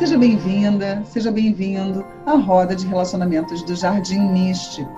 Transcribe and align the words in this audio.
Seja 0.00 0.16
bem-vinda, 0.16 1.04
seja 1.04 1.30
bem-vindo 1.30 2.02
à 2.24 2.34
roda 2.34 2.74
de 2.74 2.86
relacionamentos 2.86 3.62
do 3.62 3.76
Jardim 3.76 4.18
Místico. 4.18 4.90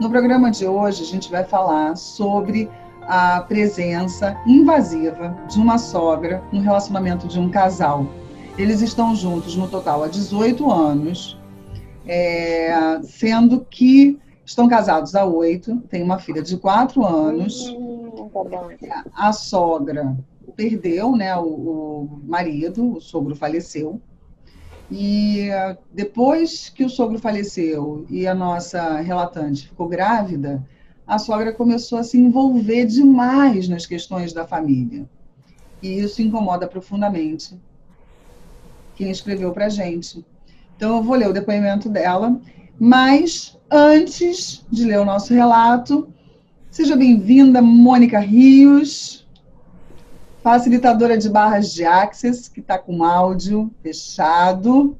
No 0.00 0.08
programa 0.08 0.52
de 0.52 0.64
hoje, 0.64 1.02
a 1.02 1.04
gente 1.04 1.28
vai 1.28 1.42
falar 1.42 1.96
sobre 1.96 2.70
a 3.02 3.40
presença 3.40 4.40
invasiva 4.46 5.36
de 5.48 5.58
uma 5.58 5.78
sogra 5.78 6.44
no 6.52 6.60
relacionamento 6.60 7.26
de 7.26 7.40
um 7.40 7.50
casal. 7.50 8.06
Eles 8.56 8.82
estão 8.82 9.16
juntos 9.16 9.56
no 9.56 9.66
total 9.66 10.04
há 10.04 10.06
18 10.06 10.70
anos, 10.70 11.36
é, 12.06 13.00
sendo 13.02 13.66
que 13.68 14.16
estão 14.44 14.68
casados 14.68 15.16
há 15.16 15.24
oito, 15.24 15.78
tem 15.90 16.04
uma 16.04 16.20
filha 16.20 16.40
de 16.40 16.56
quatro 16.56 17.04
anos. 17.04 17.74
A 19.12 19.32
sogra 19.32 20.16
perdeu 20.54 21.16
né, 21.16 21.36
o, 21.36 21.42
o 21.42 22.20
marido, 22.28 22.92
o 22.92 23.00
sogro 23.00 23.34
faleceu. 23.34 24.00
E 24.90 25.48
depois 25.92 26.68
que 26.68 26.84
o 26.84 26.88
sogro 26.88 27.18
faleceu 27.18 28.06
e 28.08 28.26
a 28.26 28.34
nossa 28.34 29.00
relatante 29.00 29.68
ficou 29.68 29.88
grávida, 29.88 30.64
a 31.06 31.18
sogra 31.18 31.52
começou 31.52 31.98
a 31.98 32.04
se 32.04 32.16
envolver 32.18 32.86
demais 32.86 33.68
nas 33.68 33.84
questões 33.84 34.32
da 34.32 34.46
família. 34.46 35.08
E 35.82 35.98
isso 35.98 36.22
incomoda 36.22 36.66
profundamente 36.66 37.58
quem 38.94 39.10
escreveu 39.10 39.52
para 39.52 39.68
gente. 39.68 40.24
Então 40.76 40.96
eu 40.96 41.02
vou 41.02 41.16
ler 41.16 41.28
o 41.28 41.32
depoimento 41.32 41.88
dela, 41.88 42.40
mas 42.78 43.58
antes 43.70 44.64
de 44.70 44.84
ler 44.84 45.00
o 45.00 45.04
nosso 45.04 45.34
relato, 45.34 46.08
seja 46.70 46.96
bem-vinda, 46.96 47.60
Mônica 47.60 48.18
Rios 48.18 49.25
facilitadora 50.46 51.18
de 51.18 51.28
barras 51.28 51.72
de 51.72 51.84
Access, 51.84 52.48
que 52.48 52.60
está 52.60 52.78
com 52.78 53.02
áudio 53.02 53.68
fechado. 53.82 54.96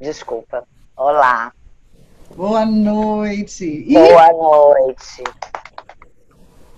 Desculpa. 0.00 0.66
Olá. 0.96 1.52
Boa 2.34 2.64
noite. 2.64 3.66
E... 3.66 3.92
Boa 3.92 4.32
noite. 4.32 5.24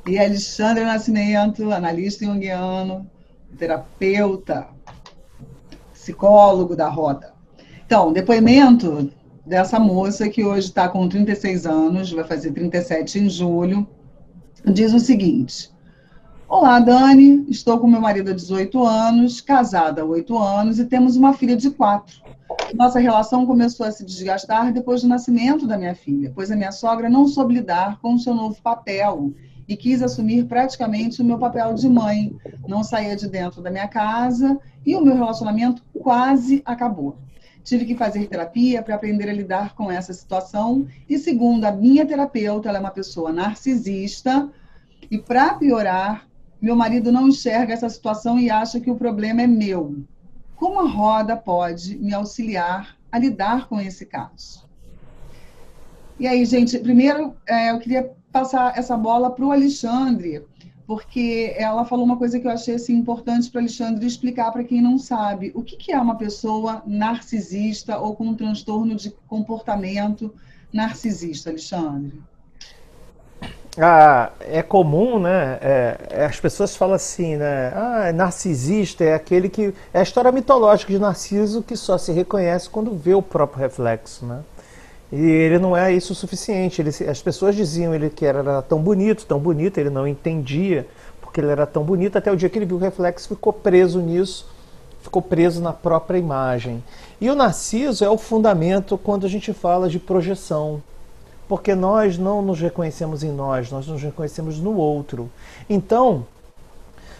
E 0.08 0.18
Alexandre 0.18 0.82
Nascimento, 0.82 1.70
analista 1.70 2.24
junguiano, 2.24 3.08
terapeuta, 3.56 4.66
psicólogo 5.92 6.74
da 6.74 6.88
roda. 6.88 7.32
Então, 7.86 8.12
depoimento 8.12 9.08
dessa 9.46 9.78
moça 9.78 10.28
que 10.28 10.44
hoje 10.44 10.66
está 10.66 10.88
com 10.88 11.08
36 11.08 11.64
anos, 11.64 12.10
vai 12.10 12.24
fazer 12.24 12.50
37 12.50 13.20
em 13.20 13.30
julho, 13.30 13.86
diz 14.64 14.92
o 14.94 14.98
seguinte: 14.98 15.70
Olá, 16.48 16.78
Dani. 16.78 17.44
Estou 17.48 17.78
com 17.78 17.86
meu 17.86 18.00
marido 18.00 18.30
há 18.30 18.34
18 18.34 18.84
anos, 18.84 19.40
casada 19.40 20.02
há 20.02 20.04
8 20.04 20.38
anos 20.38 20.78
e 20.78 20.84
temos 20.84 21.16
uma 21.16 21.32
filha 21.32 21.56
de 21.56 21.70
4. 21.70 22.22
Nossa 22.74 22.98
relação 22.98 23.46
começou 23.46 23.86
a 23.86 23.90
se 23.90 24.04
desgastar 24.04 24.72
depois 24.72 25.02
do 25.02 25.08
nascimento 25.08 25.66
da 25.66 25.76
minha 25.76 25.94
filha, 25.94 26.32
pois 26.34 26.50
a 26.50 26.56
minha 26.56 26.72
sogra 26.72 27.08
não 27.08 27.26
soube 27.26 27.54
lidar 27.54 27.98
com 28.00 28.14
o 28.14 28.18
seu 28.18 28.34
novo 28.34 28.60
papel 28.62 29.32
e 29.66 29.76
quis 29.76 30.02
assumir 30.02 30.44
praticamente 30.44 31.22
o 31.22 31.24
meu 31.24 31.38
papel 31.38 31.74
de 31.74 31.88
mãe. 31.88 32.34
Não 32.68 32.84
saía 32.84 33.16
de 33.16 33.28
dentro 33.28 33.62
da 33.62 33.70
minha 33.70 33.88
casa 33.88 34.58
e 34.84 34.94
o 34.94 35.00
meu 35.00 35.14
relacionamento 35.14 35.82
quase 36.00 36.62
acabou. 36.64 37.16
Tive 37.64 37.86
que 37.86 37.96
fazer 37.96 38.28
terapia 38.28 38.82
para 38.82 38.94
aprender 38.94 39.28
a 39.28 39.32
lidar 39.32 39.74
com 39.74 39.90
essa 39.90 40.12
situação. 40.12 40.86
E 41.08 41.18
segundo 41.18 41.64
a 41.64 41.72
minha 41.72 42.04
terapeuta, 42.04 42.68
ela 42.68 42.76
é 42.78 42.80
uma 42.80 42.90
pessoa 42.90 43.32
narcisista. 43.32 44.50
E 45.10 45.18
para 45.18 45.54
piorar, 45.54 46.28
meu 46.60 46.76
marido 46.76 47.10
não 47.10 47.28
enxerga 47.28 47.72
essa 47.72 47.88
situação 47.88 48.38
e 48.38 48.50
acha 48.50 48.78
que 48.78 48.90
o 48.90 48.96
problema 48.96 49.42
é 49.42 49.46
meu. 49.46 50.04
Como 50.56 50.78
a 50.78 50.88
roda 50.88 51.36
pode 51.36 51.96
me 51.96 52.12
auxiliar 52.12 52.96
a 53.10 53.18
lidar 53.18 53.66
com 53.66 53.80
esse 53.80 54.04
caso? 54.04 54.68
E 56.18 56.28
aí, 56.28 56.44
gente, 56.44 56.78
primeiro 56.78 57.34
é, 57.48 57.70
eu 57.70 57.78
queria 57.78 58.10
passar 58.30 58.78
essa 58.78 58.96
bola 58.96 59.30
para 59.30 59.44
o 59.44 59.52
Alexandre, 59.52 60.44
porque 60.86 61.54
ela 61.56 61.84
falou 61.84 62.04
uma 62.04 62.16
coisa 62.16 62.38
que 62.38 62.46
eu 62.46 62.50
achei 62.50 62.74
assim, 62.74 62.94
importante 62.94 63.50
para 63.50 63.60
Alexandre 63.60 64.06
explicar 64.06 64.52
para 64.52 64.64
quem 64.64 64.82
não 64.82 64.98
sabe. 64.98 65.50
O 65.54 65.62
que, 65.62 65.76
que, 65.76 65.92
é 65.92 65.98
uma 65.98 66.16
pessoa 66.16 66.82
narcisista 66.86 67.98
ou 67.98 68.14
com 68.14 68.24
um 68.24 68.34
transtorno 68.34 68.94
de 68.94 69.10
comportamento 69.26 70.34
narcisista, 70.72 71.50
Alexandre? 71.50 72.20
Ah, 73.76 74.30
é 74.40 74.62
comum, 74.62 75.18
né? 75.18 75.58
É, 75.60 75.98
é 76.10 76.24
as 76.26 76.38
pessoas 76.38 76.76
falam 76.76 76.94
assim, 76.94 77.36
né? 77.36 77.72
Ah, 77.74 78.12
narcisista 78.12 79.02
é 79.02 79.14
aquele 79.14 79.48
que. 79.48 79.74
É 79.92 79.98
a 79.98 80.02
história 80.02 80.30
mitológica 80.30 80.92
de 80.92 80.98
Narciso 80.98 81.62
que 81.62 81.76
só 81.76 81.98
se 81.98 82.12
reconhece 82.12 82.70
quando 82.70 82.94
vê 82.94 83.14
o 83.14 83.22
próprio 83.22 83.60
reflexo, 83.60 84.24
né? 84.26 84.42
E 85.16 85.20
ele 85.20 85.60
não 85.60 85.76
é 85.76 85.92
isso 85.92 86.12
o 86.12 86.16
suficiente. 86.16 86.82
Ele, 86.82 86.90
as 87.08 87.22
pessoas 87.22 87.54
diziam 87.54 87.94
ele 87.94 88.10
que 88.10 88.26
era 88.26 88.60
tão 88.62 88.82
bonito, 88.82 89.24
tão 89.24 89.38
bonito, 89.38 89.78
ele 89.78 89.90
não 89.90 90.08
entendia 90.08 90.86
porque 91.34 91.40
ele 91.40 91.50
era 91.50 91.66
tão 91.66 91.82
bonito, 91.82 92.16
até 92.16 92.30
o 92.30 92.36
dia 92.36 92.48
que 92.48 92.56
ele 92.56 92.64
viu 92.64 92.76
o 92.76 92.80
reflexo 92.80 93.26
ficou 93.26 93.52
preso 93.52 94.00
nisso, 94.00 94.46
ficou 95.02 95.20
preso 95.20 95.60
na 95.60 95.72
própria 95.72 96.16
imagem. 96.16 96.80
E 97.20 97.28
o 97.28 97.34
narciso 97.34 98.04
é 98.04 98.08
o 98.08 98.16
fundamento 98.16 98.96
quando 98.96 99.26
a 99.26 99.28
gente 99.28 99.52
fala 99.52 99.88
de 99.88 99.98
projeção, 99.98 100.80
porque 101.48 101.74
nós 101.74 102.16
não 102.16 102.40
nos 102.40 102.60
reconhecemos 102.60 103.24
em 103.24 103.32
nós, 103.32 103.68
nós 103.68 103.88
nos 103.88 104.00
reconhecemos 104.00 104.60
no 104.60 104.76
outro. 104.76 105.28
Então, 105.68 106.24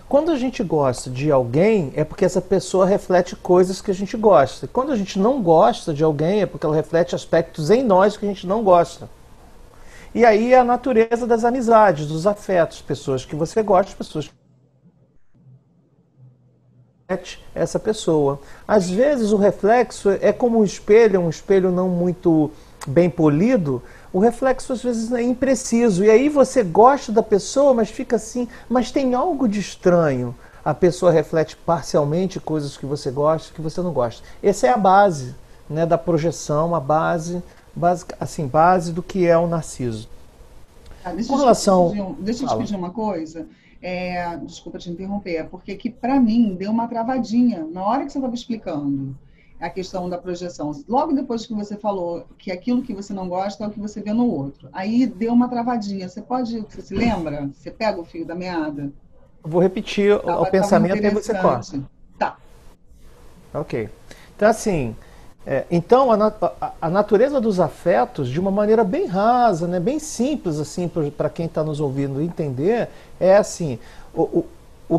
quando 0.08 0.30
a 0.30 0.36
gente 0.36 0.62
gosta 0.62 1.10
de 1.10 1.30
alguém, 1.30 1.92
é 1.96 2.04
porque 2.04 2.24
essa 2.24 2.40
pessoa 2.40 2.86
reflete 2.86 3.34
coisas 3.34 3.80
que 3.80 3.90
a 3.90 3.94
gente 3.94 4.16
gosta. 4.16 4.68
Quando 4.68 4.92
a 4.92 4.96
gente 4.96 5.18
não 5.18 5.42
gosta 5.42 5.94
de 5.94 6.04
alguém, 6.04 6.42
é 6.42 6.46
porque 6.46 6.66
ela 6.66 6.74
reflete 6.74 7.14
aspectos 7.14 7.70
em 7.70 7.82
nós 7.82 8.16
que 8.16 8.24
a 8.24 8.28
gente 8.28 8.46
não 8.46 8.62
gosta. 8.62 9.08
E 10.14 10.24
aí 10.24 10.52
é 10.52 10.58
a 10.58 10.64
natureza 10.64 11.26
das 11.26 11.44
amizades, 11.44 12.06
dos 12.06 12.26
afetos, 12.26 12.80
pessoas 12.80 13.24
que 13.24 13.34
você 13.34 13.62
gosta, 13.62 13.96
pessoas 13.96 14.28
que 14.28 14.34
essa 17.54 17.78
pessoa. 17.78 18.40
Às 18.66 18.88
vezes 18.88 19.32
o 19.32 19.36
reflexo 19.36 20.10
é 20.10 20.32
como 20.32 20.60
um 20.60 20.64
espelho, 20.64 21.20
um 21.20 21.28
espelho 21.28 21.70
não 21.70 21.88
muito 21.88 22.50
bem 22.86 23.10
polido, 23.10 23.82
o 24.14 24.20
reflexo 24.20 24.72
às 24.72 24.80
vezes 24.80 25.10
é 25.10 25.20
impreciso. 25.20 26.04
E 26.04 26.08
aí 26.08 26.28
você 26.28 26.62
gosta 26.62 27.10
da 27.10 27.22
pessoa, 27.22 27.74
mas 27.74 27.90
fica 27.90 28.14
assim, 28.14 28.46
mas 28.68 28.92
tem 28.92 29.12
algo 29.12 29.48
de 29.48 29.58
estranho. 29.58 30.32
A 30.64 30.72
pessoa 30.72 31.10
reflete 31.10 31.56
parcialmente 31.56 32.38
coisas 32.38 32.76
que 32.76 32.86
você 32.86 33.10
gosta 33.10 33.52
que 33.52 33.60
você 33.60 33.82
não 33.82 33.92
gosta. 33.92 34.22
Essa 34.40 34.68
é 34.68 34.70
a 34.70 34.76
base 34.76 35.34
né, 35.68 35.84
da 35.84 35.98
projeção, 35.98 36.76
a 36.76 36.80
base, 36.80 37.42
base, 37.74 38.04
assim, 38.20 38.46
base 38.46 38.92
do 38.92 39.02
que 39.02 39.26
é 39.26 39.36
o 39.36 39.48
narciso. 39.48 40.08
Ah, 41.04 41.12
deixa 41.12 41.28
Com 41.28 41.36
relação. 41.36 41.90
Te 41.90 42.22
deixa 42.22 42.44
eu 42.44 42.48
te 42.48 42.56
pedir 42.56 42.76
uma 42.76 42.90
coisa. 42.90 43.48
É, 43.82 44.36
desculpa 44.38 44.78
te 44.78 44.90
interromper, 44.90 45.34
é 45.34 45.42
porque 45.42 45.74
que 45.74 45.90
para 45.90 46.18
mim 46.20 46.54
deu 46.54 46.70
uma 46.70 46.86
travadinha 46.86 47.66
na 47.70 47.82
hora 47.82 48.06
que 48.06 48.12
você 48.12 48.18
estava 48.18 48.34
explicando 48.34 49.14
a 49.60 49.70
questão 49.70 50.08
da 50.08 50.18
projeção. 50.18 50.72
Logo 50.88 51.12
depois 51.12 51.46
que 51.46 51.54
você 51.54 51.76
falou 51.76 52.26
que 52.38 52.50
aquilo 52.50 52.82
que 52.82 52.92
você 52.92 53.12
não 53.12 53.28
gosta 53.28 53.64
é 53.64 53.66
o 53.66 53.70
que 53.70 53.80
você 53.80 54.00
vê 54.00 54.12
no 54.12 54.26
outro. 54.26 54.68
Aí 54.72 55.06
deu 55.06 55.32
uma 55.32 55.48
travadinha. 55.48 56.08
Você 56.08 56.20
pode, 56.20 56.60
você 56.60 56.82
se 56.82 56.94
lembra? 56.94 57.50
Você 57.54 57.70
pega 57.70 58.00
o 58.00 58.04
fio 58.04 58.26
da 58.26 58.34
meada? 58.34 58.92
Vou 59.42 59.60
repetir 59.60 60.18
tava, 60.20 60.42
o 60.42 60.50
pensamento 60.50 61.04
e 61.04 61.10
você 61.10 61.34
corta. 61.34 61.80
Tá. 62.18 62.36
Ok. 63.52 63.88
Então, 64.36 64.48
assim, 64.48 64.96
é, 65.46 65.66
então 65.70 66.10
a, 66.10 66.32
a, 66.60 66.72
a, 66.80 66.90
natureza 66.90 67.40
dos 67.40 67.60
afetos, 67.60 68.28
de 68.30 68.40
uma 68.40 68.50
maneira 68.50 68.82
bem 68.82 69.06
rasa, 69.06 69.66
né, 69.66 69.78
bem 69.78 69.98
simples, 69.98 70.58
assim, 70.58 70.88
para 70.88 71.28
quem 71.28 71.46
está 71.46 71.62
nos 71.62 71.80
ouvindo 71.80 72.20
entender, 72.20 72.88
é 73.20 73.36
assim: 73.36 73.78
o, 74.14 74.22
o 74.22 74.46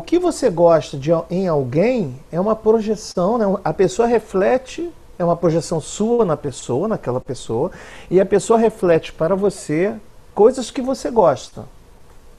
que 0.00 0.18
você 0.18 0.50
gosta 0.50 0.96
de, 0.96 1.10
em 1.30 1.46
alguém 1.46 2.18
é 2.32 2.40
uma 2.40 2.56
projeção, 2.56 3.38
né? 3.38 3.44
a 3.64 3.72
pessoa 3.72 4.08
reflete, 4.08 4.90
é 5.18 5.24
uma 5.24 5.36
projeção 5.36 5.80
sua 5.80 6.24
na 6.24 6.36
pessoa, 6.36 6.88
naquela 6.88 7.20
pessoa, 7.20 7.70
e 8.10 8.20
a 8.20 8.26
pessoa 8.26 8.58
reflete 8.58 9.12
para 9.12 9.34
você 9.34 9.94
coisas 10.34 10.70
que 10.70 10.82
você 10.82 11.10
gosta. 11.10 11.64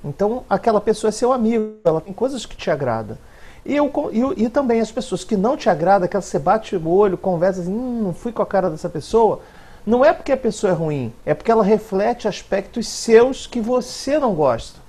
Então, 0.04 0.44
aquela 0.50 0.80
pessoa 0.80 1.10
é 1.10 1.12
seu 1.12 1.32
amigo, 1.34 1.76
ela 1.84 2.02
tem 2.02 2.14
coisas 2.14 2.46
que 2.46 2.56
te 2.56 2.70
agradam. 2.70 3.18
E, 3.66 3.76
eu, 3.76 3.92
e, 4.12 4.44
e 4.44 4.50
também 4.50 4.80
as 4.80 4.92
pessoas 4.92 5.24
que 5.24 5.36
não 5.36 5.58
te 5.58 5.70
agradam, 5.70 6.08
que 6.08 6.16
você 6.16 6.40
bate 6.40 6.76
o 6.76 6.90
olho, 6.90 7.18
conversa 7.18 7.62
assim, 7.62 7.74
hum, 7.74 8.04
não 8.04 8.14
fui 8.14 8.32
com 8.32 8.42
a 8.42 8.46
cara 8.46 8.70
dessa 8.70 8.88
pessoa, 8.88 9.42
não 9.86 10.04
é 10.04 10.14
porque 10.14 10.32
a 10.32 10.38
pessoa 10.38 10.72
é 10.72 10.76
ruim, 10.76 11.14
é 11.26 11.34
porque 11.34 11.52
ela 11.52 11.64
reflete 11.64 12.28
aspectos 12.28 12.88
seus 12.88 13.48
que 13.48 13.60
você 13.60 14.20
não 14.20 14.34
gosta. 14.34 14.80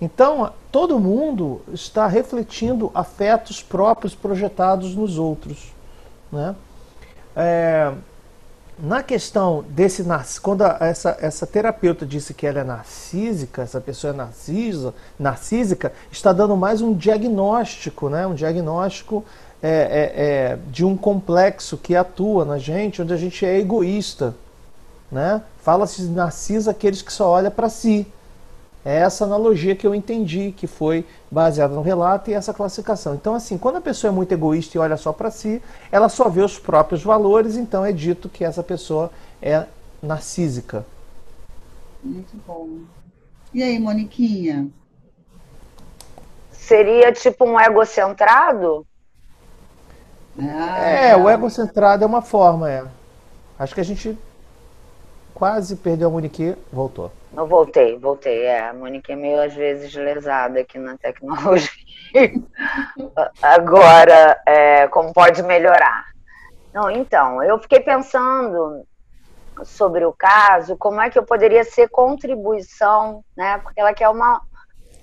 Então, 0.00 0.52
todo 0.74 0.98
mundo 0.98 1.60
está 1.72 2.08
refletindo 2.08 2.90
afetos 2.92 3.62
próprios 3.62 4.12
projetados 4.12 4.92
nos 4.96 5.18
outros. 5.18 5.72
Né? 6.32 6.52
É, 7.36 7.92
na 8.76 9.00
questão 9.00 9.64
desse 9.68 10.04
quando 10.42 10.64
essa, 10.64 11.16
essa 11.20 11.46
terapeuta 11.46 12.04
disse 12.04 12.34
que 12.34 12.44
ela 12.44 12.58
é 12.58 12.64
narcísica, 12.64 13.62
essa 13.62 13.80
pessoa 13.80 14.12
é 14.12 14.16
narcisa, 14.16 14.92
narcísica, 15.16 15.92
está 16.10 16.32
dando 16.32 16.56
mais 16.56 16.80
um 16.80 16.92
diagnóstico, 16.92 18.08
né? 18.08 18.26
Um 18.26 18.34
diagnóstico 18.34 19.24
é, 19.62 19.68
é, 19.70 20.24
é, 20.24 20.58
de 20.72 20.84
um 20.84 20.96
complexo 20.96 21.76
que 21.76 21.94
atua 21.94 22.44
na 22.44 22.58
gente, 22.58 23.00
onde 23.00 23.14
a 23.14 23.16
gente 23.16 23.46
é 23.46 23.60
egoísta, 23.60 24.34
né? 25.08 25.40
Fala-se 25.62 26.02
narcisa 26.02 26.72
aqueles 26.72 27.00
que 27.00 27.12
só 27.12 27.30
olham 27.30 27.52
para 27.52 27.68
si. 27.68 28.08
É 28.84 28.96
essa 28.96 29.24
analogia 29.24 29.74
que 29.74 29.86
eu 29.86 29.94
entendi, 29.94 30.52
que 30.52 30.66
foi 30.66 31.06
baseada 31.30 31.74
no 31.74 31.80
relato 31.80 32.30
e 32.30 32.34
essa 32.34 32.52
classificação. 32.52 33.14
Então, 33.14 33.34
assim, 33.34 33.56
quando 33.56 33.76
a 33.76 33.80
pessoa 33.80 34.10
é 34.10 34.14
muito 34.14 34.32
egoísta 34.32 34.76
e 34.76 34.80
olha 34.80 34.96
só 34.96 35.12
para 35.12 35.30
si, 35.30 35.62
ela 35.90 36.10
só 36.10 36.28
vê 36.28 36.42
os 36.42 36.58
próprios 36.58 37.02
valores, 37.02 37.56
então 37.56 37.84
é 37.84 37.92
dito 37.92 38.28
que 38.28 38.44
essa 38.44 38.62
pessoa 38.62 39.10
é 39.40 39.64
narcísica. 40.02 40.84
Muito 42.02 42.36
bom. 42.46 42.80
E 43.54 43.62
aí, 43.62 43.78
Moniquinha? 43.78 44.68
Seria 46.50 47.10
tipo 47.12 47.46
um 47.46 47.58
egocentrado? 47.58 48.86
Ah, 50.38 50.78
é, 50.78 51.16
o 51.16 51.30
egocentrado 51.30 52.04
é 52.04 52.06
uma 52.06 52.20
forma, 52.20 52.70
é. 52.70 52.84
Acho 53.58 53.74
que 53.74 53.80
a 53.80 53.84
gente 53.84 54.18
quase 55.34 55.76
perdeu 55.76 56.08
a 56.08 56.10
Monique, 56.10 56.56
voltou. 56.72 57.10
Eu 57.36 57.46
voltei, 57.46 57.98
voltei. 57.98 58.42
É, 58.42 58.68
a 58.68 58.72
Monique 58.72 59.12
é 59.12 59.16
meio 59.16 59.42
às 59.42 59.54
vezes 59.54 59.94
lesada 59.94 60.60
aqui 60.60 60.78
na 60.78 60.96
tecnologia. 60.96 61.70
Agora, 63.42 64.40
é, 64.46 64.86
como 64.88 65.12
pode 65.12 65.42
melhorar? 65.42 66.06
Não, 66.72 66.90
então, 66.90 67.42
eu 67.42 67.58
fiquei 67.58 67.80
pensando 67.80 68.84
sobre 69.64 70.04
o 70.04 70.12
caso, 70.12 70.76
como 70.76 71.00
é 71.00 71.10
que 71.10 71.18
eu 71.18 71.24
poderia 71.24 71.64
ser 71.64 71.88
contribuição, 71.88 73.24
né? 73.36 73.58
Porque 73.58 73.80
ela 73.80 73.94
quer 73.94 74.08
uma, 74.08 74.40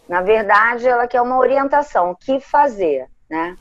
na 0.07 0.21
verdade, 0.21 0.87
ela 0.87 1.07
quer 1.07 1.21
uma 1.21 1.37
orientação, 1.37 2.11
o 2.11 2.15
que 2.15 2.39
fazer, 2.39 3.07
né? 3.29 3.55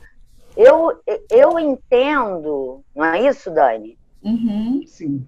Eu, 0.55 1.01
eu 1.29 1.57
entendo, 1.57 2.83
não 2.93 3.05
é 3.05 3.21
isso, 3.21 3.49
Dani? 3.49 3.97
Uhum, 4.21 4.83
sim. 4.85 5.25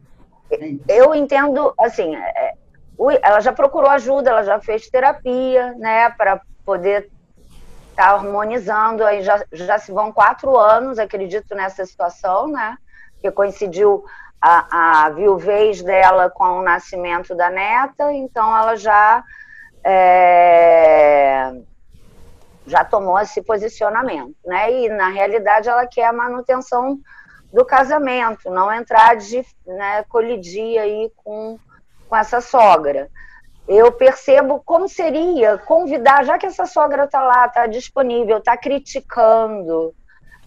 É 0.51 0.99
eu 0.99 1.15
entendo, 1.15 1.73
assim, 1.79 2.13
é, 2.15 2.53
ela 3.21 3.39
já 3.39 3.51
procurou 3.51 3.89
ajuda, 3.89 4.29
ela 4.29 4.43
já 4.43 4.59
fez 4.59 4.89
terapia, 4.89 5.73
né, 5.73 6.09
para 6.11 6.41
poder 6.65 7.09
estar 7.89 8.07
tá 8.07 8.11
harmonizando. 8.11 9.03
Aí 9.03 9.21
já, 9.21 9.43
já 9.51 9.77
se 9.77 9.91
vão 9.91 10.11
quatro 10.11 10.57
anos, 10.57 10.99
acredito, 10.99 11.55
nessa 11.55 11.85
situação, 11.85 12.47
né, 12.47 12.77
que 13.21 13.31
coincidiu 13.31 14.05
a, 14.41 15.05
a 15.05 15.09
viuvez 15.09 15.81
dela 15.81 16.29
com 16.29 16.59
o 16.59 16.61
nascimento 16.61 17.33
da 17.33 17.49
neta, 17.49 18.11
então 18.11 18.55
ela 18.55 18.75
já 18.75 19.23
é, 19.83 21.53
já 22.65 22.83
tomou 22.83 23.19
esse 23.19 23.41
posicionamento, 23.41 24.35
né? 24.45 24.71
E 24.71 24.89
na 24.89 25.09
realidade 25.09 25.69
ela 25.69 25.85
quer 25.85 26.05
a 26.05 26.13
manutenção 26.13 26.99
do 27.51 27.63
casamento, 27.63 28.49
não 28.49 28.73
entrar 28.73 29.15
de 29.15 29.45
né, 29.65 30.03
colidir 30.09 30.79
aí 30.79 31.11
com 31.17 31.59
com 32.13 32.17
essa 32.17 32.41
sogra. 32.41 33.09
Eu 33.67 33.91
percebo 33.91 34.61
como 34.63 34.87
seria 34.87 35.57
convidar, 35.57 36.23
já 36.23 36.37
que 36.37 36.45
essa 36.45 36.67
sogra 36.67 37.05
está 37.05 37.23
lá, 37.23 37.47
está 37.47 37.65
disponível, 37.65 38.37
está 38.37 38.55
criticando, 38.55 39.95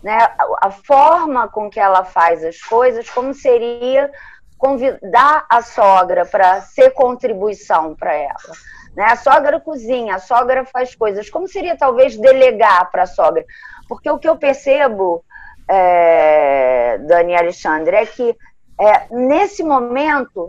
né, 0.01 0.17
a, 0.63 0.71
forma 0.71 1.49
com 1.49 1.69
que 1.69 1.81
ela 1.81 2.05
faz 2.05 2.45
as 2.45 2.61
coisas, 2.61 3.11
como 3.11 3.35
seria 3.35 4.13
convidar 4.57 5.45
a 5.51 5.61
sogra 5.61 6.25
para 6.25 6.61
ser 6.61 6.91
contribuição 6.91 7.97
para 7.97 8.15
ela. 8.15 8.53
Né? 8.95 9.05
A 9.05 9.17
sogra 9.17 9.59
cozinha, 9.59 10.15
a 10.15 10.21
sogra 10.21 10.65
faz 10.67 10.95
coisas. 10.95 11.29
Como 11.29 11.49
seria 11.49 11.77
talvez 11.77 12.17
delegar 12.17 12.93
para 12.93 13.03
a 13.03 13.09
sogra? 13.09 13.45
Porque 13.89 14.09
o 14.09 14.19
que 14.19 14.29
eu 14.29 14.37
percebo, 14.37 15.25
é, 15.69 16.97
Dani 16.99 17.35
Alexandre, 17.35 17.97
é 17.97 18.07
que 18.07 18.37
é, 18.79 19.07
nesse 19.11 19.65
momento 19.65 20.49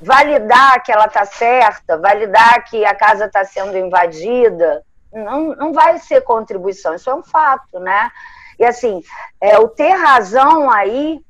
validar 0.00 0.82
que 0.82 0.92
ela 0.92 1.06
está 1.06 1.24
certa, 1.24 1.98
validar 1.98 2.64
que 2.64 2.84
a 2.84 2.94
casa 2.94 3.26
está 3.26 3.44
sendo 3.44 3.76
invadida, 3.76 4.84
não, 5.12 5.54
não 5.56 5.72
vai 5.72 5.98
ser 5.98 6.22
contribuição, 6.22 6.94
isso 6.94 7.10
é 7.10 7.14
um 7.14 7.22
fato, 7.22 7.80
né? 7.80 8.10
E 8.58 8.64
assim, 8.64 9.02
é, 9.40 9.58
o 9.58 9.68
ter 9.68 9.92
razão 9.92 10.70
aí 10.70 11.20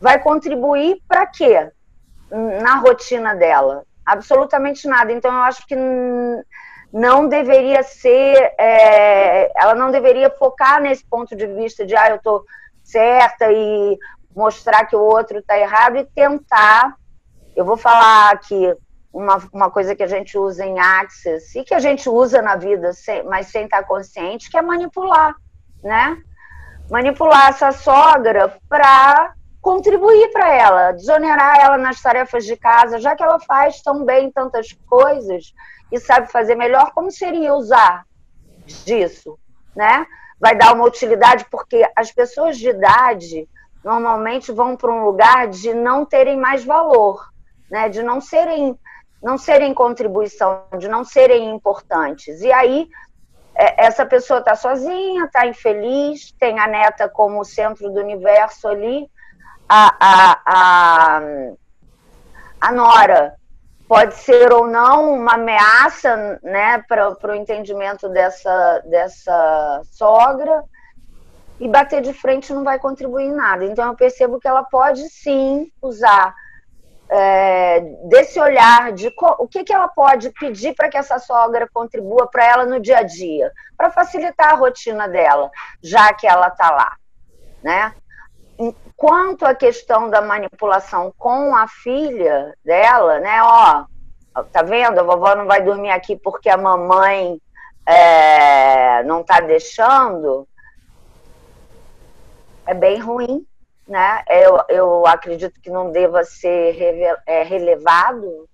vai 0.00 0.18
contribuir 0.20 1.02
para 1.06 1.26
quê? 1.26 1.70
Na 2.30 2.76
rotina 2.76 3.34
dela? 3.34 3.84
Absolutamente 4.04 4.86
nada. 4.88 5.12
Então, 5.12 5.32
eu 5.32 5.42
acho 5.42 5.66
que 5.66 5.76
não 6.92 7.28
deveria 7.28 7.82
ser, 7.82 8.54
é, 8.58 9.52
ela 9.60 9.74
não 9.74 9.90
deveria 9.90 10.30
focar 10.30 10.80
nesse 10.80 11.04
ponto 11.04 11.36
de 11.36 11.46
vista 11.46 11.84
de, 11.84 11.94
ah, 11.94 12.10
eu 12.10 12.16
estou 12.16 12.44
certa 12.82 13.52
e 13.52 13.98
mostrar 14.34 14.86
que 14.86 14.96
o 14.96 15.00
outro 15.00 15.38
está 15.38 15.58
errado 15.58 15.96
e 15.96 16.04
tentar 16.04 16.94
eu 17.58 17.64
vou 17.64 17.76
falar 17.76 18.30
aqui 18.30 18.72
uma, 19.12 19.36
uma 19.52 19.68
coisa 19.68 19.96
que 19.96 20.02
a 20.04 20.06
gente 20.06 20.38
usa 20.38 20.64
em 20.64 20.78
Axis 20.78 21.56
e 21.56 21.64
que 21.64 21.74
a 21.74 21.80
gente 21.80 22.08
usa 22.08 22.40
na 22.40 22.54
vida, 22.54 22.92
sem, 22.92 23.24
mas 23.24 23.48
sem 23.48 23.64
estar 23.64 23.82
consciente, 23.82 24.48
que 24.48 24.56
é 24.56 24.62
manipular, 24.62 25.34
né? 25.82 26.22
Manipular 26.88 27.48
essa 27.48 27.72
sogra 27.72 28.56
para 28.68 29.34
contribuir 29.60 30.30
para 30.30 30.54
ela, 30.54 30.92
desonerar 30.92 31.58
ela 31.58 31.76
nas 31.76 32.00
tarefas 32.00 32.44
de 32.44 32.56
casa, 32.56 33.00
já 33.00 33.16
que 33.16 33.24
ela 33.24 33.40
faz 33.40 33.82
tão 33.82 34.04
bem 34.04 34.30
tantas 34.30 34.72
coisas 34.86 35.52
e 35.90 35.98
sabe 35.98 36.30
fazer 36.30 36.54
melhor, 36.54 36.92
como 36.92 37.10
seria 37.10 37.54
usar 37.54 38.04
disso, 38.84 39.36
né? 39.74 40.06
Vai 40.38 40.54
dar 40.54 40.72
uma 40.74 40.84
utilidade 40.84 41.44
porque 41.50 41.84
as 41.96 42.12
pessoas 42.12 42.56
de 42.56 42.68
idade 42.68 43.48
normalmente 43.82 44.52
vão 44.52 44.76
para 44.76 44.92
um 44.92 45.04
lugar 45.04 45.48
de 45.48 45.74
não 45.74 46.04
terem 46.04 46.36
mais 46.36 46.64
valor 46.64 47.36
né, 47.70 47.88
de 47.88 48.02
não 48.02 48.20
serem 48.20 48.78
não 49.20 49.36
serem 49.36 49.74
contribuição, 49.74 50.62
de 50.78 50.86
não 50.86 51.02
serem 51.02 51.50
importantes. 51.50 52.40
E 52.40 52.52
aí 52.52 52.88
é, 53.52 53.86
essa 53.86 54.06
pessoa 54.06 54.38
está 54.38 54.54
sozinha, 54.54 55.24
está 55.24 55.44
infeliz, 55.44 56.30
tem 56.38 56.60
a 56.60 56.68
neta 56.68 57.08
como 57.08 57.44
centro 57.44 57.90
do 57.90 57.98
universo 57.98 58.68
ali, 58.68 59.10
a, 59.68 59.94
a, 60.00 60.40
a, 60.46 61.20
a 62.60 62.72
nora 62.72 63.34
pode 63.88 64.14
ser 64.14 64.52
ou 64.52 64.66
não 64.66 65.14
uma 65.14 65.34
ameaça 65.34 66.38
né, 66.42 66.84
para 66.86 67.32
o 67.32 67.34
entendimento 67.34 68.08
dessa, 68.08 68.82
dessa 68.84 69.82
sogra, 69.90 70.62
e 71.58 71.66
bater 71.66 72.00
de 72.00 72.12
frente 72.12 72.52
não 72.52 72.62
vai 72.62 72.78
contribuir 72.78 73.24
em 73.24 73.34
nada. 73.34 73.64
Então 73.64 73.88
eu 73.88 73.96
percebo 73.96 74.38
que 74.38 74.46
ela 74.46 74.62
pode 74.62 75.08
sim 75.08 75.72
usar 75.82 76.32
é, 77.10 77.80
desse 78.04 78.38
olhar 78.38 78.92
de 78.92 79.12
o 79.38 79.48
que, 79.48 79.64
que 79.64 79.72
ela 79.72 79.88
pode 79.88 80.30
pedir 80.30 80.74
para 80.74 80.88
que 80.88 80.98
essa 80.98 81.18
sogra 81.18 81.68
contribua 81.72 82.26
para 82.26 82.44
ela 82.44 82.66
no 82.66 82.78
dia 82.78 82.98
a 82.98 83.02
dia, 83.02 83.50
para 83.76 83.90
facilitar 83.90 84.52
a 84.52 84.56
rotina 84.56 85.08
dela, 85.08 85.50
já 85.82 86.12
que 86.12 86.26
ela 86.26 86.48
está 86.48 86.70
lá, 86.70 86.96
né? 87.62 87.94
Quanto 88.96 89.46
à 89.46 89.54
questão 89.54 90.10
da 90.10 90.20
manipulação 90.20 91.14
com 91.16 91.54
a 91.54 91.66
filha 91.68 92.54
dela, 92.64 93.20
né? 93.20 93.40
Ó, 93.42 93.84
tá 94.52 94.62
vendo? 94.62 94.98
A 94.98 95.02
vovó 95.02 95.34
não 95.34 95.46
vai 95.46 95.62
dormir 95.62 95.90
aqui 95.90 96.16
porque 96.16 96.50
a 96.50 96.56
mamãe 96.56 97.40
é, 97.86 99.02
não 99.04 99.20
está 99.20 99.40
deixando. 99.40 100.46
É 102.66 102.74
bem 102.74 102.98
ruim, 102.98 103.46
né? 103.88 104.22
Eu, 104.28 104.60
eu 104.68 105.06
acredito 105.06 105.60
que 105.60 105.70
não 105.70 105.90
deva 105.90 106.22
ser 106.22 106.76
é, 107.26 107.42
relevado, 107.42 108.48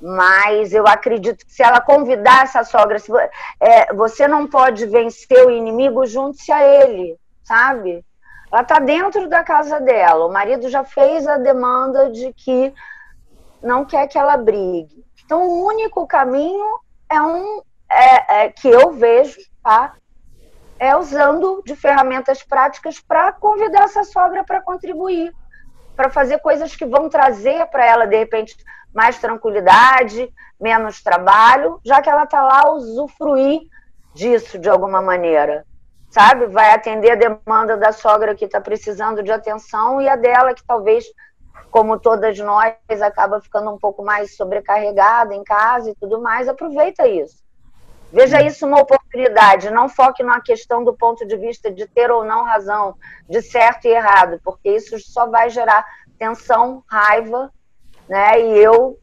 mas 0.00 0.72
eu 0.72 0.86
acredito 0.86 1.44
que 1.46 1.52
se 1.52 1.62
ela 1.62 1.80
convidar 1.80 2.44
essa 2.44 2.64
sogra, 2.64 2.98
se, 2.98 3.12
é, 3.60 3.92
você 3.92 4.26
não 4.26 4.48
pode 4.48 4.86
vencer 4.86 5.46
o 5.46 5.50
inimigo, 5.50 6.06
junte-se 6.06 6.50
a 6.50 6.64
ele, 6.64 7.16
sabe? 7.44 8.04
Ela 8.50 8.62
está 8.62 8.78
dentro 8.78 9.28
da 9.28 9.44
casa 9.44 9.80
dela, 9.80 10.26
o 10.26 10.32
marido 10.32 10.68
já 10.68 10.82
fez 10.82 11.26
a 11.26 11.36
demanda 11.36 12.10
de 12.10 12.32
que 12.32 12.72
não 13.62 13.84
quer 13.84 14.08
que 14.08 14.18
ela 14.18 14.36
brigue. 14.36 15.04
Então, 15.24 15.46
o 15.46 15.66
único 15.66 16.06
caminho 16.06 16.80
é 17.08 17.20
um 17.20 17.62
é, 17.88 18.44
é, 18.44 18.48
que 18.50 18.68
eu 18.68 18.92
vejo, 18.92 19.38
tá? 19.62 19.94
É 20.82 20.96
usando 20.96 21.62
de 21.64 21.76
ferramentas 21.76 22.42
práticas 22.42 22.98
para 22.98 23.30
convidar 23.30 23.84
essa 23.84 24.02
sogra 24.02 24.42
para 24.42 24.60
contribuir, 24.60 25.32
para 25.94 26.10
fazer 26.10 26.40
coisas 26.40 26.74
que 26.74 26.84
vão 26.84 27.08
trazer 27.08 27.64
para 27.66 27.86
ela, 27.86 28.04
de 28.04 28.18
repente, 28.18 28.56
mais 28.92 29.16
tranquilidade, 29.20 30.28
menos 30.60 31.00
trabalho, 31.00 31.78
já 31.84 32.02
que 32.02 32.10
ela 32.10 32.24
está 32.24 32.42
lá 32.42 32.72
usufruir 32.72 33.60
disso 34.12 34.58
de 34.58 34.68
alguma 34.68 35.00
maneira. 35.00 35.64
Sabe? 36.10 36.46
Vai 36.46 36.72
atender 36.72 37.12
a 37.12 37.14
demanda 37.14 37.76
da 37.76 37.92
sogra 37.92 38.34
que 38.34 38.46
está 38.46 38.60
precisando 38.60 39.22
de 39.22 39.30
atenção 39.30 40.00
e 40.00 40.08
a 40.08 40.16
dela 40.16 40.52
que 40.52 40.66
talvez 40.66 41.04
como 41.70 41.96
todas 41.98 42.36
nós, 42.40 42.74
acaba 43.00 43.40
ficando 43.40 43.70
um 43.70 43.78
pouco 43.78 44.02
mais 44.04 44.36
sobrecarregada 44.36 45.32
em 45.32 45.44
casa 45.44 45.90
e 45.90 45.94
tudo 45.94 46.20
mais, 46.20 46.48
aproveita 46.48 47.06
isso. 47.06 47.41
Veja 48.12 48.42
isso 48.42 48.66
uma 48.66 48.80
oportunidade, 48.80 49.70
não 49.70 49.88
foque 49.88 50.22
na 50.22 50.38
questão 50.40 50.84
do 50.84 50.92
ponto 50.92 51.26
de 51.26 51.34
vista 51.36 51.72
de 51.72 51.86
ter 51.86 52.10
ou 52.10 52.22
não 52.22 52.44
razão, 52.44 52.94
de 53.26 53.40
certo 53.40 53.86
e 53.86 53.90
errado, 53.90 54.38
porque 54.44 54.68
isso 54.68 54.98
só 55.00 55.26
vai 55.26 55.48
gerar 55.48 55.82
tensão, 56.18 56.84
raiva, 56.86 57.50
né? 58.06 58.38
E 58.38 58.58
eu 58.58 58.98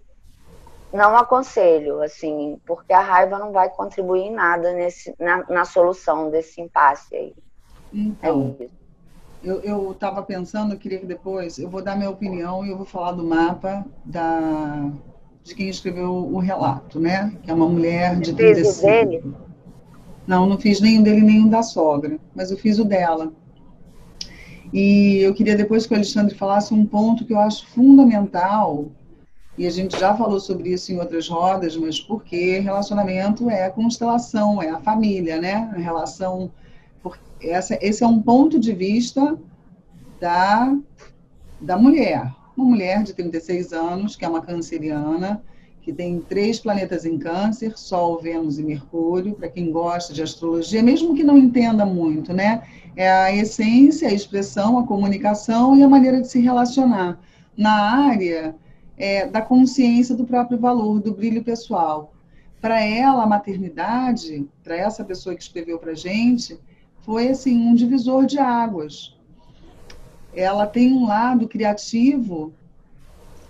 não 0.93 1.17
aconselho, 1.17 2.03
assim, 2.03 2.61
porque 2.67 2.93
a 2.93 3.01
raiva 3.01 3.39
não 3.39 3.51
vai 3.51 3.69
contribuir 3.69 4.27
em 4.27 4.33
nada 4.33 4.73
nesse, 4.73 5.15
na, 5.19 5.43
na 5.49 5.65
solução 5.65 6.29
desse 6.29 6.61
impasse 6.61 7.15
aí. 7.15 7.35
Então, 7.91 8.55
é. 8.59 8.67
Eu 9.41 9.91
estava 9.91 10.21
pensando, 10.21 10.73
eu 10.73 10.77
queria 10.77 10.99
que 10.99 11.05
depois, 11.05 11.57
eu 11.57 11.69
vou 11.69 11.81
dar 11.81 11.95
minha 11.95 12.09
opinião 12.09 12.65
e 12.65 12.71
eu 12.71 12.77
vou 12.77 12.85
falar 12.85 13.13
do 13.13 13.23
mapa 13.23 13.85
da, 14.03 14.91
de 15.43 15.55
quem 15.55 15.69
escreveu 15.69 16.13
o 16.13 16.37
relato, 16.39 16.99
né? 16.99 17.33
Que 17.43 17.51
é 17.51 17.53
uma 17.53 17.67
mulher 17.67 18.19
de 18.19 18.33
35. 18.33 18.87
Dele? 18.87 19.23
Não, 20.27 20.47
não 20.47 20.57
fiz 20.57 20.79
nenhum 20.79 21.01
dele, 21.01 21.21
nenhum 21.21 21.49
da 21.49 21.63
sogra, 21.63 22.19
mas 22.35 22.51
eu 22.51 22.57
fiz 22.57 22.77
o 22.77 22.85
dela. 22.85 23.31
E 24.71 25.17
eu 25.19 25.33
queria 25.33 25.55
depois 25.55 25.87
que 25.87 25.93
o 25.93 25.95
Alexandre 25.95 26.35
falasse 26.35 26.73
um 26.73 26.85
ponto 26.85 27.25
que 27.25 27.33
eu 27.33 27.39
acho 27.39 27.67
fundamental, 27.67 28.87
e 29.57 29.65
a 29.65 29.69
gente 29.71 29.99
já 29.99 30.15
falou 30.15 30.39
sobre 30.39 30.69
isso 30.69 30.91
em 30.91 30.99
outras 30.99 31.27
rodas, 31.27 31.75
mas 31.75 31.99
porque 31.99 32.59
relacionamento 32.59 33.49
é 33.49 33.65
a 33.65 33.71
constelação, 33.71 34.61
é 34.61 34.69
a 34.69 34.79
família, 34.79 35.41
né? 35.41 35.69
A 35.73 35.77
relação 35.77 36.51
essa, 37.41 37.77
esse 37.81 38.03
é 38.03 38.07
um 38.07 38.21
ponto 38.21 38.59
de 38.59 38.73
vista 38.73 39.37
da, 40.19 40.75
da 41.59 41.77
mulher. 41.77 42.33
Uma 42.59 42.71
mulher 42.71 43.03
de 43.03 43.13
36 43.13 43.71
anos, 43.71 44.17
que 44.17 44.25
é 44.25 44.27
uma 44.27 44.41
canceriana, 44.41 45.41
que 45.81 45.93
tem 45.93 46.19
três 46.19 46.59
planetas 46.59 47.05
em 47.05 47.17
câncer, 47.17 47.77
Sol, 47.77 48.19
Vênus 48.19 48.59
e 48.59 48.63
Mercúrio, 48.63 49.33
para 49.33 49.47
quem 49.47 49.71
gosta 49.71 50.13
de 50.13 50.21
astrologia, 50.21 50.83
mesmo 50.83 51.15
que 51.15 51.23
não 51.23 51.37
entenda 51.37 51.85
muito, 51.85 52.33
né? 52.33 52.61
É 52.97 53.09
a 53.09 53.33
essência, 53.33 54.09
a 54.09 54.13
expressão, 54.13 54.77
a 54.77 54.85
comunicação 54.85 55.73
e 55.73 55.81
a 55.81 55.87
maneira 55.87 56.19
de 56.19 56.27
se 56.27 56.41
relacionar 56.41 57.17
na 57.55 58.09
área 58.09 58.53
é, 58.97 59.25
da 59.25 59.41
consciência 59.41 60.13
do 60.13 60.25
próprio 60.25 60.59
valor, 60.59 60.99
do 60.99 61.13
brilho 61.13 61.41
pessoal. 61.41 62.13
Para 62.59 62.83
ela, 62.83 63.23
a 63.23 63.25
maternidade, 63.25 64.45
para 64.65 64.75
essa 64.75 65.05
pessoa 65.05 65.33
que 65.33 65.41
escreveu 65.41 65.79
para 65.79 65.93
gente, 65.93 66.59
foi 67.05 67.29
assim 67.29 67.57
um 67.57 67.73
divisor 67.73 68.25
de 68.25 68.37
águas. 68.37 69.17
Ela 70.33 70.67
tem 70.67 70.93
um 70.93 71.05
lado 71.05 71.47
criativo 71.47 72.53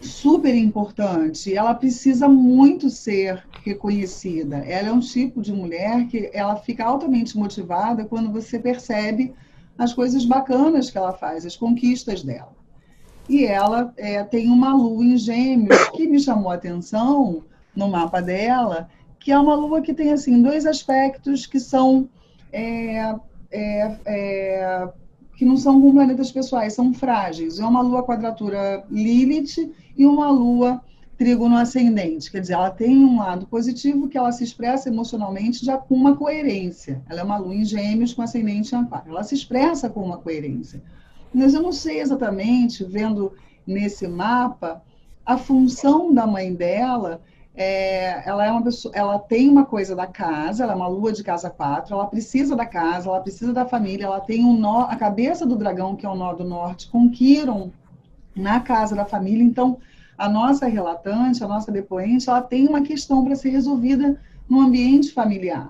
super 0.01 0.55
importante. 0.55 1.53
Ela 1.53 1.73
precisa 1.73 2.27
muito 2.27 2.89
ser 2.89 3.43
reconhecida. 3.63 4.57
Ela 4.57 4.89
é 4.89 4.91
um 4.91 4.99
tipo 4.99 5.41
de 5.41 5.51
mulher 5.51 6.07
que 6.07 6.29
ela 6.33 6.55
fica 6.55 6.85
altamente 6.85 7.37
motivada 7.37 8.05
quando 8.05 8.31
você 8.31 8.57
percebe 8.57 9.33
as 9.77 9.93
coisas 9.93 10.25
bacanas 10.25 10.89
que 10.89 10.97
ela 10.97 11.13
faz, 11.13 11.45
as 11.45 11.55
conquistas 11.55 12.23
dela. 12.23 12.53
E 13.27 13.45
ela 13.45 13.93
é, 13.95 14.23
tem 14.23 14.49
uma 14.49 14.73
lua 14.73 15.05
em 15.05 15.17
gêmeos 15.17 15.89
que 15.89 16.07
me 16.07 16.19
chamou 16.19 16.51
a 16.51 16.55
atenção 16.55 17.43
no 17.75 17.87
mapa 17.87 18.21
dela, 18.21 18.89
que 19.19 19.31
é 19.31 19.39
uma 19.39 19.55
lua 19.55 19.81
que 19.81 19.93
tem 19.93 20.11
assim 20.11 20.41
dois 20.41 20.65
aspectos 20.65 21.45
que 21.45 21.59
são 21.59 22.09
é, 22.51 23.15
é, 23.51 23.95
é, 24.05 24.89
que 25.39 25.45
não 25.45 25.55
são 25.55 25.79
com 25.79 25.93
planetas 25.93 26.33
pessoais, 26.33 26.73
são 26.73 26.93
frágeis. 26.93 27.61
É 27.61 27.65
uma 27.65 27.81
lua 27.81 28.03
quadratura 28.03 28.83
Lilith 28.91 29.73
e 29.95 30.05
uma 30.05 30.29
lua 30.29 30.81
trígono 31.17 31.55
ascendente. 31.55 32.29
Quer 32.29 32.41
dizer, 32.41 32.53
ela 32.55 32.69
tem 32.69 33.05
um 33.05 33.19
lado 33.19 33.47
positivo 33.47 34.09
que 34.09 34.17
ela 34.17 34.33
se 34.33 34.43
expressa 34.43 34.89
emocionalmente 34.89 35.65
já 35.65 35.77
com 35.77 35.95
uma 35.95 36.17
coerência. 36.17 37.01
Ela 37.07 37.21
é 37.21 37.23
uma 37.23 37.37
lua 37.37 37.55
em 37.55 37.63
gêmeos 37.63 38.13
com 38.13 38.21
ascendente 38.21 38.75
em 38.75 38.79
aquário. 38.79 39.11
Ela 39.11 39.23
se 39.23 39.33
expressa 39.33 39.89
com 39.89 40.01
uma 40.01 40.17
coerência. 40.17 40.83
Mas 41.33 41.53
eu 41.53 41.61
não 41.61 41.71
sei 41.71 42.01
exatamente, 42.01 42.83
vendo 42.83 43.31
nesse 43.65 44.09
mapa, 44.09 44.83
a 45.25 45.37
função 45.37 46.13
da 46.13 46.27
mãe 46.27 46.53
dela 46.53 47.21
é, 47.61 48.23
ela 48.25 48.45
é 48.45 48.49
uma 48.49 48.63
pessoa, 48.63 48.95
ela 48.95 49.19
tem 49.19 49.49
uma 49.49 49.65
coisa 49.65 49.93
da 49.93 50.07
casa, 50.07 50.63
ela 50.63 50.71
é 50.71 50.75
uma 50.77 50.87
lua 50.87 51.11
de 51.11 51.21
casa 51.21 51.49
4, 51.49 51.93
ela 51.93 52.07
precisa 52.07 52.55
da 52.55 52.65
casa, 52.65 53.09
ela 53.09 53.19
precisa 53.19 53.51
da 53.51 53.65
família, 53.65 54.05
ela 54.05 54.21
tem 54.21 54.45
um 54.45 54.57
nó, 54.57 54.83
a 54.83 54.95
cabeça 54.95 55.45
do 55.45 55.57
dragão, 55.57 55.93
que 55.93 56.05
é 56.05 56.09
o 56.09 56.15
nó 56.15 56.31
do 56.31 56.45
norte, 56.45 56.89
com 56.89 57.11
Quiron 57.11 57.69
na 58.33 58.61
casa 58.61 58.95
da 58.95 59.03
família, 59.03 59.43
então 59.43 59.77
a 60.17 60.29
nossa 60.29 60.67
relatante, 60.67 61.43
a 61.43 61.49
nossa 61.49 61.69
depoente, 61.69 62.29
ela 62.29 62.41
tem 62.41 62.65
uma 62.65 62.81
questão 62.81 63.25
para 63.25 63.35
ser 63.35 63.49
resolvida 63.49 64.17
no 64.49 64.61
ambiente 64.61 65.11
familiar. 65.11 65.69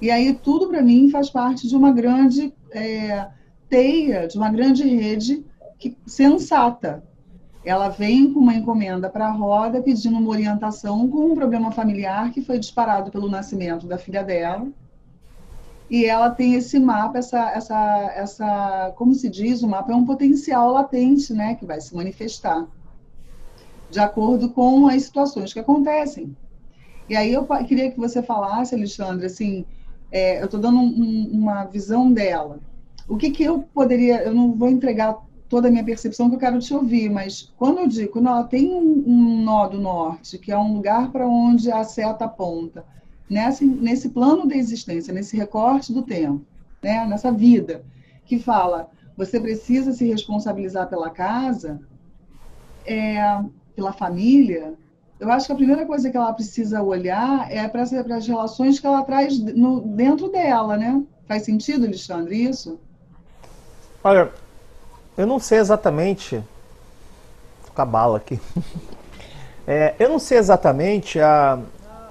E 0.00 0.10
aí 0.10 0.32
tudo 0.32 0.68
para 0.68 0.80
mim 0.80 1.10
faz 1.10 1.28
parte 1.28 1.68
de 1.68 1.76
uma 1.76 1.92
grande 1.92 2.54
é, 2.72 3.28
teia, 3.68 4.26
de 4.26 4.38
uma 4.38 4.50
grande 4.50 4.88
rede 4.88 5.44
que, 5.78 5.94
sensata, 6.06 7.04
ela 7.66 7.88
vem 7.88 8.32
com 8.32 8.38
uma 8.38 8.54
encomenda 8.54 9.10
para 9.10 9.26
a 9.26 9.32
roda 9.32 9.82
pedindo 9.82 10.16
uma 10.16 10.30
orientação 10.30 11.08
com 11.10 11.32
um 11.32 11.34
problema 11.34 11.72
familiar 11.72 12.30
que 12.30 12.40
foi 12.40 12.60
disparado 12.60 13.10
pelo 13.10 13.28
nascimento 13.28 13.88
da 13.88 13.98
filha 13.98 14.22
dela. 14.22 14.68
E 15.90 16.04
ela 16.04 16.30
tem 16.30 16.54
esse 16.54 16.78
mapa, 16.78 17.18
essa, 17.18 17.50
essa, 17.50 18.12
essa, 18.14 18.92
como 18.94 19.12
se 19.14 19.28
diz, 19.28 19.64
o 19.64 19.68
mapa 19.68 19.90
é 19.90 19.96
um 19.96 20.04
potencial 20.04 20.70
latente, 20.70 21.34
né, 21.34 21.56
que 21.56 21.66
vai 21.66 21.80
se 21.80 21.92
manifestar 21.92 22.68
de 23.90 23.98
acordo 23.98 24.50
com 24.50 24.86
as 24.86 25.02
situações 25.02 25.52
que 25.52 25.58
acontecem. 25.58 26.36
E 27.08 27.16
aí 27.16 27.32
eu 27.32 27.44
queria 27.66 27.90
que 27.90 27.98
você 27.98 28.22
falasse, 28.22 28.76
Alexandre, 28.76 29.26
assim, 29.26 29.64
é, 30.12 30.40
eu 30.40 30.44
estou 30.44 30.60
dando 30.60 30.78
um, 30.78 31.30
uma 31.32 31.64
visão 31.64 32.12
dela. 32.12 32.60
O 33.08 33.16
que, 33.16 33.30
que 33.30 33.42
eu 33.42 33.64
poderia, 33.74 34.22
eu 34.22 34.34
não 34.34 34.52
vou 34.52 34.68
entregar 34.68 35.25
toda 35.48 35.68
a 35.68 35.70
minha 35.70 35.84
percepção 35.84 36.28
que 36.28 36.36
eu 36.36 36.40
quero 36.40 36.58
te 36.58 36.74
ouvir, 36.74 37.08
mas 37.08 37.52
quando 37.56 37.78
eu 37.78 37.86
digo, 37.86 38.18
ela 38.18 38.44
tem 38.44 38.72
um, 38.72 39.04
um 39.06 39.42
nó 39.44 39.68
do 39.68 39.78
norte, 39.78 40.38
que 40.38 40.50
é 40.50 40.58
um 40.58 40.74
lugar 40.74 41.10
para 41.10 41.26
onde 41.26 41.70
a 41.70 41.84
seta 41.84 42.24
aponta, 42.24 42.84
nesse, 43.28 43.64
nesse 43.64 44.08
plano 44.08 44.46
da 44.46 44.56
existência, 44.56 45.14
nesse 45.14 45.36
recorte 45.36 45.92
do 45.92 46.02
tempo, 46.02 46.44
né, 46.82 47.06
nessa 47.06 47.30
vida, 47.30 47.84
que 48.24 48.38
fala, 48.38 48.88
você 49.16 49.40
precisa 49.40 49.92
se 49.92 50.06
responsabilizar 50.06 50.88
pela 50.88 51.10
casa, 51.10 51.80
é, 52.84 53.40
pela 53.74 53.92
família, 53.92 54.74
eu 55.18 55.30
acho 55.32 55.46
que 55.46 55.52
a 55.52 55.56
primeira 55.56 55.86
coisa 55.86 56.10
que 56.10 56.16
ela 56.16 56.32
precisa 56.32 56.82
olhar 56.82 57.50
é 57.50 57.66
para 57.68 57.82
as 57.82 58.26
relações 58.26 58.78
que 58.78 58.86
ela 58.86 59.02
traz 59.02 59.38
no, 59.38 59.80
dentro 59.80 60.28
dela, 60.28 60.76
né? 60.76 61.02
Faz 61.26 61.44
sentido, 61.44 61.86
Alexandre, 61.86 62.42
isso? 62.42 62.78
Olha, 64.04 64.30
eu 65.16 65.26
não 65.26 65.38
sei 65.38 65.58
exatamente. 65.58 66.42
Com 67.74 67.82
a 67.82 67.84
bala 67.84 68.16
aqui. 68.18 68.40
É, 69.68 69.96
eu 69.98 70.08
não 70.08 70.20
sei 70.20 70.38
exatamente 70.38 71.18
a. 71.18 71.58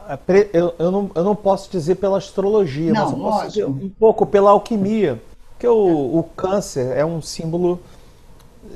a 0.09 0.19
eu, 0.51 0.75
eu, 0.77 0.91
não, 0.91 1.09
eu 1.15 1.23
não 1.23 1.33
posso 1.33 1.71
dizer 1.71 1.95
pela 1.95 2.17
astrologia, 2.17 2.91
não, 2.91 3.03
mas 3.03 3.11
eu 3.11 3.17
posso 3.17 3.47
dizer 3.47 3.65
um 3.65 3.89
pouco 3.97 4.25
pela 4.25 4.51
alquimia. 4.51 5.21
Porque 5.51 5.65
o, 5.65 6.19
o 6.19 6.23
câncer 6.35 6.97
é 6.97 7.05
um 7.05 7.21
símbolo 7.21 7.79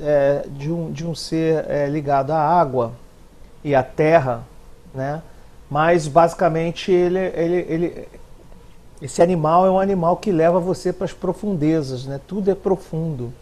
é, 0.00 0.46
de, 0.48 0.72
um, 0.72 0.90
de 0.90 1.06
um 1.06 1.14
ser 1.14 1.66
é, 1.68 1.86
ligado 1.88 2.30
à 2.30 2.38
água 2.38 2.92
e 3.62 3.74
à 3.74 3.82
terra, 3.82 4.44
né? 4.94 5.22
Mas 5.70 6.08
basicamente 6.08 6.90
ele, 6.90 7.18
ele, 7.18 7.66
ele, 7.68 8.08
esse 9.00 9.22
animal 9.22 9.66
é 9.66 9.70
um 9.70 9.78
animal 9.78 10.16
que 10.16 10.32
leva 10.32 10.58
você 10.58 10.92
para 10.92 11.04
as 11.04 11.12
profundezas, 11.12 12.06
né? 12.06 12.20
Tudo 12.26 12.50
é 12.50 12.54
profundo. 12.54 13.32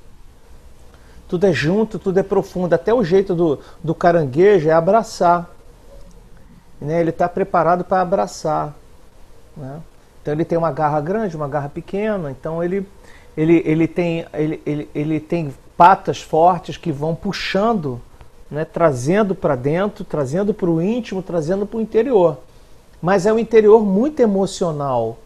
Tudo 1.29 1.47
é 1.47 1.53
junto, 1.53 1.99
tudo 1.99 2.19
é 2.19 2.23
profundo. 2.23 2.73
Até 2.73 2.93
o 2.93 3.05
jeito 3.05 3.35
do, 3.35 3.61
do 3.85 3.95
caranguejo 3.95 4.69
é 4.69 4.73
abraçar. 4.73 5.51
Né? 6.81 7.01
Ele 7.01 7.11
está 7.11 7.29
preparado 7.29 7.85
para 7.85 8.01
abraçar. 8.01 8.75
Né? 9.57 9.81
Então 10.23 10.33
ele 10.33 10.45
tem 10.45 10.57
uma 10.57 10.73
garra 10.73 11.01
grande, 11.01 11.37
uma 11.37 11.49
garra 11.49 11.69
pequena. 11.69 12.31
Então 12.31 12.65
ele, 12.65 12.87
ele, 13.37 13.63
ele, 13.67 13.87
tem, 13.87 14.25
ele, 14.33 14.63
ele, 14.65 14.91
ele 14.95 15.21
tem 15.21 15.55
patas 15.77 16.21
fortes 16.23 16.77
que 16.77 16.91
vão 16.91 17.15
puxando, 17.15 18.01
né? 18.51 18.65
trazendo 18.65 19.35
para 19.35 19.55
dentro, 19.55 20.05
trazendo 20.05 20.55
para 20.55 20.71
o 20.71 20.81
íntimo, 20.81 21.23
trazendo 21.23 21.67
para 21.67 21.79
o 21.79 21.81
interior. 21.81 22.39
Mas 23.03 23.27
é 23.27 23.33
um 23.33 23.39
interior 23.39 23.85
muito 23.85 24.21
emocional. 24.21 25.19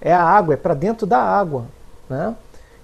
É 0.00 0.12
a 0.12 0.22
água, 0.22 0.54
é 0.54 0.56
para 0.56 0.74
dentro 0.74 1.06
da 1.06 1.18
água. 1.18 1.66
Né? 2.08 2.34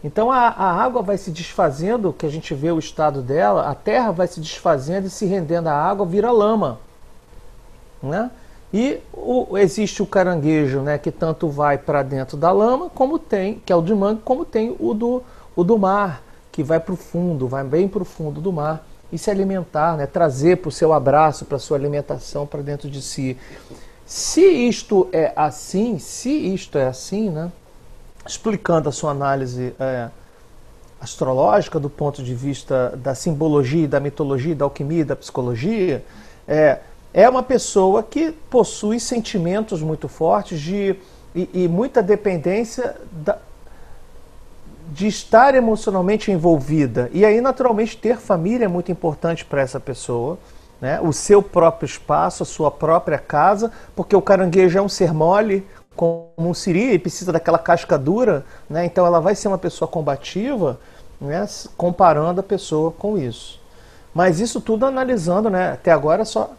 Então 0.04 0.30
a, 0.30 0.48
a, 0.48 0.70
água 0.70 1.00
vai 1.00 1.16
se 1.16 1.30
desfazendo, 1.30 2.12
que 2.12 2.26
a 2.26 2.28
gente 2.28 2.54
vê 2.54 2.70
o 2.70 2.78
estado 2.78 3.22
dela, 3.22 3.70
a 3.70 3.74
terra 3.74 4.10
vai 4.10 4.26
se 4.26 4.38
desfazendo 4.38 5.06
e 5.06 5.10
se 5.10 5.24
rendendo 5.24 5.68
à 5.68 5.72
água, 5.72 6.04
vira 6.04 6.30
lama. 6.30 6.78
Né? 8.02 8.30
E 8.70 9.00
o, 9.14 9.56
existe 9.56 10.02
o 10.02 10.06
caranguejo, 10.06 10.80
né, 10.80 10.98
que 10.98 11.10
tanto 11.10 11.48
vai 11.48 11.78
para 11.78 12.02
dentro 12.02 12.36
da 12.36 12.52
lama, 12.52 12.90
como 12.90 13.18
tem, 13.18 13.62
que 13.64 13.72
é 13.72 13.76
o 13.76 13.80
de 13.80 13.94
mangue, 13.94 14.20
como 14.22 14.44
tem 14.44 14.76
o 14.78 14.92
do, 14.92 15.22
o 15.56 15.64
do 15.64 15.78
mar, 15.78 16.22
que 16.52 16.62
vai 16.62 16.78
para 16.78 16.92
o 16.92 16.96
fundo, 16.96 17.48
vai 17.48 17.64
bem 17.64 17.88
para 17.88 18.02
o 18.02 18.04
fundo 18.04 18.42
do 18.42 18.52
mar 18.52 18.86
e 19.10 19.16
se 19.16 19.30
alimentar, 19.30 19.96
né? 19.96 20.06
trazer 20.06 20.58
para 20.58 20.68
o 20.68 20.72
seu 20.72 20.92
abraço, 20.92 21.46
para 21.46 21.58
sua 21.58 21.78
alimentação 21.78 22.46
para 22.46 22.60
dentro 22.60 22.90
de 22.90 23.00
si. 23.00 23.38
Se 24.04 24.42
isto 24.42 25.08
é 25.12 25.32
assim, 25.34 25.98
se 25.98 26.30
isto 26.30 26.76
é 26.76 26.86
assim, 26.88 27.30
né? 27.30 27.50
Explicando 28.26 28.88
a 28.88 28.92
sua 28.92 29.10
análise 29.10 29.74
é, 29.78 30.08
astrológica 31.00 31.78
do 31.78 31.90
ponto 31.90 32.22
de 32.22 32.34
vista 32.34 32.94
da 32.96 33.14
simbologia, 33.14 33.86
da 33.86 34.00
mitologia, 34.00 34.54
da 34.54 34.64
alquimia, 34.64 35.04
da 35.04 35.14
psicologia, 35.14 36.04
é, 36.48 36.78
é 37.12 37.28
uma 37.28 37.42
pessoa 37.42 38.02
que 38.02 38.32
possui 38.32 38.98
sentimentos 38.98 39.82
muito 39.82 40.08
fortes 40.08 40.60
de, 40.60 40.96
e, 41.34 41.48
e 41.52 41.68
muita 41.68 42.02
dependência 42.02 42.96
da, 43.12 43.38
de 44.92 45.06
estar 45.06 45.54
emocionalmente 45.54 46.30
envolvida. 46.30 47.10
E 47.12 47.24
aí, 47.24 47.40
naturalmente, 47.40 47.96
ter 47.96 48.16
família 48.18 48.64
é 48.64 48.68
muito 48.68 48.90
importante 48.90 49.44
para 49.44 49.60
essa 49.60 49.78
pessoa. 49.78 50.38
Né? 50.80 51.00
O 51.00 51.12
seu 51.12 51.42
próprio 51.42 51.86
espaço, 51.86 52.42
a 52.42 52.46
sua 52.46 52.70
própria 52.70 53.18
casa, 53.18 53.70
porque 53.94 54.14
o 54.14 54.22
caranguejo 54.22 54.78
é 54.78 54.82
um 54.82 54.88
ser 54.88 55.12
mole, 55.14 55.66
como 55.96 56.54
siri, 56.54 56.92
e 56.92 56.98
precisa 56.98 57.32
daquela 57.32 57.58
casca 57.58 57.96
dura, 57.96 58.44
né? 58.68 58.84
então 58.84 59.06
ela 59.06 59.20
vai 59.20 59.34
ser 59.34 59.48
uma 59.48 59.58
pessoa 59.58 59.88
combativa, 59.88 60.78
né? 61.20 61.46
comparando 61.76 62.40
a 62.40 62.42
pessoa 62.42 62.90
com 62.90 63.16
isso. 63.16 63.60
Mas 64.12 64.40
isso 64.40 64.60
tudo 64.60 64.86
analisando, 64.86 65.50
né? 65.50 65.72
até 65.72 65.90
agora 65.90 66.24
só, 66.24 66.52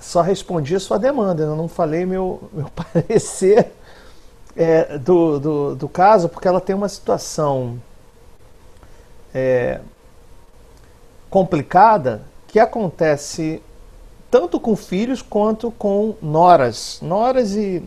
só 0.00 0.20
respondi 0.20 0.74
a 0.74 0.80
sua 0.80 0.98
demanda, 0.98 1.42
eu 1.42 1.56
não 1.56 1.68
falei 1.68 2.04
meu, 2.04 2.48
meu 2.52 2.68
parecer 2.92 3.72
é, 4.56 4.98
do, 4.98 5.38
do, 5.38 5.74
do, 5.76 5.88
caso, 5.88 6.28
porque 6.28 6.48
ela 6.48 6.60
tem 6.60 6.74
uma 6.74 6.88
situação 6.88 7.80
é, 9.32 9.80
complicada 11.30 12.22
que 12.46 12.58
acontece 12.58 13.62
tanto 14.30 14.58
com 14.58 14.74
filhos 14.76 15.22
quanto 15.22 15.70
com 15.70 16.14
noras, 16.20 16.98
noras 17.00 17.54
e, 17.54 17.82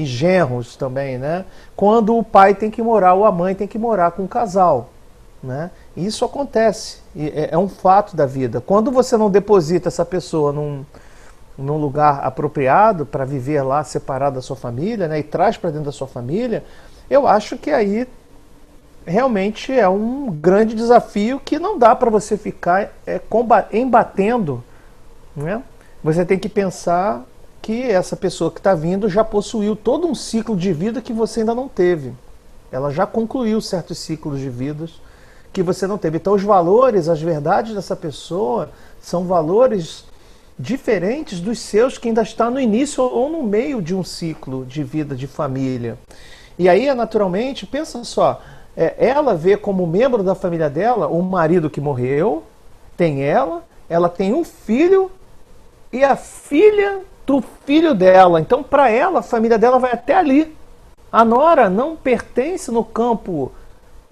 e 0.00 0.06
genros 0.06 0.76
também, 0.76 1.18
né? 1.18 1.44
Quando 1.76 2.16
o 2.16 2.24
pai 2.24 2.54
tem 2.54 2.70
que 2.70 2.82
morar 2.82 3.14
ou 3.14 3.24
a 3.24 3.32
mãe 3.32 3.54
tem 3.54 3.68
que 3.68 3.78
morar 3.78 4.12
com 4.12 4.24
o 4.24 4.28
casal, 4.28 4.90
né? 5.42 5.70
Isso 5.96 6.24
acontece, 6.24 6.98
é, 7.16 7.50
é 7.52 7.58
um 7.58 7.68
fato 7.68 8.16
da 8.16 8.24
vida. 8.24 8.60
Quando 8.60 8.90
você 8.90 9.16
não 9.16 9.30
deposita 9.30 9.88
essa 9.88 10.04
pessoa 10.04 10.52
num, 10.52 10.84
num 11.56 11.76
lugar 11.76 12.20
apropriado 12.24 13.04
para 13.04 13.24
viver 13.24 13.62
lá 13.62 13.84
separado 13.84 14.36
da 14.36 14.42
sua 14.42 14.56
família, 14.56 15.06
né, 15.06 15.18
e 15.18 15.22
traz 15.22 15.56
para 15.56 15.70
dentro 15.70 15.86
da 15.86 15.92
sua 15.92 16.06
família, 16.06 16.64
eu 17.10 17.26
acho 17.26 17.58
que 17.58 17.70
aí 17.70 18.08
realmente 19.06 19.72
é 19.72 19.88
um 19.88 20.30
grande 20.30 20.74
desafio 20.74 21.40
que 21.40 21.58
não 21.58 21.78
dá 21.78 21.94
para 21.94 22.08
você 22.08 22.36
ficar 22.38 22.90
é, 23.06 23.20
embatendo. 23.72 24.64
Né? 25.36 25.62
Você 26.02 26.24
tem 26.24 26.38
que 26.38 26.48
pensar 26.48 27.24
que 27.62 27.82
essa 27.82 28.16
pessoa 28.16 28.50
que 28.50 28.58
está 28.58 28.74
vindo 28.74 29.08
já 29.08 29.22
possuiu 29.22 29.76
todo 29.76 30.06
um 30.06 30.14
ciclo 30.14 30.56
de 30.56 30.72
vida 30.72 31.02
que 31.02 31.12
você 31.12 31.40
ainda 31.40 31.54
não 31.54 31.68
teve. 31.68 32.12
Ela 32.72 32.90
já 32.90 33.06
concluiu 33.06 33.60
certos 33.60 33.98
ciclos 33.98 34.38
de 34.38 34.48
vidas 34.48 35.00
que 35.52 35.62
você 35.62 35.86
não 35.86 35.98
teve. 35.98 36.16
Então, 36.16 36.34
os 36.34 36.42
valores, 36.42 37.08
as 37.08 37.20
verdades 37.20 37.74
dessa 37.74 37.96
pessoa 37.96 38.70
são 39.00 39.24
valores 39.24 40.04
diferentes 40.58 41.40
dos 41.40 41.58
seus 41.58 41.98
que 41.98 42.08
ainda 42.08 42.22
está 42.22 42.50
no 42.50 42.60
início 42.60 43.02
ou 43.02 43.28
no 43.28 43.42
meio 43.42 43.80
de 43.80 43.94
um 43.94 44.04
ciclo 44.04 44.64
de 44.64 44.84
vida 44.84 45.14
de 45.14 45.26
família. 45.26 45.98
E 46.58 46.68
aí, 46.68 46.92
naturalmente, 46.94 47.66
pensa 47.66 48.04
só, 48.04 48.40
é, 48.76 48.94
ela 48.98 49.34
vê 49.34 49.56
como 49.56 49.86
membro 49.86 50.22
da 50.22 50.34
família 50.34 50.68
dela 50.68 51.08
o 51.08 51.22
marido 51.22 51.70
que 51.70 51.80
morreu, 51.80 52.44
tem 52.96 53.22
ela, 53.22 53.64
ela 53.88 54.08
tem 54.08 54.34
um 54.34 54.44
filho 54.44 55.10
e 55.92 56.04
a 56.04 56.14
filha 56.14 57.00
do 57.30 57.44
filho 57.64 57.94
dela. 57.94 58.40
Então, 58.40 58.62
para 58.62 58.90
ela, 58.90 59.20
a 59.20 59.22
família 59.22 59.58
dela 59.58 59.78
vai 59.78 59.92
até 59.92 60.14
ali. 60.14 60.56
A 61.12 61.24
nora 61.24 61.68
não 61.68 61.96
pertence 61.96 62.70
no 62.70 62.84
campo 62.84 63.50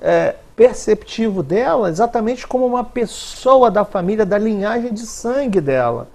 é, 0.01 0.35
perceptivo 0.57 1.43
dela 1.43 1.89
exatamente 1.89 2.47
como 2.47 2.67
uma 2.67 2.83
pessoa 2.83 3.71
da 3.71 3.85
família, 3.85 4.27
da 4.27 4.37
linhagem 4.37 4.93
de 4.93 5.07
sangue 5.07 5.61
dela. 5.61 6.09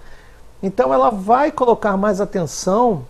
Então 0.62 0.92
ela 0.92 1.10
vai 1.10 1.50
colocar 1.50 1.96
mais 1.96 2.20
atenção 2.20 3.06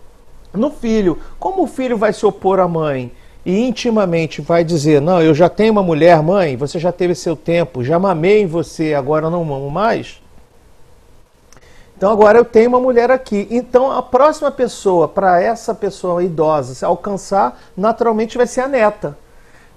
no 0.53 0.69
filho. 0.69 1.19
Como 1.39 1.63
o 1.63 1.67
filho 1.67 1.97
vai 1.97 2.13
se 2.13 2.25
opor 2.25 2.59
à 2.59 2.67
mãe 2.67 3.11
e 3.45 3.67
intimamente 3.67 4.41
vai 4.41 4.63
dizer: 4.63 5.01
Não, 5.01 5.21
eu 5.21 5.33
já 5.33 5.49
tenho 5.49 5.73
uma 5.73 5.83
mulher, 5.83 6.21
mãe, 6.23 6.55
você 6.55 6.79
já 6.79 6.91
teve 6.91 7.13
seu 7.13 7.35
tempo, 7.35 7.83
já 7.83 7.99
mamei 7.99 8.41
em 8.41 8.47
você, 8.47 8.93
agora 8.93 9.29
não 9.29 9.43
mamo 9.43 9.69
mais. 9.69 10.21
Então 11.97 12.11
agora 12.11 12.37
eu 12.37 12.45
tenho 12.45 12.69
uma 12.69 12.79
mulher 12.79 13.09
aqui. 13.09 13.47
Então 13.49 13.91
a 13.91 14.01
próxima 14.01 14.51
pessoa, 14.51 15.07
para 15.07 15.41
essa 15.41 15.73
pessoa 15.73 16.23
idosa 16.23 16.73
se 16.73 16.83
alcançar, 16.83 17.59
naturalmente 17.75 18.37
vai 18.37 18.47
ser 18.47 18.61
a 18.61 18.67
neta. 18.67 19.17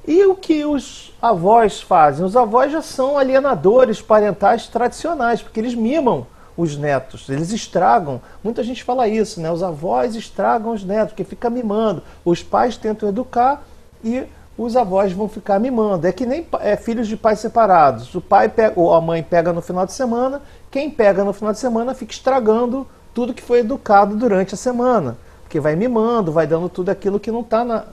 E 0.06 0.24
o 0.24 0.34
que 0.34 0.64
os 0.64 1.14
avós 1.20 1.80
fazem? 1.80 2.24
Os 2.24 2.34
avós 2.34 2.72
já 2.72 2.80
são 2.80 3.18
alienadores 3.18 4.00
parentais 4.00 4.66
tradicionais, 4.66 5.42
porque 5.42 5.60
eles 5.60 5.74
mimam 5.74 6.26
os 6.56 6.76
netos. 6.76 7.28
Eles 7.28 7.52
estragam. 7.52 8.20
Muita 8.42 8.64
gente 8.64 8.82
fala 8.82 9.06
isso, 9.06 9.40
né? 9.40 9.52
Os 9.52 9.62
avós 9.62 10.16
estragam 10.16 10.72
os 10.72 10.82
netos, 10.82 11.12
porque 11.12 11.24
fica 11.24 11.48
mimando. 11.48 12.02
Os 12.24 12.42
pais 12.42 12.76
tentam 12.76 13.08
educar 13.08 13.62
e 14.02 14.24
os 14.58 14.76
avós 14.76 15.12
vão 15.12 15.28
ficar 15.28 15.60
mimando. 15.60 16.06
É 16.06 16.12
que 16.12 16.26
nem 16.26 16.46
é, 16.60 16.76
filhos 16.76 17.06
de 17.06 17.16
pais 17.16 17.38
separados. 17.38 18.12
O 18.14 18.20
pai 18.20 18.48
pega, 18.48 18.72
ou 18.74 18.92
a 18.92 19.00
mãe 19.00 19.22
pega 19.22 19.52
no 19.52 19.62
final 19.62 19.86
de 19.86 19.92
semana, 19.92 20.42
quem 20.70 20.90
pega 20.90 21.22
no 21.22 21.32
final 21.32 21.52
de 21.52 21.60
semana 21.60 21.94
fica 21.94 22.12
estragando 22.12 22.86
tudo 23.14 23.32
que 23.32 23.42
foi 23.42 23.60
educado 23.60 24.16
durante 24.16 24.54
a 24.54 24.56
semana. 24.56 25.16
Porque 25.42 25.60
vai 25.60 25.76
mimando, 25.76 26.32
vai 26.32 26.46
dando 26.46 26.68
tudo 26.68 26.90
aquilo 26.90 27.20
que 27.20 27.30
não 27.30 27.40
está 27.40 27.64
na, 27.64 27.84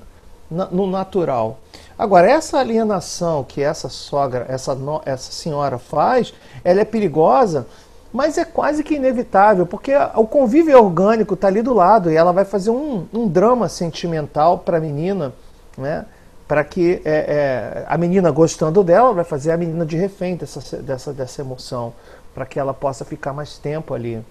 na, 0.49 0.65
no 0.65 0.87
natural. 0.87 1.59
Agora, 1.97 2.29
essa 2.29 2.57
alienação 2.57 3.43
que 3.43 3.61
essa 3.61 3.87
sogra, 3.87 4.45
essa, 4.49 4.75
essa 5.05 5.31
senhora 5.31 5.77
faz, 5.77 6.33
ela 6.63 6.81
é 6.81 6.85
perigosa 6.85 7.67
mas 8.15 8.37
é 8.37 8.45
quase 8.45 8.81
que 8.81 8.95
inevitável, 8.95 9.65
porque 9.65 9.91
o 10.15 10.25
convívio 10.25 10.81
orgânico 10.81 11.33
está 11.33 11.49
ali 11.49 11.61
do 11.61 11.73
lado 11.73 12.09
e 12.09 12.15
ela 12.15 12.31
vai 12.31 12.45
fazer 12.45 12.69
um, 12.69 13.05
um 13.13 13.27
drama 13.27 13.67
sentimental 13.67 14.59
para 14.59 14.77
a 14.77 14.79
menina, 14.79 15.33
né? 15.77 16.05
Para 16.47 16.63
que 16.63 17.01
é, 17.03 17.83
é, 17.83 17.85
a 17.87 17.97
menina 17.97 18.29
gostando 18.31 18.83
dela 18.83 19.13
vai 19.13 19.23
fazer 19.23 19.51
a 19.51 19.57
menina 19.57 19.85
de 19.85 19.97
refém 19.97 20.35
dessa, 20.35 20.77
dessa, 20.81 21.11
dessa 21.11 21.41
emoção, 21.41 21.93
para 22.33 22.45
que 22.45 22.59
ela 22.59 22.73
possa 22.73 23.03
ficar 23.03 23.33
mais 23.33 23.57
tempo 23.57 23.93
ali. 23.93 24.23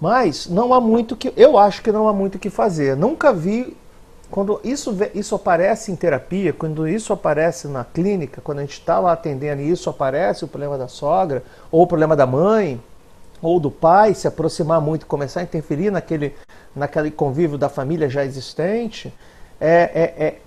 Mas 0.00 0.46
não 0.46 0.74
há 0.74 0.80
muito 0.80 1.16
que. 1.16 1.32
Eu 1.36 1.56
acho 1.56 1.82
que 1.82 1.92
não 1.92 2.08
há 2.08 2.12
muito 2.12 2.38
que 2.38 2.50
fazer. 2.50 2.96
Nunca 2.96 3.32
vi. 3.32 3.76
Quando 4.28 4.60
isso, 4.64 4.94
isso 5.14 5.36
aparece 5.36 5.92
em 5.92 5.94
terapia, 5.94 6.52
quando 6.52 6.88
isso 6.88 7.12
aparece 7.12 7.68
na 7.68 7.84
clínica, 7.84 8.40
quando 8.42 8.58
a 8.58 8.62
gente 8.62 8.72
está 8.72 8.98
lá 8.98 9.12
atendendo 9.12 9.62
e 9.62 9.70
isso 9.70 9.88
aparece, 9.88 10.44
o 10.44 10.48
problema 10.48 10.76
da 10.76 10.88
sogra, 10.88 11.44
ou 11.70 11.82
o 11.82 11.86
problema 11.86 12.16
da 12.16 12.26
mãe, 12.26 12.82
ou 13.40 13.60
do 13.60 13.70
pai 13.70 14.14
se 14.14 14.26
aproximar 14.26 14.80
muito, 14.80 15.06
começar 15.06 15.40
a 15.40 15.42
interferir 15.44 15.92
naquele, 15.92 16.34
naquele 16.74 17.12
convívio 17.12 17.56
da 17.56 17.68
família 17.68 18.08
já 18.08 18.24
existente, 18.24 19.14
é, 19.60 19.90
é, 19.94 20.24
é, 20.26 20.38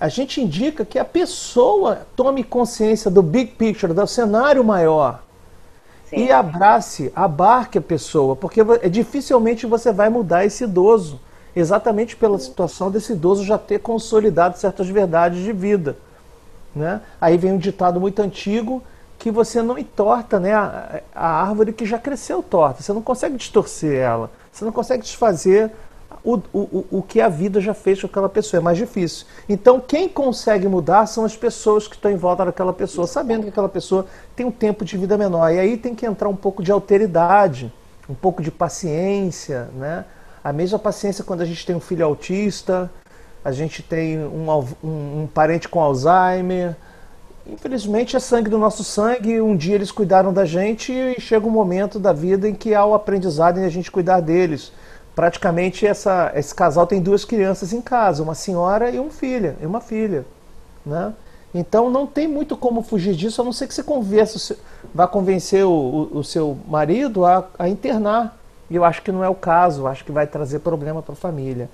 a 0.00 0.08
gente 0.08 0.40
indica 0.40 0.82
que 0.82 0.98
a 0.98 1.04
pessoa 1.04 2.06
tome 2.16 2.42
consciência 2.42 3.10
do 3.10 3.22
big 3.22 3.52
picture, 3.52 3.92
do 3.92 4.06
cenário 4.06 4.64
maior. 4.64 5.22
Sim. 6.08 6.24
E 6.24 6.32
abrace, 6.32 7.12
abarque 7.14 7.76
a 7.76 7.82
pessoa, 7.82 8.34
porque 8.34 8.62
dificilmente 8.88 9.66
você 9.66 9.92
vai 9.92 10.08
mudar 10.08 10.44
esse 10.46 10.64
idoso, 10.64 11.20
exatamente 11.54 12.16
pela 12.16 12.38
situação 12.38 12.90
desse 12.90 13.12
idoso 13.12 13.44
já 13.44 13.58
ter 13.58 13.80
consolidado 13.80 14.56
certas 14.56 14.88
verdades 14.88 15.44
de 15.44 15.52
vida. 15.52 15.96
Né? 16.74 17.02
Aí 17.20 17.36
vem 17.36 17.52
um 17.52 17.58
ditado 17.58 18.00
muito 18.00 18.22
antigo 18.22 18.82
que 19.18 19.30
você 19.30 19.60
não 19.60 19.78
entorta 19.78 20.40
né, 20.40 20.54
a, 20.54 21.00
a, 21.14 21.42
árvore 21.42 21.74
que 21.74 21.84
já 21.84 21.98
cresceu 21.98 22.42
torta. 22.42 22.82
Você 22.82 22.92
não 22.92 23.02
consegue 23.02 23.36
distorcer 23.36 24.00
ela. 24.00 24.30
Você 24.50 24.64
não 24.64 24.72
consegue 24.72 25.02
desfazer 25.02 25.70
o, 26.24 26.36
o, 26.52 26.86
o 26.90 27.02
que 27.02 27.20
a 27.20 27.28
vida 27.28 27.60
já 27.60 27.74
fez 27.74 28.00
com 28.00 28.06
aquela 28.06 28.28
pessoa. 28.28 28.60
É 28.60 28.62
mais 28.62 28.78
difícil. 28.78 29.26
Então, 29.48 29.80
quem 29.80 30.08
consegue 30.08 30.68
mudar 30.68 31.06
são 31.06 31.24
as 31.24 31.36
pessoas 31.36 31.88
que 31.88 31.94
estão 31.94 32.10
em 32.10 32.16
volta 32.16 32.44
daquela 32.44 32.72
pessoa, 32.72 33.06
sabendo 33.06 33.44
que 33.44 33.48
aquela 33.48 33.68
pessoa 33.68 34.06
tem 34.36 34.46
um 34.46 34.50
tempo 34.50 34.84
de 34.84 34.96
vida 34.96 35.16
menor. 35.16 35.52
E 35.52 35.58
aí 35.58 35.76
tem 35.76 35.94
que 35.94 36.06
entrar 36.06 36.28
um 36.28 36.36
pouco 36.36 36.62
de 36.62 36.70
alteridade, 36.70 37.72
um 38.08 38.14
pouco 38.14 38.42
de 38.42 38.50
paciência. 38.50 39.68
Né? 39.74 40.04
A 40.42 40.52
mesma 40.52 40.78
paciência 40.78 41.24
quando 41.24 41.40
a 41.40 41.46
gente 41.46 41.64
tem 41.64 41.74
um 41.74 41.80
filho 41.80 42.04
autista, 42.04 42.90
a 43.44 43.52
gente 43.52 43.82
tem 43.82 44.18
um, 44.18 44.50
um, 44.82 45.22
um 45.22 45.28
parente 45.32 45.68
com 45.68 45.80
Alzheimer 45.80 46.76
Infelizmente 47.46 48.16
é 48.16 48.20
sangue 48.20 48.48
do 48.48 48.58
nosso 48.58 48.84
sangue. 48.84 49.40
Um 49.40 49.56
dia 49.56 49.74
eles 49.74 49.90
cuidaram 49.90 50.32
da 50.32 50.44
gente 50.44 50.92
e 50.92 51.20
chega 51.20 51.46
um 51.46 51.50
momento 51.50 51.98
da 51.98 52.12
vida 52.12 52.48
em 52.48 52.54
que 52.54 52.74
há 52.74 52.84
o 52.84 52.94
aprendizado 52.94 53.58
em 53.58 53.64
a 53.64 53.68
gente 53.68 53.90
cuidar 53.90 54.20
deles. 54.20 54.72
Praticamente 55.20 55.86
essa, 55.86 56.32
esse 56.34 56.54
casal 56.54 56.86
tem 56.86 56.98
duas 56.98 57.26
crianças 57.26 57.74
em 57.74 57.82
casa, 57.82 58.22
uma 58.22 58.34
senhora 58.34 58.88
e 58.88 58.98
um 58.98 59.10
filha, 59.10 59.54
e 59.60 59.66
uma 59.66 59.78
filha, 59.78 60.24
né? 60.84 61.12
Então 61.54 61.90
não 61.90 62.06
tem 62.06 62.26
muito 62.26 62.56
como 62.56 62.80
fugir 62.80 63.14
disso, 63.14 63.42
a 63.42 63.44
não 63.44 63.52
ser 63.52 63.66
que 63.66 63.74
você 63.74 63.82
converse, 63.82 64.56
vá 64.94 65.06
convencer 65.06 65.62
o, 65.62 65.70
o, 65.70 66.18
o 66.20 66.24
seu 66.24 66.56
marido 66.66 67.26
a, 67.26 67.46
a, 67.58 67.68
internar. 67.68 68.34
E 68.70 68.76
eu 68.76 68.82
acho 68.82 69.02
que 69.02 69.12
não 69.12 69.22
é 69.22 69.28
o 69.28 69.34
caso, 69.34 69.86
acho 69.86 70.06
que 70.06 70.10
vai 70.10 70.26
trazer 70.26 70.60
problema 70.60 71.02
para 71.02 71.12
a 71.12 71.16
família. 71.16 71.68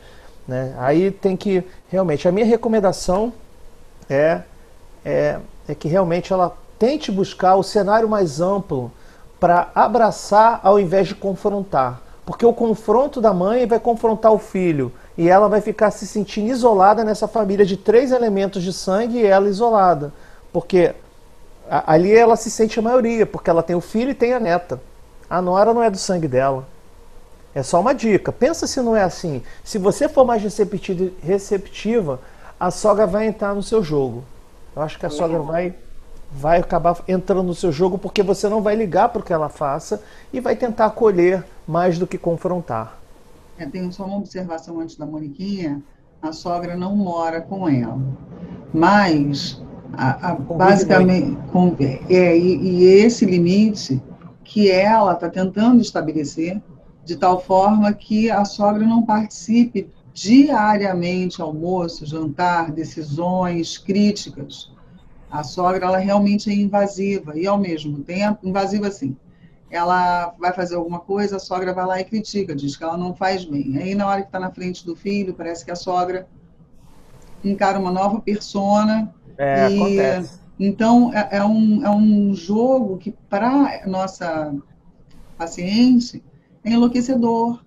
Né? 0.49 0.75
Aí 0.77 1.13
tem 1.13 1.37
que, 1.37 1.63
realmente, 1.89 2.27
a 2.27 2.33
minha 2.33 2.47
recomendação 2.47 3.33
é, 4.11 4.41
é, 5.05 5.39
é 5.69 5.75
que 5.77 5.87
realmente 5.87 6.33
ela 6.33 6.53
tente 6.81 7.13
buscar 7.13 7.55
o 7.55 7.63
cenário 7.63 8.09
mais 8.09 8.41
amplo 8.41 8.91
para 9.39 9.71
abraçar 9.73 10.59
ao 10.65 10.81
invés 10.81 11.07
de 11.07 11.15
confrontar. 11.15 12.06
Porque 12.27 12.45
o 12.45 12.53
confronto 12.53 13.21
da 13.21 13.33
mãe 13.33 13.67
vai 13.67 13.79
confrontar 13.79 14.33
o 14.33 14.39
filho 14.39 14.93
e 15.17 15.29
ela 15.29 15.49
vai 15.49 15.61
ficar 15.61 15.93
se 15.93 16.05
sentindo 16.09 16.51
isolada 16.51 17.05
nessa 17.05 17.29
família 17.29 17.65
de 17.65 17.77
três 17.77 18.11
elementos 18.11 18.65
de 18.65 18.73
sangue 18.73 19.21
e 19.21 19.25
ela 19.25 19.49
isolada. 19.49 20.13
Porque 20.53 20.93
ali 21.71 22.13
ela 22.13 22.35
se 22.35 22.51
sente 22.51 22.81
a 22.81 22.83
maioria, 22.83 23.25
porque 23.25 23.49
ela 23.49 23.63
tem 23.63 23.77
o 23.77 23.81
filho 23.81 24.11
e 24.11 24.15
tem 24.15 24.33
a 24.33 24.41
neta. 24.41 24.81
A 25.31 25.41
nora 25.41 25.73
não 25.73 25.81
é 25.81 25.89
do 25.89 25.97
sangue 25.97 26.27
dela. 26.27 26.67
É 27.55 27.63
só 27.63 27.81
uma 27.81 27.95
dica. 27.95 28.33
Pensa 28.33 28.67
se 28.67 28.81
não 28.81 28.97
é 28.97 29.05
assim. 29.05 29.41
Se 29.63 29.79
você 29.79 30.09
for 30.09 30.25
mais 30.25 30.43
receptiva, 31.23 32.21
a 32.59 32.73
sogra 32.73 33.07
vai 33.07 33.27
entrar 33.29 33.55
no 33.55 33.63
seu 33.63 33.85
jogo. 33.85 34.25
Eu 34.75 34.83
acho 34.83 34.99
que 34.99 35.07
a 35.07 35.11
sogra 35.11 35.39
vai 35.39 35.75
vai 36.39 36.61
acabar 36.61 37.03
entrando 37.09 37.43
no 37.43 37.55
seu 37.55 37.73
jogo 37.73 37.97
porque 37.97 38.23
você 38.23 38.49
não 38.49 38.61
vai 38.61 38.77
ligar 38.77 39.09
para 39.09 39.21
o 39.21 39.25
que 39.25 39.33
ela 39.33 39.49
faça 39.49 40.03
e 40.33 40.41
vai 40.41 40.55
tentar 40.55 40.87
acolher 40.87 41.43
mais 41.67 41.99
do 41.99 42.07
que 42.07 42.19
confrontar. 42.19 42.99
É, 43.59 43.65
tenho 43.65 43.91
só 43.91 44.05
uma 44.05 44.19
observação 44.19 44.81
antes 44.81 44.97
da 44.97 45.07
Moniquinha. 45.07 45.83
A 46.21 46.33
sogra 46.33 46.77
não 46.77 46.95
mora 46.95 47.41
com 47.41 47.69
ela. 47.69 47.99
Mas, 48.73 49.63
a, 49.95 50.33
a, 50.33 50.35
basicamente, 50.35 51.39
com, 51.51 51.75
é, 52.11 52.37
e, 52.37 52.57
e 52.57 52.85
esse 52.85 53.25
limite 53.25 54.03
que 54.45 54.71
ela 54.71 55.13
está 55.13 55.29
tentando 55.29 55.81
estabelecer, 55.81 56.61
de 57.05 57.17
tal 57.17 57.41
forma 57.41 57.93
que 57.95 58.31
a 58.31 58.45
sogra 58.45 58.85
não 58.85 59.03
participe 59.03 59.89
diariamente, 60.13 61.41
almoço, 61.41 62.05
jantar, 62.05 62.71
decisões 62.73 63.79
críticas. 63.79 64.71
A 65.31 65.43
sogra, 65.43 65.87
ela 65.87 65.99
realmente 65.99 66.51
é 66.51 66.55
invasiva, 66.55 67.37
e 67.37 67.47
ao 67.47 67.59
mesmo 67.59 68.03
tempo, 68.03 68.47
invasiva 68.47 68.89
assim, 68.89 69.17
ela 69.71 70.33
vai 70.39 70.53
fazer 70.53 70.77
alguma 70.77 71.01
coisa, 71.01 71.37
a 71.37 71.41
sogra 71.41 71.73
vai 71.73 71.85
lá 71.87 72.01
e 72.01 72.05
critica, 72.05 72.55
diz 72.55 72.77
que 72.77 72.85
ela 72.85 72.97
não 72.97 73.15
faz 73.15 73.45
bem. 73.45 73.77
Aí, 73.79 73.95
na 73.95 74.07
hora 74.07 74.23
que 74.23 74.29
está 74.29 74.39
na 74.39 74.51
frente 74.51 74.87
do 74.87 74.95
filho, 74.95 75.35
parece 75.35 75.65
que 75.65 75.71
a 75.71 75.77
sogra 75.77 76.29
encara 77.45 77.79
uma 77.79 77.91
nova 77.91 78.21
persona. 78.21 79.13
É, 79.37 79.69
e, 79.69 79.77
acontece. 79.77 80.41
Então, 80.59 81.13
é, 81.13 81.29
é, 81.33 81.45
um, 81.45 81.85
é 81.85 81.91
um 81.91 82.35
jogo 82.35 82.97
que, 82.97 83.13
para 83.29 83.87
nossa 83.87 84.55
paciente, 85.37 86.25
é 86.65 86.71
enlouquecedor. 86.71 87.63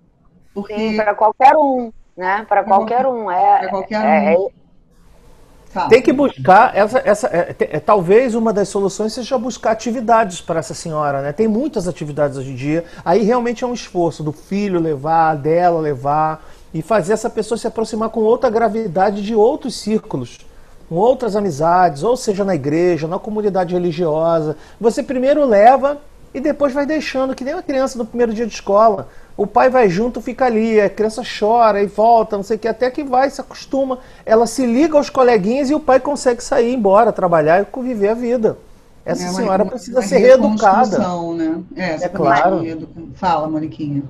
Porque... 0.52 0.94
Para 0.96 1.14
qualquer 1.14 1.54
um, 1.56 1.92
né? 2.16 2.44
Para 2.48 2.64
qualquer, 2.64 3.06
um. 3.06 3.30
É, 3.30 3.68
qualquer 3.68 4.04
é, 4.04 4.38
um. 4.38 4.46
É, 4.46 4.50
Tá. 5.72 5.86
Tem 5.86 6.02
que 6.02 6.12
buscar 6.12 6.76
essa, 6.76 7.00
essa 7.04 7.28
é, 7.28 7.54
é, 7.60 7.78
talvez 7.78 8.34
uma 8.34 8.52
das 8.52 8.68
soluções 8.68 9.12
seja 9.12 9.38
buscar 9.38 9.70
atividades 9.70 10.40
para 10.40 10.58
essa 10.58 10.74
senhora, 10.74 11.22
né? 11.22 11.32
Tem 11.32 11.46
muitas 11.46 11.86
atividades 11.86 12.36
hoje 12.36 12.50
em 12.50 12.56
dia. 12.56 12.84
Aí 13.04 13.22
realmente 13.22 13.62
é 13.62 13.66
um 13.66 13.72
esforço 13.72 14.24
do 14.24 14.32
filho 14.32 14.80
levar, 14.80 15.36
dela 15.36 15.80
levar 15.80 16.44
e 16.74 16.82
fazer 16.82 17.12
essa 17.12 17.30
pessoa 17.30 17.56
se 17.56 17.68
aproximar 17.68 18.08
com 18.08 18.18
outra 18.18 18.50
gravidade 18.50 19.22
de 19.22 19.32
outros 19.32 19.78
círculos, 19.78 20.40
com 20.88 20.96
outras 20.96 21.36
amizades, 21.36 22.02
ou 22.02 22.16
seja 22.16 22.44
na 22.44 22.56
igreja, 22.56 23.06
na 23.06 23.20
comunidade 23.20 23.72
religiosa. 23.72 24.56
Você 24.80 25.04
primeiro 25.04 25.44
leva 25.44 25.98
e 26.34 26.40
depois 26.40 26.72
vai 26.72 26.84
deixando 26.84 27.34
que 27.34 27.44
nem 27.44 27.54
uma 27.54 27.62
criança 27.62 27.96
no 27.96 28.04
primeiro 28.04 28.34
dia 28.34 28.46
de 28.46 28.54
escola. 28.54 29.08
O 29.40 29.46
pai 29.46 29.70
vai 29.70 29.88
junto, 29.88 30.20
fica 30.20 30.44
ali, 30.44 30.78
a 30.78 30.90
criança 30.90 31.22
chora 31.22 31.82
e 31.82 31.86
volta, 31.86 32.36
não 32.36 32.42
sei 32.42 32.58
o 32.58 32.60
que, 32.60 32.68
até 32.68 32.90
que 32.90 33.02
vai, 33.02 33.30
se 33.30 33.40
acostuma. 33.40 33.98
Ela 34.26 34.46
se 34.46 34.66
liga 34.66 34.98
aos 34.98 35.08
coleguinhas 35.08 35.70
e 35.70 35.74
o 35.74 35.80
pai 35.80 35.98
consegue 35.98 36.44
sair 36.44 36.74
embora, 36.74 37.10
trabalhar 37.10 37.62
e 37.62 37.64
conviver 37.64 38.08
a 38.08 38.14
vida. 38.14 38.58
Essa 39.02 39.24
é, 39.24 39.28
senhora 39.28 39.62
uma, 39.62 39.70
precisa 39.70 39.98
uma 39.98 40.06
ser 40.06 40.18
reeducada. 40.18 40.98
Né? 41.32 41.62
É, 41.74 42.04
é 42.04 42.08
claro. 42.10 42.60
Fala, 43.14 43.48
Moniquinha. 43.48 44.02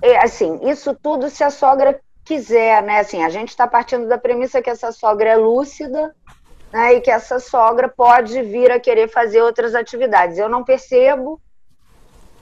É, 0.00 0.12
é, 0.12 0.22
assim, 0.22 0.60
isso 0.62 0.96
tudo 1.02 1.28
se 1.30 1.42
a 1.42 1.50
sogra 1.50 1.98
quiser, 2.24 2.80
né? 2.84 3.00
Assim, 3.00 3.24
a 3.24 3.28
gente 3.28 3.48
está 3.48 3.66
partindo 3.66 4.06
da 4.06 4.18
premissa 4.18 4.62
que 4.62 4.70
essa 4.70 4.92
sogra 4.92 5.30
é 5.30 5.36
lúcida, 5.36 6.14
né? 6.72 6.94
E 6.94 7.00
que 7.00 7.10
essa 7.10 7.40
sogra 7.40 7.88
pode 7.88 8.40
vir 8.42 8.70
a 8.70 8.78
querer 8.78 9.08
fazer 9.08 9.42
outras 9.42 9.74
atividades. 9.74 10.38
Eu 10.38 10.48
não 10.48 10.62
percebo 10.62 11.40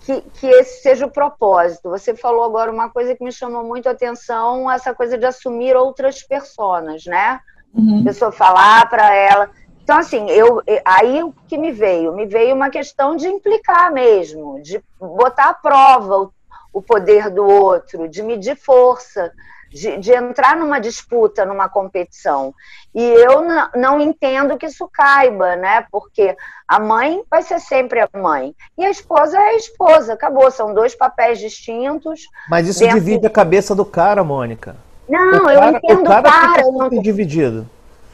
que, 0.08 0.22
que 0.40 0.46
esse 0.46 0.80
seja 0.80 1.04
o 1.04 1.10
propósito. 1.10 1.90
Você 1.90 2.14
falou 2.14 2.42
agora 2.42 2.72
uma 2.72 2.88
coisa 2.88 3.14
que 3.14 3.22
me 3.22 3.30
chamou 3.30 3.62
muito 3.62 3.86
a 3.88 3.92
atenção, 3.92 4.70
essa 4.70 4.94
coisa 4.94 5.18
de 5.18 5.26
assumir 5.26 5.76
outras 5.76 6.22
personas, 6.22 7.04
né? 7.04 7.40
Uhum. 7.74 8.00
A 8.00 8.04
pessoa 8.04 8.32
falar 8.32 8.88
para 8.88 9.14
ela. 9.14 9.50
Então, 9.84 9.98
assim, 9.98 10.26
eu, 10.30 10.62
aí 10.82 11.22
o 11.22 11.34
que 11.46 11.58
me 11.58 11.70
veio? 11.70 12.14
Me 12.14 12.24
veio 12.24 12.54
uma 12.54 12.70
questão 12.70 13.16
de 13.16 13.28
implicar 13.28 13.92
mesmo, 13.92 14.62
de 14.62 14.82
botar 14.98 15.50
à 15.50 15.54
prova 15.54 16.22
o, 16.22 16.32
o 16.72 16.80
poder 16.80 17.28
do 17.28 17.44
outro, 17.44 18.08
de 18.08 18.22
medir 18.22 18.56
força, 18.56 19.30
de, 19.70 19.98
de, 19.98 20.12
entrar 20.12 20.56
numa 20.56 20.78
disputa, 20.78 21.44
numa 21.44 21.68
competição. 21.68 22.54
E 22.94 23.02
eu 23.02 23.44
não 23.74 24.00
entendo 24.00 24.56
que 24.56 24.66
isso 24.66 24.88
caiba, 24.92 25.56
né? 25.56 25.86
Porque 25.90 26.36
a 26.66 26.78
mãe 26.80 27.22
vai 27.30 27.42
ser 27.42 27.60
sempre 27.60 28.00
a 28.00 28.08
mãe. 28.18 28.54
E 28.76 28.84
a 28.84 28.90
esposa 28.90 29.38
é 29.38 29.50
a 29.50 29.56
esposa. 29.56 30.14
Acabou, 30.14 30.50
são 30.50 30.74
dois 30.74 30.94
papéis 30.94 31.38
distintos. 31.38 32.22
Mas 32.48 32.68
isso 32.68 32.80
dentro... 32.80 32.98
divide 32.98 33.26
a 33.26 33.30
cabeça 33.30 33.74
do 33.74 33.84
cara, 33.84 34.24
Mônica. 34.24 34.76
Não, 35.08 35.44
cara, 35.44 35.54
eu 35.54 35.76
entendo 35.76 36.00
o 36.00 36.04
cara. 36.04 36.22
cara 36.22 36.54
fica 36.54 36.70
não... 36.70 37.02
dividido. 37.02 37.68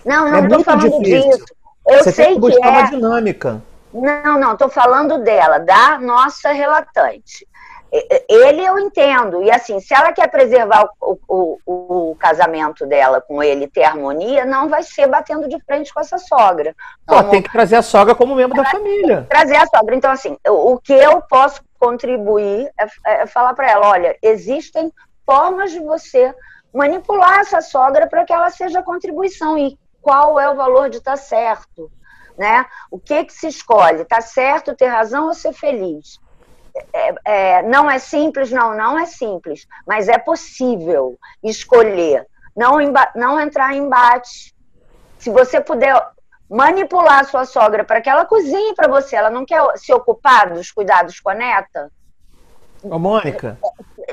Não, 0.05 0.31
não 0.31 0.45
estou 0.45 0.61
é 0.61 0.65
falando 0.65 1.03
difícil. 1.03 1.31
disso. 1.31 1.45
Eu 1.87 1.99
Você 1.99 2.13
sei 2.13 2.25
tem 2.27 2.35
que 2.35 2.41
buscar 2.41 2.67
é... 2.67 2.71
uma 2.71 2.91
dinâmica. 2.91 3.63
Não, 3.93 4.41
não, 4.41 4.53
estou 4.55 4.69
falando 4.69 5.19
dela, 5.19 5.59
da 5.59 5.99
nossa 5.99 6.51
relatante 6.51 7.47
ele 8.29 8.65
eu 8.65 8.79
entendo. 8.79 9.43
E 9.43 9.51
assim, 9.51 9.79
se 9.79 9.95
ela 9.95 10.13
quer 10.13 10.29
preservar 10.29 10.89
o, 11.01 11.19
o, 11.29 11.59
o, 12.11 12.17
casamento 12.17 12.85
dela 12.87 13.21
com 13.21 13.41
ele, 13.41 13.69
ter 13.69 13.85
harmonia, 13.85 14.45
não 14.45 14.69
vai 14.69 14.83
ser 14.83 15.07
batendo 15.07 15.49
de 15.49 15.61
frente 15.65 15.95
com 15.95 16.01
essa 16.01 16.19
sogra. 16.19 16.75
Como... 17.07 17.21
Ela 17.21 17.31
tem 17.31 17.43
que 17.43 17.53
trazer 17.53 17.77
a 17.77 17.83
sogra 17.83 18.15
como 18.15 18.35
membro 18.35 18.57
da 18.57 18.69
família. 18.69 19.27
Trazer 19.29 19.57
a 19.57 19.67
sogra. 19.67 19.95
Então, 19.95 20.11
assim, 20.11 20.37
o, 20.49 20.77
que 20.79 20.93
eu 20.93 21.23
posso 21.23 21.63
contribuir 21.79 22.69
é, 22.79 23.23
é 23.23 23.27
falar 23.27 23.55
para 23.55 23.71
ela: 23.71 23.89
olha, 23.89 24.17
existem 24.21 24.93
formas 25.25 25.71
de 25.71 25.79
você 25.79 26.35
manipular 26.75 27.39
essa 27.41 27.61
sogra 27.61 28.09
para 28.09 28.25
que 28.25 28.33
ela 28.33 28.51
seja 28.51 28.83
contribuição. 28.83 29.57
E 29.57 29.79
qual 30.03 30.41
é 30.41 30.51
o 30.51 30.57
valor 30.57 30.91
de 30.91 30.97
estar 30.97 31.13
tá 31.13 31.17
certo? 31.17 31.91
Né? 32.37 32.67
O 32.91 32.99
que, 32.99 33.25
que 33.25 33.33
se 33.33 33.47
escolhe? 33.47 34.05
Tá 34.05 34.21
certo 34.21 34.75
ter 34.75 34.87
razão 34.87 35.27
ou 35.27 35.35
ser 35.35 35.53
feliz? 35.53 36.19
É, 36.93 37.15
é, 37.25 37.63
não 37.63 37.91
é 37.91 37.99
simples, 37.99 38.51
não, 38.51 38.77
não 38.77 38.99
é 38.99 39.07
simples, 39.07 39.67
mas 39.87 40.09
é 40.09 40.19
possível 40.19 41.19
escolher, 41.43 42.27
não, 42.57 42.79
não 43.15 43.41
entrar 43.41 43.75
em 43.75 43.85
embate. 43.85 44.55
Se 45.19 45.31
você 45.31 45.61
puder 45.61 45.95
manipular 46.51 47.21
a 47.21 47.25
sua 47.25 47.45
sogra 47.45 47.85
para 47.85 48.01
que 48.01 48.11
ela 48.11 48.27
cozinhe 48.27 48.75
para 48.75 48.89
você, 48.89 49.17
ela 49.17 49.31
não 49.31 49.45
quer 49.45 49.63
se 49.77 49.93
ocupar 49.93 50.53
dos 50.53 50.71
cuidados 50.71 51.21
com 51.21 51.31
a 51.31 51.35
neta? 51.35 51.91
Ô, 52.83 52.99
Mônica. 52.99 53.59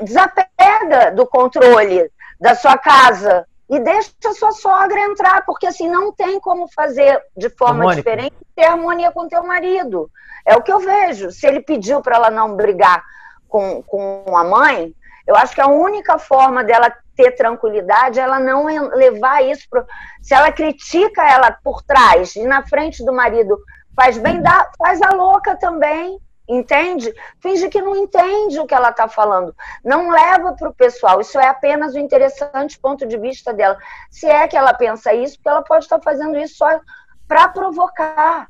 Desapega 0.02 1.10
do 1.14 1.26
controle 1.26 2.10
da 2.40 2.54
sua 2.54 2.78
casa 2.78 3.46
e 3.68 3.78
deixa 3.78 4.10
a 4.26 4.32
sua 4.32 4.52
sogra 4.52 5.00
entrar, 5.00 5.44
porque 5.44 5.66
assim 5.66 5.88
não 5.88 6.12
tem 6.12 6.40
como 6.40 6.68
fazer 6.68 7.20
de 7.36 7.48
forma 7.50 7.84
Mônica. 7.84 7.96
diferente 7.96 8.36
ter 8.54 8.64
harmonia 8.64 9.10
com 9.12 9.28
teu 9.28 9.42
marido. 9.44 10.10
É 10.44 10.56
o 10.56 10.62
que 10.62 10.72
eu 10.72 10.80
vejo. 10.80 11.30
Se 11.30 11.46
ele 11.46 11.60
pediu 11.60 12.00
para 12.00 12.16
ela 12.16 12.30
não 12.30 12.56
brigar 12.56 13.02
com, 13.48 13.82
com 13.82 14.36
a 14.36 14.44
mãe, 14.44 14.94
eu 15.26 15.36
acho 15.36 15.54
que 15.54 15.60
a 15.60 15.68
única 15.68 16.18
forma 16.18 16.64
dela 16.64 16.92
ter 17.14 17.32
tranquilidade 17.32 18.18
é 18.18 18.22
ela 18.22 18.40
não 18.40 18.64
levar 18.94 19.42
isso 19.44 19.66
pro... 19.68 19.84
Se 20.20 20.34
ela 20.34 20.50
critica 20.50 21.22
ela 21.28 21.52
por 21.62 21.82
trás 21.82 22.34
e 22.36 22.46
na 22.46 22.66
frente 22.66 23.04
do 23.04 23.12
marido 23.12 23.58
faz 23.94 24.18
bem, 24.18 24.40
dá, 24.40 24.70
faz 24.78 25.00
a 25.02 25.10
louca 25.10 25.56
também, 25.56 26.18
entende? 26.48 27.12
Finge 27.40 27.68
que 27.68 27.80
não 27.80 27.94
entende 27.96 28.58
o 28.58 28.66
que 28.66 28.74
ela 28.74 28.90
está 28.90 29.08
falando. 29.08 29.54
Não 29.84 30.10
leva 30.10 30.54
para 30.54 30.68
o 30.68 30.74
pessoal. 30.74 31.20
Isso 31.20 31.38
é 31.38 31.46
apenas 31.46 31.94
o 31.94 31.98
interessante 31.98 32.78
ponto 32.78 33.06
de 33.06 33.18
vista 33.18 33.52
dela. 33.52 33.78
Se 34.10 34.26
é 34.26 34.48
que 34.48 34.56
ela 34.56 34.74
pensa 34.74 35.14
isso, 35.14 35.36
porque 35.36 35.48
ela 35.48 35.62
pode 35.62 35.84
estar 35.84 36.00
fazendo 36.00 36.38
isso 36.38 36.56
só 36.56 36.80
para 37.28 37.48
provocar. 37.48 38.48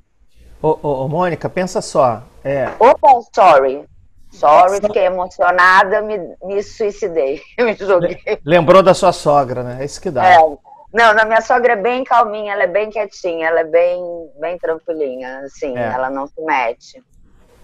Ô, 0.62 0.79
ô, 0.81 1.05
ô, 1.05 1.09
Mônica, 1.09 1.51
pensa 1.51 1.81
só. 1.81 2.22
É... 2.44 2.70
Opa, 2.79 3.20
sorry. 3.35 3.85
Sorry, 4.31 4.81
fiquei 4.81 5.07
emocionada, 5.07 6.01
me, 6.01 6.18
me 6.42 6.62
suicidei. 6.62 7.42
me 7.59 7.75
joguei. 7.75 8.16
Lembrou 8.44 8.83
da 8.83 8.94
sua 8.94 9.12
sogra, 9.12 9.62
né? 9.62 9.79
É 9.81 9.85
isso 9.85 10.01
que 10.01 10.11
dá. 10.11 10.25
É, 10.25 10.38
Não, 10.38 11.12
na 11.12 11.25
minha 11.25 11.40
sogra 11.42 11.75
é 11.75 11.77
bem 11.77 12.05
calminha, 12.05 12.53
ela 12.53 12.62
é 12.62 12.68
bem 12.68 12.90
quietinha, 12.90 13.48
ela 13.48 13.61
é 13.61 13.64
bem, 13.64 14.01
bem 14.40 14.57
tranquilinha, 14.57 15.40
assim, 15.40 15.77
é. 15.77 15.83
ela 15.83 16.09
não 16.09 16.27
se 16.27 16.40
mete. 16.40 17.03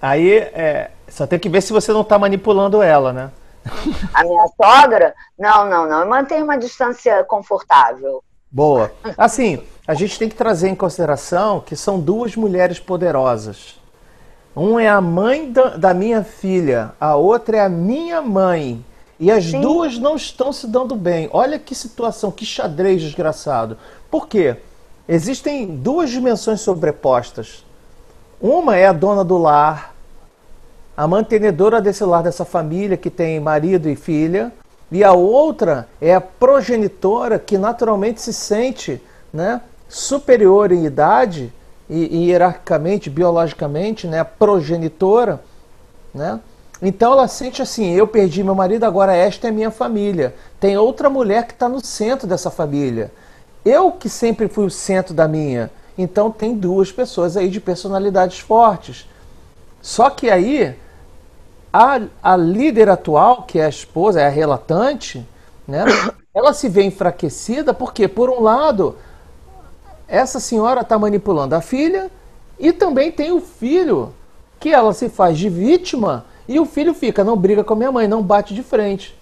Aí, 0.02 0.36
é, 0.36 0.90
só 1.08 1.26
tem 1.26 1.38
que 1.38 1.48
ver 1.48 1.62
se 1.62 1.72
você 1.72 1.92
não 1.92 2.02
está 2.02 2.18
manipulando 2.18 2.82
ela, 2.82 3.12
né? 3.12 3.30
A 4.12 4.24
minha 4.24 4.46
sogra? 4.60 5.14
Não, 5.38 5.66
não, 5.68 5.86
não. 5.86 6.00
Eu 6.00 6.08
mantenho 6.08 6.44
uma 6.44 6.58
distância 6.58 7.24
confortável. 7.24 8.22
Boa. 8.50 8.90
Assim, 9.16 9.60
a 9.86 9.94
gente 9.94 10.18
tem 10.18 10.28
que 10.28 10.34
trazer 10.34 10.68
em 10.68 10.74
consideração 10.74 11.60
que 11.60 11.76
são 11.76 12.00
duas 12.00 12.34
mulheres 12.36 12.78
poderosas. 12.78 13.78
Um 14.56 14.78
é 14.78 14.88
a 14.88 15.00
mãe 15.00 15.52
da, 15.52 15.76
da 15.76 15.94
minha 15.94 16.24
filha, 16.24 16.92
a 16.98 17.14
outra 17.14 17.58
é 17.58 17.60
a 17.60 17.68
minha 17.68 18.20
mãe. 18.20 18.84
E 19.20 19.30
as 19.30 19.46
Sim. 19.46 19.60
duas 19.60 19.98
não 19.98 20.16
estão 20.16 20.52
se 20.52 20.66
dando 20.66 20.94
bem. 20.94 21.28
Olha 21.32 21.58
que 21.58 21.74
situação, 21.74 22.30
que 22.30 22.46
xadrez 22.46 23.02
desgraçado. 23.02 23.76
Por 24.10 24.28
quê? 24.28 24.56
Existem 25.08 25.66
duas 25.66 26.10
dimensões 26.10 26.60
sobrepostas. 26.60 27.64
Uma 28.40 28.76
é 28.76 28.86
a 28.86 28.92
dona 28.92 29.24
do 29.24 29.36
lar, 29.36 29.94
a 30.96 31.06
mantenedora 31.06 31.80
desse 31.80 32.04
lar, 32.04 32.22
dessa 32.22 32.44
família 32.44 32.96
que 32.96 33.10
tem 33.10 33.40
marido 33.40 33.88
e 33.88 33.96
filha, 33.96 34.52
e 34.90 35.04
a 35.04 35.12
outra 35.12 35.86
é 36.00 36.14
a 36.14 36.20
progenitora 36.20 37.38
que 37.38 37.58
naturalmente 37.58 38.20
se 38.22 38.32
sente 38.32 39.02
né, 39.32 39.60
superior 39.88 40.72
em 40.72 40.86
idade 40.86 41.52
e, 41.88 42.16
e 42.16 42.30
hierarquicamente, 42.30 43.10
biologicamente, 43.10 44.06
né, 44.06 44.24
progenitora, 44.24 45.42
né? 46.14 46.40
Então 46.80 47.12
ela 47.12 47.28
sente 47.28 47.60
assim: 47.60 47.92
eu 47.92 48.06
perdi 48.06 48.42
meu 48.42 48.54
marido, 48.54 48.84
agora 48.84 49.14
esta 49.14 49.48
é 49.48 49.50
minha 49.50 49.70
família. 49.70 50.34
Tem 50.60 50.76
outra 50.76 51.10
mulher 51.10 51.46
que 51.46 51.52
está 51.52 51.68
no 51.68 51.84
centro 51.84 52.26
dessa 52.26 52.50
família. 52.50 53.10
Eu 53.64 53.90
que 53.92 54.08
sempre 54.08 54.48
fui 54.48 54.64
o 54.64 54.70
centro 54.70 55.12
da 55.12 55.26
minha. 55.26 55.70
Então 55.96 56.30
tem 56.30 56.54
duas 56.54 56.92
pessoas 56.92 57.36
aí 57.36 57.48
de 57.48 57.60
personalidades 57.60 58.38
fortes. 58.38 59.08
Só 59.82 60.08
que 60.08 60.30
aí 60.30 60.76
a, 61.72 62.00
a 62.22 62.36
líder 62.36 62.88
atual, 62.88 63.42
que 63.42 63.58
é 63.58 63.64
a 63.64 63.68
esposa, 63.68 64.20
é 64.20 64.26
a 64.26 64.30
relatante, 64.30 65.26
né? 65.66 65.84
Ela 66.34 66.52
se 66.52 66.68
vê 66.68 66.82
enfraquecida 66.84 67.74
porque, 67.74 68.06
por 68.06 68.30
um 68.30 68.40
lado, 68.40 68.96
essa 70.06 70.38
senhora 70.38 70.82
está 70.82 70.96
manipulando 70.98 71.54
a 71.54 71.60
filha 71.60 72.10
e 72.58 72.72
também 72.72 73.10
tem 73.10 73.32
o 73.32 73.40
filho 73.40 74.14
que 74.60 74.72
ela 74.72 74.92
se 74.92 75.08
faz 75.08 75.36
de 75.36 75.48
vítima 75.48 76.24
e 76.46 76.58
o 76.58 76.64
filho 76.64 76.94
fica, 76.94 77.24
não 77.24 77.36
briga 77.36 77.64
com 77.64 77.74
a 77.74 77.76
minha 77.76 77.92
mãe, 77.92 78.08
não 78.08 78.22
bate 78.22 78.54
de 78.54 78.62
frente. 78.62 79.18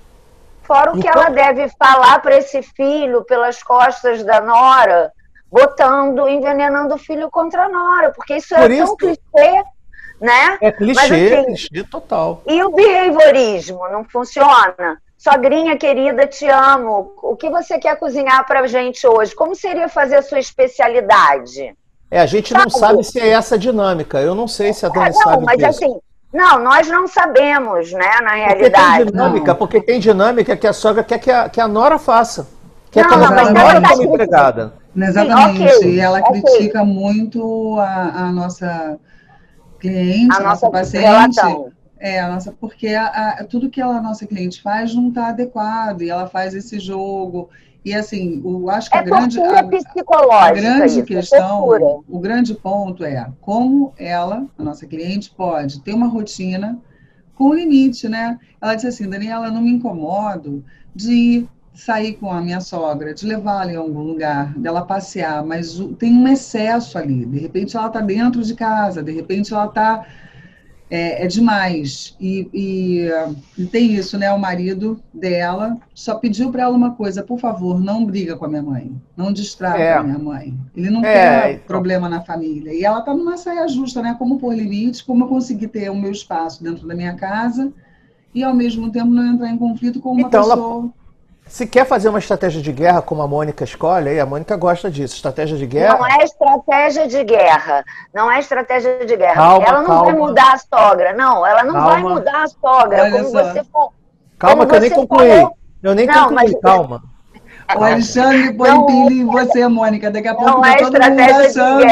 Fora 0.62 0.92
o 0.92 0.98
então, 0.98 1.00
que 1.00 1.18
ela 1.18 1.30
deve 1.30 1.68
falar 1.78 2.18
para 2.20 2.36
esse 2.36 2.62
filho 2.62 3.24
pelas 3.24 3.62
costas 3.62 4.24
da 4.24 4.40
nora, 4.40 5.12
botando, 5.50 6.28
envenenando 6.28 6.94
o 6.94 6.98
filho 6.98 7.30
contra 7.30 7.64
a 7.64 7.68
nora, 7.68 8.10
porque 8.10 8.36
isso 8.36 8.54
é 8.54 8.66
isso, 8.68 8.84
tão 8.84 8.96
clichê, 8.96 9.64
né? 10.20 10.58
É 10.60 10.72
clichê, 10.72 10.94
Mas, 10.94 11.12
assim, 11.12 11.44
clichê 11.44 11.84
total. 11.84 12.42
E 12.46 12.62
o 12.62 12.70
behaviorismo 12.70 13.88
não 13.90 14.04
funciona? 14.04 15.00
Sogrinha 15.16 15.76
querida, 15.76 16.26
te 16.26 16.46
amo. 16.46 17.14
O 17.22 17.36
que 17.36 17.48
você 17.50 17.78
quer 17.78 17.96
cozinhar 17.96 18.46
pra 18.46 18.66
gente 18.66 19.06
hoje? 19.06 19.34
Como 19.34 19.54
seria 19.54 19.88
fazer 19.88 20.16
a 20.16 20.22
sua 20.22 20.38
especialidade? 20.38 21.74
É, 22.10 22.20
a 22.20 22.26
gente 22.26 22.54
não 22.54 22.70
sabe 22.70 23.02
se 23.02 23.18
é 23.18 23.30
essa 23.30 23.56
a 23.56 23.58
dinâmica. 23.58 24.20
Eu 24.20 24.34
não 24.34 24.46
sei 24.46 24.72
se 24.72 24.86
a 24.86 24.88
Dani 24.88 25.06
é, 25.06 25.10
não, 25.10 25.22
sabe 25.22 25.44
mas 25.44 25.56
disso. 25.58 25.70
assim, 25.70 26.00
não, 26.32 26.62
nós 26.62 26.86
não 26.88 27.08
sabemos, 27.08 27.92
né, 27.92 28.20
na 28.22 28.34
realidade. 28.34 29.04
Porque 29.04 29.04
tem 29.04 29.06
dinâmica, 29.06 29.52
não. 29.52 29.56
porque 29.56 29.80
tem 29.80 30.00
dinâmica 30.00 30.56
que 30.56 30.66
a 30.66 30.72
sogra 30.72 31.02
quer 31.02 31.18
que 31.18 31.30
a, 31.30 31.48
que 31.48 31.60
a 31.60 31.66
nora 31.66 31.98
faça. 31.98 32.46
Quer 32.90 33.02
não, 33.02 33.08
que 33.08 33.14
a, 33.14 33.30
não, 33.30 33.52
nora 33.52 33.88
como 33.88 34.02
empregada. 34.02 34.74
Exatamente. 34.96 35.58
Sim, 35.58 35.76
okay, 35.76 35.94
e 35.94 36.00
ela 36.00 36.20
okay. 36.20 36.42
critica 36.42 36.84
muito 36.84 37.76
a, 37.78 38.26
a, 38.26 38.32
nossa 38.32 38.98
cliente, 39.88 40.34
a, 40.34 40.40
nossa, 40.40 40.42
nossa 40.42 40.70
paciente. 40.70 41.04
Relação. 41.04 41.72
É, 41.98 42.20
a 42.20 42.28
nossa, 42.28 42.52
porque 42.52 42.88
a, 42.88 43.06
a, 43.06 43.44
tudo 43.44 43.70
que 43.70 43.80
ela, 43.80 43.96
a 43.96 44.02
nossa 44.02 44.26
cliente 44.26 44.60
faz 44.60 44.94
não 44.94 45.08
está 45.08 45.28
adequado, 45.28 46.02
e 46.02 46.10
ela 46.10 46.26
faz 46.26 46.54
esse 46.54 46.78
jogo. 46.78 47.48
E 47.84 47.94
assim, 47.94 48.42
eu 48.44 48.68
acho 48.68 48.90
que 48.90 48.96
é 48.96 49.00
a 49.00 49.02
grande, 49.02 49.40
a, 49.40 49.58
a 49.60 49.62
grande 50.52 50.86
isso, 50.86 51.00
é 51.00 51.02
questão, 51.02 52.02
o 52.08 52.18
grande 52.18 52.52
ponto 52.54 53.04
é 53.04 53.30
como 53.40 53.94
ela, 53.96 54.46
a 54.58 54.62
nossa 54.62 54.86
cliente, 54.86 55.30
pode 55.30 55.80
ter 55.80 55.94
uma 55.94 56.08
rotina 56.08 56.78
com 57.36 57.54
limite, 57.54 58.08
né? 58.08 58.38
Ela 58.60 58.74
disse 58.74 58.88
assim, 58.88 59.08
Daniela, 59.08 59.50
não 59.50 59.62
me 59.62 59.70
incomodo 59.70 60.64
de 60.94 61.46
sair 61.76 62.14
com 62.14 62.32
a 62.32 62.40
minha 62.40 62.60
sogra, 62.60 63.12
de 63.12 63.26
levá-la 63.26 63.70
em 63.70 63.76
algum 63.76 64.00
lugar, 64.00 64.58
dela 64.58 64.80
passear, 64.80 65.44
mas 65.44 65.78
tem 65.98 66.12
um 66.12 66.26
excesso 66.26 66.96
ali. 66.96 67.26
De 67.26 67.38
repente 67.38 67.76
ela 67.76 67.88
está 67.88 68.00
dentro 68.00 68.42
de 68.42 68.54
casa, 68.54 69.02
de 69.02 69.12
repente 69.12 69.52
ela 69.52 69.66
está 69.66 70.06
é, 70.90 71.24
é 71.24 71.26
demais. 71.26 72.16
E, 72.18 72.48
e, 72.52 73.62
e, 73.62 73.66
tem 73.66 73.92
isso, 73.94 74.16
né? 74.16 74.32
O 74.32 74.38
marido 74.38 74.98
dela 75.12 75.76
só 75.94 76.14
pediu 76.14 76.50
para 76.50 76.62
ela 76.62 76.74
uma 76.74 76.92
coisa: 76.92 77.22
por 77.22 77.38
favor, 77.38 77.78
não 77.78 78.06
briga 78.06 78.36
com 78.36 78.46
a 78.46 78.48
minha 78.48 78.62
mãe, 78.62 78.90
não 79.14 79.30
distrata 79.30 79.78
é. 79.78 79.94
a 79.94 80.02
minha 80.02 80.18
mãe. 80.18 80.54
Ele 80.74 80.88
não 80.88 81.04
é, 81.04 81.12
quer 81.12 81.52
então... 81.52 81.66
problema 81.66 82.08
na 82.08 82.22
família. 82.22 82.72
E 82.72 82.84
ela 82.84 83.00
está 83.00 83.12
numa 83.12 83.36
saia 83.36 83.68
justa, 83.68 84.00
né? 84.00 84.16
Como 84.18 84.38
por 84.38 84.54
limite, 84.54 85.04
como 85.04 85.24
eu 85.24 85.28
conseguir 85.28 85.68
ter 85.68 85.90
o 85.90 85.94
meu 85.94 86.10
espaço 86.10 86.64
dentro 86.64 86.88
da 86.88 86.94
minha 86.94 87.14
casa 87.14 87.70
e 88.34 88.42
ao 88.42 88.54
mesmo 88.54 88.90
tempo 88.90 89.10
não 89.10 89.26
entrar 89.26 89.50
em 89.50 89.58
conflito 89.58 90.00
com 90.00 90.12
uma 90.12 90.22
então, 90.22 90.42
pessoa. 90.42 90.84
Ela 90.84 91.05
se 91.46 91.66
quer 91.66 91.86
fazer 91.86 92.08
uma 92.08 92.18
estratégia 92.18 92.60
de 92.60 92.72
guerra, 92.72 93.00
como 93.00 93.22
a 93.22 93.28
Mônica 93.28 93.62
escolhe, 93.62 94.10
aí 94.10 94.20
a 94.20 94.26
Mônica 94.26 94.56
gosta 94.56 94.90
disso. 94.90 95.14
Estratégia 95.14 95.56
de 95.56 95.66
guerra. 95.66 95.96
Não 95.96 96.06
é 96.06 96.24
estratégia 96.24 97.06
de 97.06 97.24
guerra. 97.24 97.84
Não 98.12 98.30
é 98.30 98.40
estratégia 98.40 99.06
de 99.06 99.16
guerra. 99.16 99.34
Calma, 99.34 99.66
ela 99.66 99.78
não 99.78 99.86
calma. 99.86 100.04
vai 100.04 100.14
mudar 100.14 100.52
a 100.52 100.58
sogra. 100.58 101.12
Não, 101.14 101.46
ela 101.46 101.62
não 101.62 101.74
calma. 101.74 101.90
vai 101.90 102.02
mudar 102.02 102.42
a 102.42 102.48
sogra. 102.48 103.02
Olha 103.02 103.10
como 103.12 103.30
só. 103.30 103.44
você 103.44 103.64
for. 103.64 103.92
Calma, 104.38 104.66
que 104.66 104.74
eu 104.74 104.80
nem 104.80 104.90
concluí. 104.90 105.28
Falou... 105.28 105.56
Eu 105.82 105.94
nem 105.94 106.06
não, 106.06 106.28
concluí, 106.28 106.52
mas... 106.52 106.60
calma. 106.60 107.02
O 107.74 107.82
Alexandre 107.82 108.52
põe 108.52 108.70
não, 108.70 108.86
pilha 108.86 109.22
em 109.22 109.24
você, 109.24 109.66
Mônica. 109.66 110.10
Daqui 110.10 110.28
a 110.28 110.34
pouco 110.34 110.60
tá 110.60 110.70
é 110.70 110.76
todo 110.76 110.92
mundo 110.92 111.20
achando. 111.20 111.84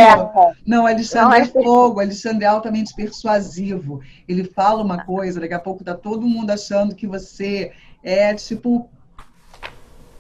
Não, 0.67 0.87
Alexandre 0.87 1.25
não 1.25 1.33
é, 1.33 1.41
é 1.41 1.45
fogo. 1.47 2.01
Alexandre 2.01 2.45
é 2.45 2.49
altamente 2.49 2.95
persuasivo. 2.95 4.01
Ele 4.29 4.45
fala 4.45 4.83
uma 4.83 5.05
coisa, 5.05 5.41
daqui 5.41 5.55
a 5.55 5.59
pouco 5.59 5.83
tá 5.83 5.95
todo 5.95 6.27
mundo 6.27 6.51
achando 6.51 6.95
que 6.95 7.07
você 7.07 7.73
é 8.05 8.35
tipo 8.35 8.89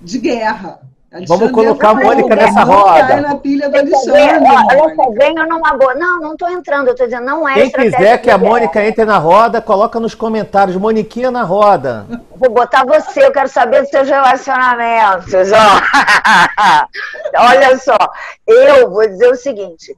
de 0.04 0.18
guerra. 0.18 0.80
Vamos 1.28 1.52
colocar 1.52 1.90
a 1.90 1.94
Mônica 1.94 2.34
nessa 2.34 2.64
roda. 2.64 3.06
Cai 3.06 3.20
na 3.20 3.36
pilha 3.36 3.68
do 3.68 3.76
Alexandre. 3.76 4.20
Ela 4.20 5.10
venho 5.16 5.48
numa 5.48 5.76
boa. 5.76 5.94
Não, 5.94 6.20
não 6.20 6.32
estou 6.32 6.50
entrando. 6.50 6.88
Eu 6.88 6.92
estou 6.94 7.06
dizendo, 7.06 7.24
não 7.24 7.48
é 7.48 7.54
Quem 7.54 7.70
quiser 7.70 8.18
que 8.18 8.28
a 8.28 8.36
Mônica 8.36 8.84
entre 8.84 9.04
na 9.04 9.18
roda, 9.18 9.62
coloca 9.62 10.00
nos 10.00 10.12
comentários. 10.12 10.76
Moniquinha 10.76 11.30
na 11.30 11.44
roda. 11.44 12.04
Vou 12.34 12.50
botar 12.50 12.84
você. 12.84 13.24
Eu 13.24 13.30
quero 13.30 13.48
saber 13.48 13.82
dos 13.82 13.90
seus 13.90 14.08
relacionamentos. 14.08 15.52
Ó. 15.52 17.38
Olha 17.38 17.78
só. 17.78 17.96
Eu 18.44 18.90
vou 18.90 19.06
dizer 19.06 19.30
o 19.30 19.36
seguinte. 19.36 19.96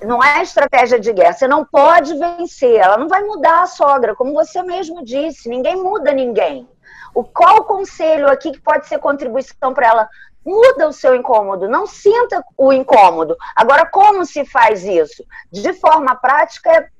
Não 0.00 0.22
é 0.22 0.42
estratégia 0.42 1.00
de 1.00 1.12
guerra. 1.12 1.32
Você 1.32 1.48
não 1.48 1.64
pode 1.64 2.16
vencer. 2.16 2.76
Ela 2.76 2.96
não 2.96 3.08
vai 3.08 3.22
mudar 3.24 3.62
a 3.62 3.66
sogra, 3.66 4.14
como 4.14 4.32
você 4.32 4.62
mesmo 4.62 5.04
disse. 5.04 5.48
Ninguém 5.48 5.74
muda 5.74 6.12
ninguém. 6.12 6.68
O 7.14 7.24
qual 7.24 7.58
o 7.58 7.64
conselho 7.64 8.28
aqui 8.28 8.52
que 8.52 8.60
pode 8.60 8.86
ser 8.86 8.98
contribuição 8.98 9.74
para 9.74 9.86
ela? 9.86 10.08
Muda 10.44 10.88
o 10.88 10.92
seu 10.92 11.14
incômodo, 11.14 11.68
não 11.68 11.86
sinta 11.86 12.44
o 12.56 12.72
incômodo. 12.72 13.36
Agora, 13.54 13.86
como 13.86 14.24
se 14.24 14.44
faz 14.44 14.82
isso? 14.82 15.24
De 15.52 15.72
forma 15.74 16.16
prática, 16.16 16.90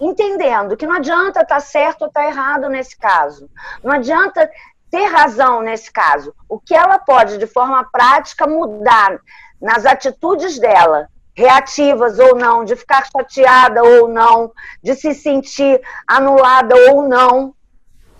entendendo 0.00 0.76
que 0.76 0.86
não 0.86 0.94
adianta 0.94 1.40
estar 1.40 1.56
tá 1.56 1.60
certo 1.60 2.02
ou 2.02 2.08
estar 2.08 2.22
tá 2.22 2.26
errado 2.26 2.68
nesse 2.68 2.96
caso. 2.96 3.50
Não 3.82 3.92
adianta 3.92 4.48
ter 4.90 5.04
razão 5.04 5.62
nesse 5.62 5.90
caso. 5.90 6.34
O 6.48 6.58
que 6.58 6.74
ela 6.74 6.98
pode, 6.98 7.38
de 7.38 7.46
forma 7.46 7.84
prática, 7.90 8.46
mudar 8.46 9.18
nas 9.60 9.86
atitudes 9.86 10.58
dela, 10.58 11.08
reativas 11.34 12.18
ou 12.18 12.36
não, 12.36 12.64
de 12.64 12.76
ficar 12.76 13.06
chateada 13.10 13.82
ou 13.82 14.08
não, 14.08 14.52
de 14.82 14.94
se 14.94 15.14
sentir 15.14 15.80
anulada 16.06 16.74
ou 16.90 17.08
não, 17.08 17.54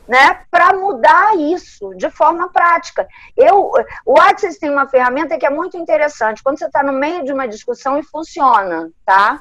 né, 0.07 0.41
para 0.51 0.75
mudar 0.75 1.37
isso 1.37 1.95
de 1.97 2.11
forma 2.11 2.51
prática. 2.51 3.07
Eu, 3.37 3.73
o 4.05 4.21
Access 4.21 4.59
tem 4.59 4.71
uma 4.71 4.89
ferramenta 4.89 5.39
que 5.39 5.47
é 5.47 5.51
muito 5.51 5.77
interessante. 5.77 6.43
Quando 6.43 6.59
você 6.59 6.67
está 6.67 6.83
no 6.83 6.93
meio 6.93 7.25
de 7.25 7.33
uma 7.33 7.47
discussão 7.47 7.99
e 7.99 8.03
funciona, 8.03 8.91
tá? 9.05 9.41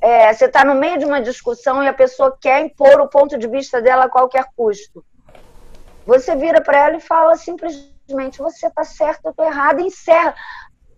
É, 0.00 0.32
você 0.32 0.46
está 0.46 0.64
no 0.64 0.74
meio 0.74 0.98
de 0.98 1.04
uma 1.04 1.20
discussão 1.20 1.82
e 1.82 1.88
a 1.88 1.92
pessoa 1.92 2.36
quer 2.40 2.60
impor 2.60 3.00
o 3.00 3.08
ponto 3.08 3.36
de 3.36 3.48
vista 3.48 3.82
dela 3.82 4.04
a 4.04 4.10
qualquer 4.10 4.46
custo. 4.56 5.04
Você 6.06 6.34
vira 6.36 6.60
para 6.60 6.86
ela 6.86 6.96
e 6.96 7.00
fala 7.00 7.36
simplesmente: 7.36 8.38
você 8.38 8.66
está 8.66 8.84
certo, 8.84 9.26
eu 9.26 9.30
estou 9.30 9.44
errado, 9.44 9.80
e 9.80 9.86
encerra. 9.86 10.34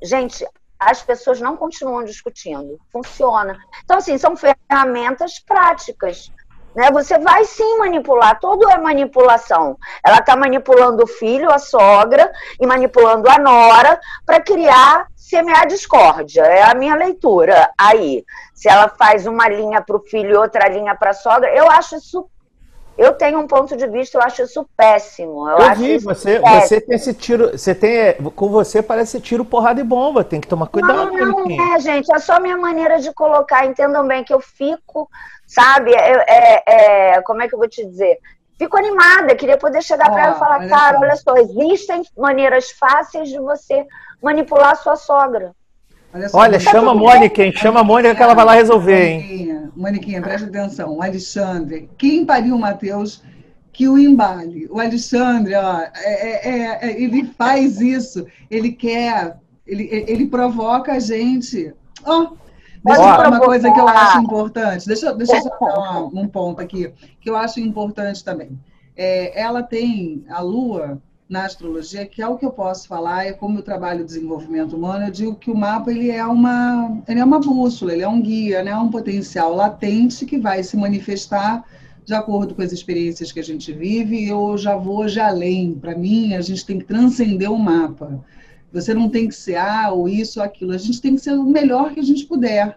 Gente, 0.03 0.47
as 0.79 1.03
pessoas 1.03 1.41
não 1.41 1.57
continuam 1.57 2.05
discutindo. 2.05 2.79
Funciona. 2.93 3.59
Então, 3.85 3.99
assim, 3.99 4.17
são 4.17 4.37
ferramentas 4.37 5.39
práticas 5.41 6.31
Né? 6.75 6.91
Você 6.91 7.19
vai 7.19 7.45
sim 7.45 7.79
manipular, 7.79 8.39
tudo 8.41 8.71
é 8.71 8.79
manipulação. 8.79 9.77
Ela 10.05 10.19
está 10.19 10.37
manipulando 10.37 11.05
o 11.05 11.07
filho, 11.07 11.51
a 11.51 11.59
sogra, 11.59 12.31
e 12.61 12.67
manipulando 12.67 13.29
a 13.29 13.39
nora 13.39 13.99
para 14.25 14.41
criar, 14.41 15.07
semear 15.17 15.67
discórdia. 15.67 16.43
É 16.43 16.63
a 16.63 16.75
minha 16.75 16.95
leitura 16.95 17.71
aí. 17.77 18.25
Se 18.55 18.69
ela 18.69 18.89
faz 18.89 19.27
uma 19.27 19.49
linha 19.49 19.81
para 19.81 19.97
o 19.97 20.01
filho 20.01 20.31
e 20.31 20.37
outra 20.37 20.69
linha 20.69 20.95
para 20.95 21.11
a 21.11 21.15
sogra, 21.15 21.55
eu 21.55 21.71
acho 21.71 21.97
isso 21.97 22.29
eu 23.01 23.15
tenho 23.15 23.39
um 23.39 23.47
ponto 23.47 23.75
de 23.79 23.87
vista, 23.87 24.19
eu 24.19 24.23
acho 24.23 24.43
isso 24.43 24.69
péssimo. 24.77 25.49
Eu, 25.49 25.57
eu 25.57 25.75
vi, 25.75 25.97
você, 25.97 26.39
péssimo. 26.39 26.61
você 26.61 26.81
tem 26.83 26.97
esse 26.97 27.15
tiro, 27.15 27.57
você 27.57 27.75
tem, 27.75 28.15
com 28.37 28.51
você 28.51 28.83
parece 28.83 29.19
tiro, 29.23 29.43
porrada 29.43 29.81
e 29.81 29.85
bomba, 29.85 30.23
tem 30.23 30.39
que 30.39 30.47
tomar 30.47 30.67
cuidado. 30.67 31.11
Não, 31.11 31.45
não 31.47 31.75
é, 31.75 31.81
gente, 31.81 32.15
é 32.15 32.19
só 32.19 32.39
minha 32.39 32.59
maneira 32.59 33.01
de 33.01 33.11
colocar, 33.15 33.65
entendam 33.65 34.07
bem 34.07 34.23
que 34.23 34.35
eu 34.35 34.41
fico, 34.41 35.09
sabe, 35.51 35.93
é, 35.93 36.25
é, 36.29 37.15
é 37.17 37.23
como 37.23 37.43
é 37.43 37.49
que 37.49 37.55
eu 37.55 37.59
vou 37.59 37.69
te 37.69 37.85
dizer? 37.85 38.19
Fico 38.59 38.77
animada, 38.77 39.35
queria 39.35 39.57
poder 39.57 39.83
chegar 39.83 40.11
para 40.11 40.23
ela 40.23 40.37
e 40.37 40.39
falar, 40.39 40.69
cara, 40.69 40.99
olha 40.99 41.17
só, 41.17 41.35
existem 41.37 42.03
maneiras 42.17 42.71
fáceis 42.73 43.29
de 43.29 43.39
você 43.39 43.87
manipular 44.23 44.73
a 44.73 44.75
sua 44.77 44.97
sogra. 44.97 45.53
Olha, 46.13 46.29
só, 46.29 46.39
Olha 46.39 46.61
chama 46.61 46.93
a 46.93 46.95
Mônica, 46.95 47.43
hein? 47.43 47.53
Chama 47.53 47.81
a 47.81 47.85
Mônica 47.85 48.15
que 48.15 48.23
ela 48.23 48.35
vai 48.35 48.45
lá 48.45 48.53
resolver, 48.53 49.07
hein? 49.07 49.71
Mônica, 49.75 50.21
presta 50.21 50.47
atenção. 50.47 50.97
O 50.97 51.03
Alexandre, 51.03 51.89
quem 51.97 52.27
pariu 52.27 52.57
o 52.57 52.59
Matheus 52.59 53.23
que 53.73 53.89
o 53.89 53.99
embale. 53.99 54.67
O 54.71 54.79
Alexandre, 54.79 55.55
ó, 55.55 55.81
é, 55.81 56.49
é, 56.49 56.79
é, 56.83 57.03
ele 57.03 57.25
faz 57.39 57.81
isso. 57.81 58.27
Ele 58.51 58.73
quer, 58.73 59.39
ele, 59.67 59.89
ele 60.07 60.27
provoca 60.27 60.93
a 60.93 60.99
gente. 60.99 61.73
Oh, 62.05 62.37
deixa 62.85 63.01
eu 63.01 63.05
falar 63.05 63.29
uma 63.29 63.41
coisa 63.41 63.73
que 63.73 63.81
eu 63.81 63.89
acho 63.89 64.19
importante. 64.19 64.87
Deixa, 64.87 65.15
deixa 65.15 65.37
eu 65.37 65.43
só 65.43 65.59
dar 65.59 66.05
um 66.05 66.29
ponto 66.29 66.61
aqui, 66.61 66.93
que 67.21 67.29
eu 67.29 67.37
acho 67.37 67.61
importante 67.61 68.25
também. 68.25 68.59
É, 68.97 69.41
ela 69.41 69.63
tem 69.63 70.25
a 70.29 70.41
Lua 70.41 71.01
na 71.29 71.45
astrologia, 71.45 72.05
que 72.05 72.21
é 72.21 72.27
o 72.27 72.37
que 72.37 72.45
eu 72.45 72.51
posso 72.51 72.89
falar, 72.89 73.25
é 73.25 73.33
como 73.33 73.59
eu 73.59 73.63
trabalho 73.63 74.05
desenvolvimento 74.05 74.75
humano, 74.75 75.05
eu 75.05 75.13
digo 75.13 75.37
que 75.37 75.49
o 75.49 75.57
mapa 75.57 75.93
ele 75.93 76.11
é 76.11 76.27
uma, 76.27 77.01
ele 77.07 77.21
é 77.21 77.25
uma 77.25 77.39
bússola, 77.39 77.93
ele 77.93 78.03
é 78.03 78.09
um 78.09 78.21
guia, 78.21 78.65
né? 78.65 78.77
um 78.77 78.91
potencial 78.91 79.55
latente 79.55 80.27
que 80.27 80.39
vai 80.39 80.65
se 80.65 80.77
manifestar 80.77 81.65
de 82.05 82.15
acordo 82.15 82.55
com 82.57 82.63
as 82.63 82.73
experiências 82.73 83.31
que 83.31 83.39
a 83.39 83.45
gente 83.45 83.73
vive, 83.73 84.27
eu 84.27 84.59
já 84.59 84.75
vou 84.75 85.07
já 85.07 85.29
além. 85.29 85.75
Para 85.75 85.95
mim, 85.95 86.35
a 86.35 86.41
gente 86.41 86.67
tem 86.67 86.79
que 86.81 86.85
transcender 86.85 87.51
o 87.51 87.57
mapa. 87.57 88.21
Você 88.73 88.95
não 88.95 89.09
tem 89.09 89.29
que 89.29 89.35
ser 89.35 89.57
ah, 89.57 89.91
ou 89.93 90.09
isso 90.09 90.39
ou 90.39 90.45
aquilo. 90.45 90.73
A 90.73 90.79
gente 90.79 91.01
tem 91.01 91.15
que 91.15 91.21
ser 91.21 91.33
o 91.33 91.45
melhor 91.45 91.93
que 91.93 92.01
a 92.01 92.05
gente 92.05 92.25
puder, 92.27 92.77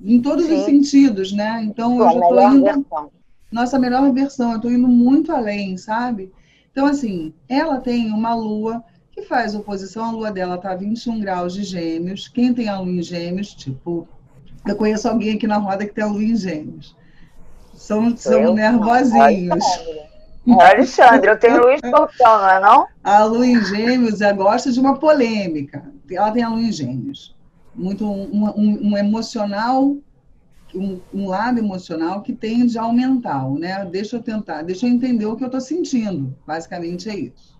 em 0.00 0.20
todos 0.20 0.46
Sim. 0.46 0.54
os 0.54 0.64
sentidos, 0.64 1.32
né? 1.32 1.62
Então, 1.64 1.98
eu 1.98 2.04
já 2.04 2.12
estou 2.12 2.42
indo. 2.52 2.64
Versão. 2.64 3.10
Nossa 3.50 3.78
melhor 3.78 4.10
versão, 4.12 4.50
eu 4.52 4.56
estou 4.56 4.70
indo 4.70 4.88
muito 4.88 5.30
além, 5.30 5.76
sabe? 5.76 6.32
Então, 6.70 6.86
assim, 6.86 7.34
ela 7.48 7.78
tem 7.80 8.10
uma 8.10 8.34
lua 8.34 8.82
que 9.12 9.22
faz 9.22 9.54
oposição, 9.54 10.06
a 10.06 10.10
lua 10.12 10.32
dela 10.32 10.54
está 10.54 10.74
21 10.74 11.20
graus 11.20 11.52
de 11.52 11.62
gêmeos. 11.62 12.28
Quem 12.28 12.54
tem 12.54 12.68
a 12.68 12.80
lua 12.80 12.90
em 12.90 13.02
gêmeos, 13.02 13.54
tipo, 13.54 14.08
eu 14.66 14.74
conheço 14.74 15.06
alguém 15.06 15.34
aqui 15.34 15.46
na 15.46 15.58
roda 15.58 15.84
que 15.84 15.92
tem 15.92 16.02
a 16.02 16.06
lua 16.06 16.24
em 16.24 16.34
gêmeos. 16.34 16.96
São, 17.74 18.16
são 18.16 18.54
nervosinhos. 18.54 19.64
Alexandre, 20.46 21.30
eu 21.30 21.38
tenho 21.38 21.70
em 21.70 21.74
escorpião, 21.76 22.38
não 22.38 22.50
é 22.50 22.60
não? 22.60 22.86
A 23.02 23.24
lua 23.24 23.46
em 23.46 23.64
gêmeos 23.64 24.20
ela 24.20 24.32
gosta 24.32 24.72
de 24.72 24.80
uma 24.80 24.98
polêmica. 24.98 25.84
Ela 26.10 26.30
tem 26.32 26.42
a 26.42 26.48
lua 26.48 26.60
em 26.60 26.72
gêmeos. 26.72 27.34
Muito 27.74 28.04
um, 28.04 28.46
um, 28.56 28.88
um 28.88 28.98
emocional 28.98 29.96
um, 30.74 31.00
um, 31.12 31.28
lado 31.28 31.58
emocional 31.58 32.22
que 32.22 32.32
tende 32.32 32.78
a 32.78 32.82
aumentar, 32.82 33.48
né? 33.50 33.84
Deixa 33.84 34.16
eu 34.16 34.22
tentar, 34.22 34.62
deixa 34.62 34.86
eu 34.86 34.90
entender 34.90 35.26
o 35.26 35.36
que 35.36 35.44
eu 35.44 35.48
estou 35.48 35.60
sentindo. 35.60 36.34
Basicamente 36.46 37.08
é 37.08 37.16
isso. 37.16 37.58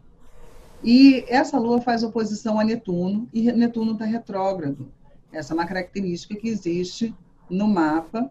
E 0.83 1.25
essa 1.29 1.59
lua 1.59 1.81
faz 1.81 2.03
oposição 2.03 2.59
a 2.59 2.65
Netuno 2.65 3.29
e 3.33 3.53
Netuno 3.53 3.93
está 3.93 4.05
retrógrado. 4.05 4.91
Essa 5.33 5.53
é 5.53 5.55
uma 5.55 5.67
característica 5.67 6.35
que 6.35 6.49
existe 6.49 7.15
no 7.49 7.69
mapa. 7.69 8.31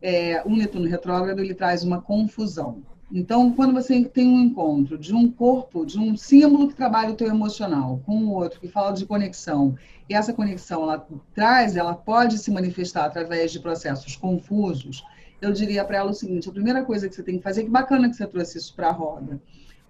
É, 0.00 0.42
o 0.46 0.56
Netuno 0.56 0.88
retrógrado 0.88 1.40
ele 1.40 1.54
traz 1.54 1.84
uma 1.84 2.00
confusão. 2.00 2.82
Então, 3.12 3.52
quando 3.52 3.72
você 3.72 4.04
tem 4.04 4.28
um 4.28 4.40
encontro 4.40 4.96
de 4.96 5.12
um 5.12 5.28
corpo, 5.30 5.84
de 5.84 5.98
um 5.98 6.16
símbolo 6.16 6.68
que 6.68 6.74
trabalha 6.74 7.10
o 7.10 7.16
teu 7.16 7.26
emocional, 7.26 8.00
com 8.06 8.16
o 8.24 8.32
outro 8.32 8.60
que 8.60 8.68
fala 8.68 8.92
de 8.92 9.04
conexão, 9.04 9.76
e 10.08 10.14
essa 10.14 10.32
conexão 10.32 10.84
ela 10.84 11.06
traz, 11.34 11.76
ela 11.76 11.94
pode 11.94 12.38
se 12.38 12.50
manifestar 12.52 13.04
através 13.04 13.50
de 13.50 13.58
processos 13.58 14.14
confusos, 14.14 15.04
eu 15.40 15.52
diria 15.52 15.84
para 15.84 15.98
ela 15.98 16.10
o 16.10 16.14
seguinte: 16.14 16.48
a 16.48 16.52
primeira 16.52 16.84
coisa 16.84 17.08
que 17.08 17.14
você 17.14 17.22
tem 17.22 17.38
que 17.38 17.42
fazer, 17.42 17.64
que 17.64 17.70
bacana 17.70 18.08
que 18.08 18.16
você 18.16 18.26
trouxe 18.26 18.58
isso 18.58 18.74
para 18.74 18.88
a 18.88 18.92
roda, 18.92 19.40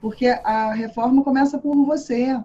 porque 0.00 0.28
a 0.28 0.72
reforma 0.72 1.22
começa 1.22 1.58
por 1.58 1.74
você. 1.84 2.40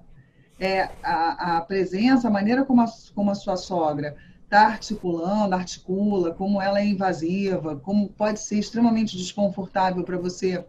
É, 0.57 0.89
a, 1.03 1.57
a 1.57 1.61
presença, 1.61 2.29
a 2.29 2.31
maneira 2.31 2.63
como 2.63 2.81
a, 2.81 2.85
como 3.13 3.29
a 3.29 3.35
sua 3.35 3.57
sogra 3.57 4.15
está 4.45 4.67
articulando, 4.67 5.55
articula, 5.55 6.31
como 6.31 6.62
ela 6.62 6.79
é 6.79 6.86
invasiva, 6.86 7.75
como 7.75 8.10
pode 8.10 8.39
ser 8.39 8.60
extremamente 8.60 9.17
desconfortável 9.17 10.03
para 10.03 10.17
você 10.17 10.63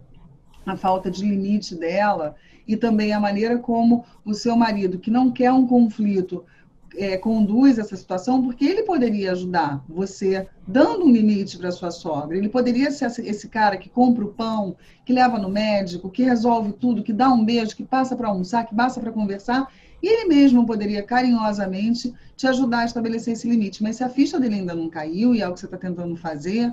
a 0.65 0.77
falta 0.77 1.11
de 1.11 1.25
limite 1.25 1.77
dela, 1.77 2.35
e 2.67 2.77
também 2.77 3.13
a 3.13 3.21
maneira 3.21 3.59
como 3.59 4.05
o 4.25 4.35
seu 4.35 4.57
marido, 4.57 4.99
que 4.99 5.11
não 5.11 5.31
quer 5.31 5.53
um 5.53 5.67
conflito, 5.67 6.45
é, 6.97 7.17
conduz 7.17 7.79
essa 7.79 7.95
situação, 7.95 8.43
porque 8.43 8.65
ele 8.65 8.83
poderia 8.83 9.33
ajudar 9.33 9.85
você 9.89 10.49
dando 10.67 11.05
um 11.05 11.13
limite 11.13 11.59
para 11.59 11.71
sua 11.71 11.91
sogra. 11.91 12.37
Ele 12.37 12.49
poderia 12.49 12.91
ser 12.91 13.07
esse 13.25 13.49
cara 13.49 13.77
que 13.77 13.89
compra 13.89 14.25
o 14.25 14.33
pão, 14.33 14.77
que 15.05 15.13
leva 15.13 15.39
no 15.39 15.49
médico, 15.49 16.11
que 16.11 16.23
resolve 16.23 16.73
tudo, 16.73 17.03
que 17.03 17.13
dá 17.13 17.29
um 17.29 17.45
beijo, 17.45 17.77
que 17.77 17.85
passa 17.85 18.17
para 18.17 18.29
almoçar, 18.29 18.67
que 18.67 18.75
passa 18.75 18.99
para 18.99 19.13
conversar, 19.13 19.69
e 20.03 20.09
ele 20.09 20.29
mesmo 20.29 20.67
poderia 20.67 21.03
carinhosamente 21.03 22.15
te 22.37 22.47
ajudar 22.47 22.81
a 22.81 22.85
estabelecer 22.85 23.33
esse 23.33 23.49
limite. 23.49 23.83
Mas 23.83 23.97
se 23.97 24.05
a 24.05 24.09
ficha 24.09 24.39
dele 24.39 24.57
ainda 24.57 24.75
não 24.75 24.89
caiu 24.89 25.35
e 25.35 25.41
é 25.41 25.49
o 25.49 25.55
que 25.55 25.61
você 25.61 25.67
está 25.67 25.77
tentando 25.77 26.17
fazer, 26.17 26.73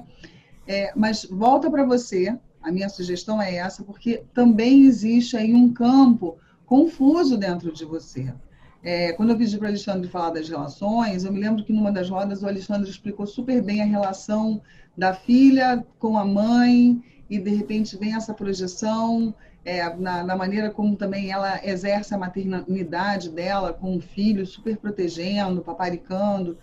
é, 0.68 0.92
mas 0.96 1.26
volta 1.26 1.70
para 1.70 1.86
você. 1.86 2.38
A 2.62 2.72
minha 2.72 2.88
sugestão 2.88 3.42
é 3.42 3.56
essa, 3.56 3.84
porque 3.84 4.24
também 4.34 4.86
existe 4.86 5.36
aí 5.36 5.54
um 5.54 5.74
campo 5.74 6.38
confuso 6.66 7.38
dentro 7.38 7.74
de 7.74 7.84
você. 7.84 8.34
É, 8.82 9.14
quando 9.14 9.30
eu 9.30 9.38
pedi 9.38 9.58
para 9.58 9.66
o 9.66 9.68
Alexandre 9.70 10.10
falar 10.10 10.32
das 10.32 10.50
relações, 10.50 11.24
eu 11.24 11.32
me 11.32 11.40
lembro 11.40 11.64
que 11.64 11.72
numa 11.72 11.92
das 11.92 12.10
rodas 12.10 12.44
o 12.44 12.48
Alexandre 12.48 12.90
explicou 12.90 13.26
super 13.26 13.62
bem 13.62 13.82
a 13.82 13.86
relação 13.86 14.62
da 14.98 15.14
filha 15.14 15.86
com 16.00 16.18
a 16.18 16.26
mãe, 16.26 17.02
e 17.30 17.40
de 17.40 17.50
repente 17.50 17.98
vem 17.98 18.14
essa 18.16 18.34
projeção 18.34 19.34
é, 19.66 19.94
na, 19.96 20.24
na, 20.24 20.36
maneira 20.36 20.70
como 20.70 20.96
também 20.96 21.32
ela 21.32 21.66
exerce 21.66 22.14
a 22.14 22.18
maternidade 22.18 23.30
dela 23.30 23.74
com 23.74 23.96
o 23.96 24.02
filho, 24.02 24.46
super 24.46 24.78
protegendo, 24.78 25.62
paparicando. 25.62 26.58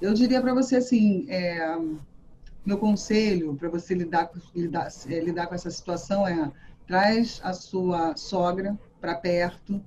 Eu 0.00 0.12
diria 0.12 0.40
para 0.40 0.52
você 0.52 0.76
assim, 0.76 1.26
é, 1.28 1.78
meu 2.64 2.78
conselho 2.78 3.54
para 3.54 3.68
você 3.68 3.94
lidar, 3.94 4.30
lidar, 4.54 4.88
é, 5.08 5.20
lidar 5.20 5.46
com 5.46 5.54
essa 5.54 5.70
situação 5.70 6.26
é 6.26 6.50
traz 6.86 7.40
a 7.42 7.52
sua 7.52 8.14
sogra 8.16 8.78
para 9.00 9.14
perto, 9.14 9.82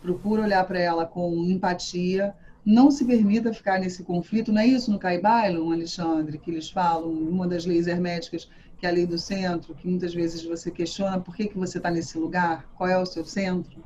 procura 0.00 0.42
olhar 0.42 0.64
para 0.66 0.78
ela 0.78 1.04
com 1.04 1.44
empatia, 1.44 2.34
não 2.64 2.90
se 2.90 3.04
permita 3.04 3.52
ficar 3.52 3.78
nesse 3.78 4.02
conflito, 4.02 4.52
não 4.52 4.60
é 4.60 4.66
isso 4.66 4.90
no 4.90 4.98
Caibailon, 4.98 5.72
Alexandre, 5.72 6.38
que 6.38 6.50
eles 6.50 6.70
falam, 6.70 7.10
uma 7.10 7.46
das 7.46 7.64
leis 7.64 7.86
herméticas, 7.86 8.48
que 8.78 8.86
é 8.86 8.88
a 8.88 8.92
lei 8.92 9.06
do 9.06 9.18
centro, 9.18 9.74
que 9.74 9.88
muitas 9.88 10.14
vezes 10.14 10.44
você 10.44 10.70
questiona 10.70 11.18
por 11.18 11.34
que, 11.34 11.48
que 11.48 11.58
você 11.58 11.78
está 11.78 11.90
nesse 11.90 12.16
lugar, 12.16 12.64
qual 12.76 12.88
é 12.88 12.96
o 12.96 13.04
seu 13.04 13.24
centro, 13.24 13.82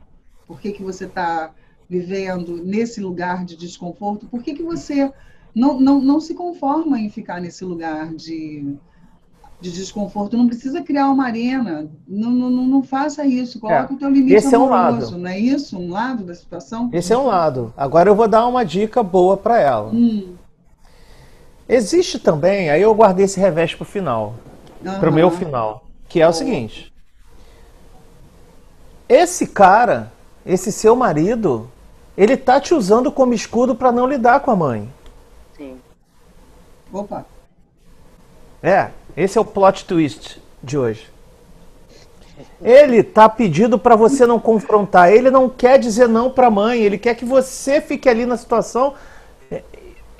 por 0.47 0.61
que, 0.61 0.73
que 0.73 0.83
você 0.83 1.07
está 1.07 1.51
vivendo 1.89 2.63
nesse 2.63 3.01
lugar 3.01 3.45
de 3.45 3.57
desconforto, 3.57 4.27
por 4.27 4.43
que, 4.43 4.55
que 4.55 4.63
você 4.63 5.11
não, 5.55 5.81
não, 5.81 6.01
não 6.01 6.21
se 6.21 6.35
conforma 6.35 6.99
em 6.99 7.09
ficar 7.11 7.41
nesse 7.41 7.65
lugar 7.65 8.15
de, 8.15 8.75
de 9.61 9.71
desconforto. 9.71 10.37
Não 10.37 10.47
precisa 10.47 10.83
criar 10.83 11.11
uma 11.11 11.27
arena. 11.27 11.91
Não, 12.09 12.31
não, 12.31 12.51
não 12.51 12.83
faça 12.83 13.27
isso. 13.27 13.61
Coloca 13.61 13.93
é. 13.93 13.95
o 13.95 13.99
teu 13.99 14.09
limite 14.09 14.35
Esse 14.35 14.55
amoroso. 14.55 14.75
É 14.75 14.81
um 14.81 15.01
lado. 15.01 15.19
Não 15.19 15.31
é 15.31 15.39
isso? 15.39 15.79
Um 15.79 15.91
lado 15.91 16.25
da 16.25 16.35
situação? 16.35 16.89
Esse 16.93 17.13
é 17.13 17.19
um 17.19 17.27
lado. 17.27 17.73
Agora 17.77 18.09
eu 18.09 18.15
vou 18.15 18.27
dar 18.27 18.47
uma 18.47 18.65
dica 18.65 19.03
boa 19.03 19.37
para 19.37 19.61
ela. 19.61 19.91
Hum. 19.93 20.35
Existe 21.69 22.19
também, 22.19 22.71
aí 22.71 22.83
eu 22.83 22.95
guardei 22.95 23.25
esse 23.25 23.39
revés 23.39 23.75
para 23.75 23.83
o 23.83 23.87
final 23.87 24.35
uhum. 24.85 25.01
pro 25.01 25.13
meu 25.13 25.31
final. 25.31 25.87
Que 26.09 26.21
é 26.21 26.29
o 26.29 26.33
seguinte. 26.33 26.93
Esse 29.09 29.47
cara, 29.47 30.13
esse 30.45 30.73
seu 30.73 30.97
marido, 30.97 31.71
ele 32.17 32.37
tá 32.37 32.61
te 32.61 32.75
usando 32.75 33.11
como 33.11 33.35
escudo 33.35 33.75
para 33.75 33.93
não 33.93 34.07
lidar 34.07 34.41
com 34.41 34.51
a 34.51 34.57
mãe. 34.57 34.89
Sim. 35.57 35.79
Opa. 36.93 37.25
É, 38.63 38.91
esse 39.17 39.37
é 39.37 39.41
o 39.41 39.45
plot 39.45 39.85
twist 39.85 40.41
de 40.63 40.79
hoje. 40.79 41.11
Ele 42.61 43.03
tá 43.03 43.29
pedindo 43.29 43.79
para 43.79 43.97
você 43.97 44.27
não 44.27 44.39
confrontar. 44.39 45.13
Ele 45.13 45.31
não 45.31 45.49
quer 45.49 45.79
dizer 45.79 46.09
não 46.09 46.31
para 46.31 46.47
a 46.47 46.51
mãe. 46.51 46.81
Ele 46.81 46.97
quer 46.97 47.15
que 47.15 47.25
você 47.25 47.81
fique 47.81 48.09
ali 48.09 48.25
na 48.25 48.37
situação 48.37 48.95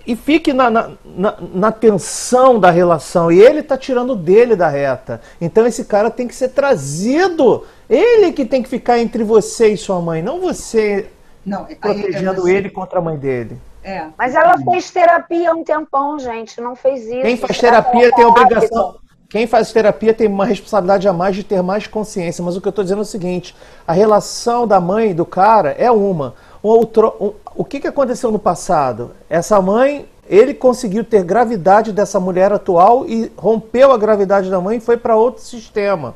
e 0.07 0.17
fique 0.17 0.53
na, 0.53 0.71
na, 0.71 0.91
na, 1.05 1.37
na, 1.41 1.73
tensão 1.73 2.59
da 2.59 2.71
relação. 2.71 3.31
E 3.31 3.41
ele 3.41 3.61
está 3.61 3.77
tirando 3.77 4.17
dele 4.17 4.57
da 4.57 4.69
reta. 4.69 5.21
Então 5.41 5.67
esse 5.67 5.85
cara 5.85 6.11
tem 6.11 6.27
que 6.27 6.35
ser 6.35 6.49
trazido. 6.49 7.65
Ele 7.89 8.33
que 8.33 8.45
tem 8.45 8.63
que 8.63 8.69
ficar 8.69 8.99
entre 8.99 9.23
você 9.23 9.69
e 9.69 9.77
sua 9.77 10.01
mãe, 10.01 10.23
não 10.23 10.41
você 10.41 11.09
não, 11.45 11.65
protegendo 11.65 12.49
ele 12.49 12.71
contra 12.71 12.99
a 12.99 13.03
mãe 13.03 13.17
dele. 13.17 13.59
É. 13.85 14.07
Mas 14.17 14.35
ela 14.35 14.57
fez 14.59 14.91
terapia 14.91 15.53
um 15.53 15.65
tempão, 15.65 16.19
gente, 16.19 16.61
não 16.61 16.77
fez 16.77 17.05
isso. 17.05 17.23
Quem 17.23 17.37
faz 17.37 17.59
terapia 17.59 18.13
tem 18.13 18.25
obrigação. 18.25 18.97
Quem 19.29 19.47
faz 19.47 19.73
terapia 19.73 20.13
tem 20.13 20.29
uma 20.29 20.45
responsabilidade 20.45 21.09
a 21.09 21.13
mais 21.13 21.35
de 21.35 21.43
ter 21.43 21.63
mais 21.63 21.87
consciência. 21.87 22.45
Mas 22.45 22.55
o 22.55 22.61
que 22.61 22.69
eu 22.69 22.71
estou 22.71 22.85
dizendo 22.85 22.99
é 22.99 23.03
o 23.03 23.07
seguinte: 23.07 23.57
a 23.87 23.93
relação 23.93 24.67
da 24.67 24.79
mãe 24.79 25.11
e 25.11 25.15
do 25.15 25.25
cara 25.25 25.71
é 25.71 25.91
uma. 25.91 26.35
Outro, 26.63 27.15
um, 27.21 27.33
o 27.57 27.65
que, 27.65 27.81
que 27.81 27.89
aconteceu 27.89 28.31
no 28.31 28.39
passado? 28.39 29.11
Essa 29.29 29.61
mãe, 29.61 30.09
ele 30.29 30.55
conseguiu 30.55 31.03
ter 31.03 31.25
gravidade 31.25 31.93
dessa 31.93 32.21
mulher 32.21 32.53
atual 32.53 33.05
e 33.07 33.33
rompeu 33.37 33.91
a 33.91 33.99
gravidade 33.99 34.49
da 34.49 34.61
mãe 34.61 34.79
e 34.79 34.81
foi 34.81 34.97
para 34.97 35.17
outro 35.17 35.43
sistema. 35.43 36.15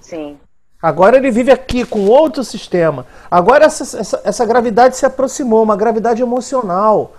Sim. 0.00 0.36
Agora 0.82 1.16
ele 1.16 1.30
vive 1.30 1.50
aqui 1.50 1.84
com 1.84 2.06
outro 2.06 2.42
sistema. 2.44 3.06
Agora 3.30 3.64
essa, 3.64 3.98
essa, 3.98 4.20
essa 4.24 4.46
gravidade 4.46 4.96
se 4.96 5.06
aproximou, 5.06 5.62
uma 5.62 5.76
gravidade 5.76 6.22
emocional. 6.22 7.12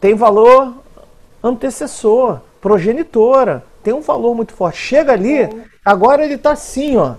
Tem 0.00 0.14
valor 0.14 0.74
antecessor, 1.42 2.40
progenitora. 2.60 3.64
Tem 3.82 3.92
um 3.92 4.00
valor 4.00 4.34
muito 4.34 4.52
forte. 4.52 4.78
Chega 4.78 5.12
ali, 5.12 5.48
agora 5.84 6.24
ele 6.24 6.34
está 6.34 6.52
assim, 6.52 6.96
ó. 6.96 7.14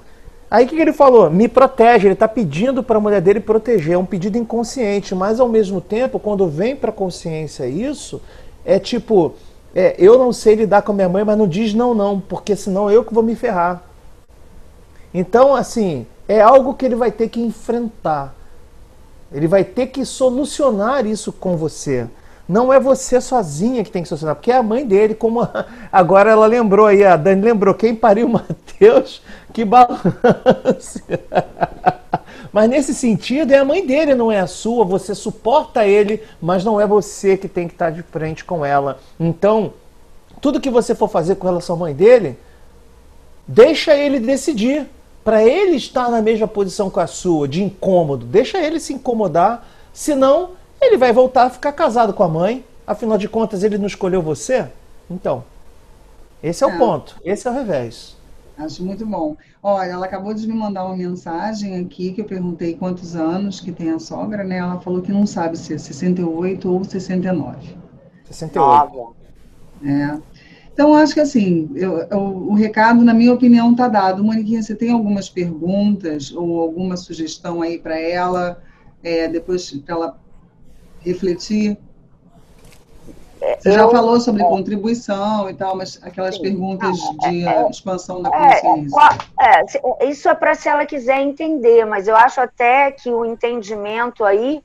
Aí 0.51 0.65
o 0.65 0.67
que, 0.67 0.75
que, 0.75 0.81
ele 0.81 0.91
falou? 0.91 1.31
Me 1.31 1.47
protege. 1.47 2.07
Ele 2.07 2.13
está 2.13 2.27
pedindo 2.27 2.83
para 2.83 2.97
a 2.97 2.99
mulher 2.99 3.21
dele 3.21 3.39
proteger. 3.39 3.93
É 3.93 3.97
um 3.97 4.05
pedido 4.05 4.37
inconsciente, 4.37 5.15
mas 5.15 5.39
ao 5.39 5.47
mesmo 5.47 5.79
tempo, 5.79 6.19
quando 6.19 6.45
vem 6.45 6.75
para 6.75 6.89
a 6.89 6.93
consciência 6.93 7.65
isso, 7.65 8.21
é 8.65 8.77
tipo, 8.77 9.33
é, 9.73 9.95
eu 9.97 10.17
não 10.17 10.33
sei 10.33 10.55
lidar 10.55 10.81
com 10.81 10.91
a 10.91 10.95
minha 10.95 11.07
mãe, 11.07 11.23
mas 11.23 11.37
não 11.37 11.47
diz 11.47 11.73
não, 11.73 11.93
não, 11.93 12.19
porque 12.19 12.53
senão 12.53 12.91
eu 12.91 13.05
que 13.05 13.13
vou 13.13 13.23
me 13.23 13.33
ferrar. 13.33 13.81
Então, 15.13 15.55
assim, 15.55 16.05
é 16.27 16.41
algo 16.41 16.73
que 16.73 16.85
ele 16.85 16.95
vai 16.95 17.13
ter 17.13 17.29
que 17.29 17.39
enfrentar. 17.39 18.35
Ele 19.31 19.47
vai 19.47 19.63
ter 19.63 19.87
que 19.87 20.05
solucionar 20.05 21.05
isso 21.05 21.31
com 21.31 21.55
você. 21.55 22.09
Não 22.51 22.73
é 22.73 22.81
você 22.81 23.21
sozinha 23.21 23.81
que 23.81 23.89
tem 23.89 24.03
que 24.03 24.09
solucionar, 24.09 24.35
porque 24.35 24.51
é 24.51 24.57
a 24.57 24.61
mãe 24.61 24.85
dele, 24.85 25.15
como 25.15 25.47
agora 25.89 26.31
ela 26.31 26.45
lembrou 26.45 26.85
aí, 26.85 27.01
a 27.01 27.15
Dani 27.15 27.41
lembrou, 27.41 27.73
quem 27.73 27.95
pariu 27.95 28.27
Mateus, 28.27 29.21
que 29.53 29.63
balance. 29.63 31.01
Mas 32.51 32.69
nesse 32.69 32.93
sentido, 32.93 33.53
é 33.53 33.59
a 33.59 33.63
mãe 33.63 33.87
dele, 33.87 34.13
não 34.15 34.29
é 34.29 34.41
a 34.41 34.47
sua. 34.47 34.83
Você 34.83 35.15
suporta 35.15 35.87
ele, 35.87 36.21
mas 36.41 36.65
não 36.65 36.81
é 36.81 36.85
você 36.85 37.37
que 37.37 37.47
tem 37.47 37.65
que 37.65 37.73
estar 37.73 37.91
de 37.91 38.03
frente 38.03 38.43
com 38.43 38.65
ela. 38.65 38.99
Então, 39.17 39.71
tudo 40.41 40.59
que 40.59 40.69
você 40.69 40.93
for 40.93 41.07
fazer 41.07 41.35
com 41.35 41.47
relação 41.47 41.77
à 41.77 41.79
mãe 41.79 41.95
dele, 41.95 42.37
deixa 43.47 43.95
ele 43.95 44.19
decidir 44.19 44.85
para 45.23 45.41
ele 45.41 45.77
estar 45.77 46.11
na 46.11 46.21
mesma 46.21 46.49
posição 46.49 46.89
com 46.89 46.99
a 46.99 47.07
sua, 47.07 47.47
de 47.47 47.63
incômodo. 47.63 48.25
Deixa 48.25 48.57
ele 48.57 48.81
se 48.81 48.91
incomodar, 48.91 49.65
senão 49.93 50.59
ele 50.81 50.97
vai 50.97 51.13
voltar 51.13 51.43
a 51.43 51.49
ficar 51.49 51.71
casado 51.71 52.13
com 52.13 52.23
a 52.23 52.27
mãe. 52.27 52.65
Afinal 52.85 53.17
de 53.17 53.29
contas, 53.29 53.63
ele 53.63 53.77
não 53.77 53.85
escolheu 53.85 54.21
você? 54.21 54.67
Então, 55.09 55.43
esse 56.41 56.63
é, 56.63 56.67
é. 56.67 56.73
o 56.73 56.77
ponto, 56.77 57.15
esse 57.23 57.47
é 57.47 57.51
o 57.51 57.53
revés. 57.53 58.17
Acho 58.57 58.83
muito 58.83 59.05
bom. 59.05 59.37
Olha, 59.61 59.91
ela 59.91 60.05
acabou 60.05 60.33
de 60.33 60.47
me 60.47 60.53
mandar 60.53 60.85
uma 60.85 60.95
mensagem 60.95 61.79
aqui 61.79 62.11
que 62.11 62.21
eu 62.21 62.25
perguntei 62.25 62.75
quantos 62.75 63.15
anos 63.15 63.59
que 63.59 63.71
tem 63.71 63.91
a 63.91 63.99
sogra, 63.99 64.43
né? 64.43 64.57
Ela 64.57 64.79
falou 64.79 65.01
que 65.01 65.11
não 65.11 65.25
sabe 65.25 65.57
se 65.57 65.73
é 65.73 65.77
68 65.77 66.71
ou 66.71 66.83
69. 66.83 67.75
68. 68.25 69.15
É. 69.83 70.19
Então, 70.73 70.95
acho 70.95 71.13
que 71.13 71.19
assim, 71.19 71.69
eu, 71.75 71.99
eu, 71.99 72.19
o 72.19 72.53
recado, 72.53 73.03
na 73.03 73.13
minha 73.13 73.33
opinião, 73.33 73.71
está 73.71 73.87
dado. 73.87 74.23
Moniquinha, 74.23 74.61
você 74.61 74.75
tem 74.75 74.91
algumas 74.91 75.29
perguntas 75.29 76.31
ou 76.31 76.59
alguma 76.59 76.97
sugestão 76.97 77.61
aí 77.61 77.77
para 77.77 77.99
ela, 77.99 78.61
é, 79.03 79.27
depois 79.27 79.71
para 79.71 79.95
ela 79.95 80.19
refletir? 81.03 81.77
Você 83.59 83.71
já 83.71 83.89
falou 83.89 84.19
sobre 84.19 84.43
é, 84.43 84.45
contribuição 84.45 85.49
e 85.49 85.53
tal, 85.55 85.75
mas 85.75 85.99
aquelas 86.03 86.35
sim, 86.35 86.43
perguntas 86.43 86.95
de 87.21 87.47
é, 87.47 87.69
expansão 87.69 88.21
da 88.21 88.29
é, 88.29 88.61
consciência. 88.61 88.99
É, 89.39 90.05
isso 90.07 90.29
é 90.29 90.35
para 90.35 90.53
se 90.53 90.69
ela 90.69 90.85
quiser 90.85 91.19
entender, 91.19 91.83
mas 91.85 92.07
eu 92.07 92.15
acho 92.15 92.39
até 92.39 92.91
que 92.91 93.09
o 93.09 93.25
entendimento 93.25 94.23
aí, 94.23 94.63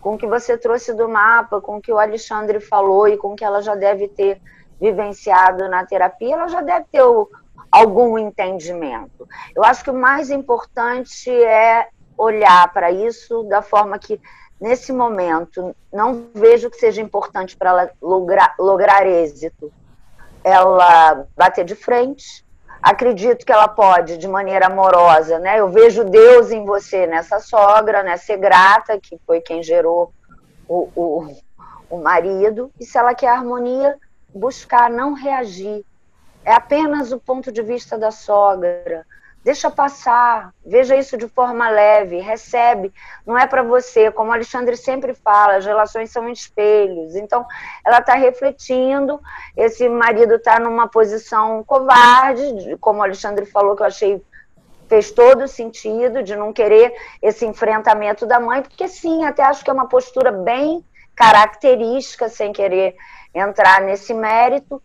com 0.00 0.14
o 0.14 0.18
que 0.18 0.26
você 0.26 0.58
trouxe 0.58 0.92
do 0.92 1.08
mapa, 1.08 1.60
com 1.60 1.78
o 1.78 1.80
que 1.80 1.90
o 1.90 1.98
Alexandre 1.98 2.60
falou 2.60 3.08
e 3.08 3.16
com 3.16 3.32
o 3.32 3.36
que 3.36 3.44
ela 3.44 3.62
já 3.62 3.74
deve 3.74 4.08
ter 4.08 4.40
vivenciado 4.78 5.66
na 5.68 5.86
terapia, 5.86 6.34
ela 6.34 6.48
já 6.48 6.60
deve 6.60 6.84
ter 6.92 7.02
o, 7.02 7.28
algum 7.72 8.18
entendimento. 8.18 9.26
Eu 9.54 9.64
acho 9.64 9.82
que 9.82 9.90
o 9.90 9.94
mais 9.94 10.30
importante 10.30 11.30
é 11.30 11.88
olhar 12.16 12.72
para 12.72 12.90
isso 12.90 13.42
da 13.44 13.62
forma 13.62 13.98
que, 13.98 14.20
nesse 14.60 14.92
momento, 14.92 15.74
não 15.92 16.26
vejo 16.34 16.70
que 16.70 16.76
seja 16.76 17.00
importante 17.00 17.56
para 17.56 17.70
ela 17.70 17.90
lograr, 18.00 18.54
lograr 18.58 19.06
êxito. 19.06 19.72
Ela 20.44 21.26
bater 21.36 21.64
de 21.64 21.74
frente, 21.74 22.44
acredito 22.82 23.44
que 23.44 23.52
ela 23.52 23.68
pode, 23.68 24.16
de 24.16 24.28
maneira 24.28 24.66
amorosa, 24.66 25.38
né? 25.38 25.60
Eu 25.60 25.68
vejo 25.68 26.04
Deus 26.04 26.50
em 26.50 26.64
você, 26.64 27.06
nessa 27.06 27.40
sogra, 27.40 28.02
né? 28.02 28.16
Ser 28.16 28.38
grata, 28.38 28.98
que 28.98 29.18
foi 29.26 29.40
quem 29.40 29.62
gerou 29.62 30.12
o, 30.68 30.88
o, 30.94 31.36
o 31.90 31.98
marido, 31.98 32.70
e 32.78 32.84
se 32.84 32.96
ela 32.96 33.14
quer 33.14 33.28
harmonia, 33.28 33.96
buscar 34.34 34.90
não 34.90 35.12
reagir. 35.12 35.84
É 36.44 36.52
apenas 36.52 37.12
o 37.12 37.18
ponto 37.18 37.50
de 37.50 37.62
vista 37.62 37.98
da 37.98 38.10
sogra. 38.10 39.04
Deixa 39.44 39.70
passar, 39.70 40.52
veja 40.66 40.96
isso 40.96 41.16
de 41.16 41.28
forma 41.28 41.70
leve, 41.70 42.18
recebe. 42.18 42.92
Não 43.24 43.38
é 43.38 43.46
para 43.46 43.62
você, 43.62 44.10
como 44.10 44.30
o 44.30 44.34
Alexandre 44.34 44.76
sempre 44.76 45.14
fala, 45.14 45.56
as 45.56 45.64
relações 45.64 46.10
são 46.10 46.28
espelhos. 46.28 47.14
Então, 47.14 47.46
ela 47.86 47.98
está 47.98 48.14
refletindo. 48.14 49.20
Esse 49.56 49.88
marido 49.88 50.34
está 50.34 50.58
numa 50.58 50.88
posição 50.88 51.62
covarde, 51.64 52.76
como 52.80 53.00
o 53.00 53.02
Alexandre 53.02 53.46
falou, 53.46 53.74
que 53.76 53.82
eu 53.82 53.86
achei 53.86 54.22
fez 54.88 55.10
todo 55.10 55.46
sentido 55.46 56.22
de 56.22 56.34
não 56.34 56.52
querer 56.52 56.94
esse 57.20 57.44
enfrentamento 57.44 58.26
da 58.26 58.40
mãe, 58.40 58.62
porque 58.62 58.88
sim, 58.88 59.24
até 59.24 59.42
acho 59.42 59.62
que 59.62 59.70
é 59.70 59.72
uma 59.72 59.86
postura 59.86 60.32
bem 60.32 60.82
característica, 61.14 62.28
sem 62.28 62.52
querer 62.52 62.96
entrar 63.34 63.82
nesse 63.82 64.14
mérito 64.14 64.82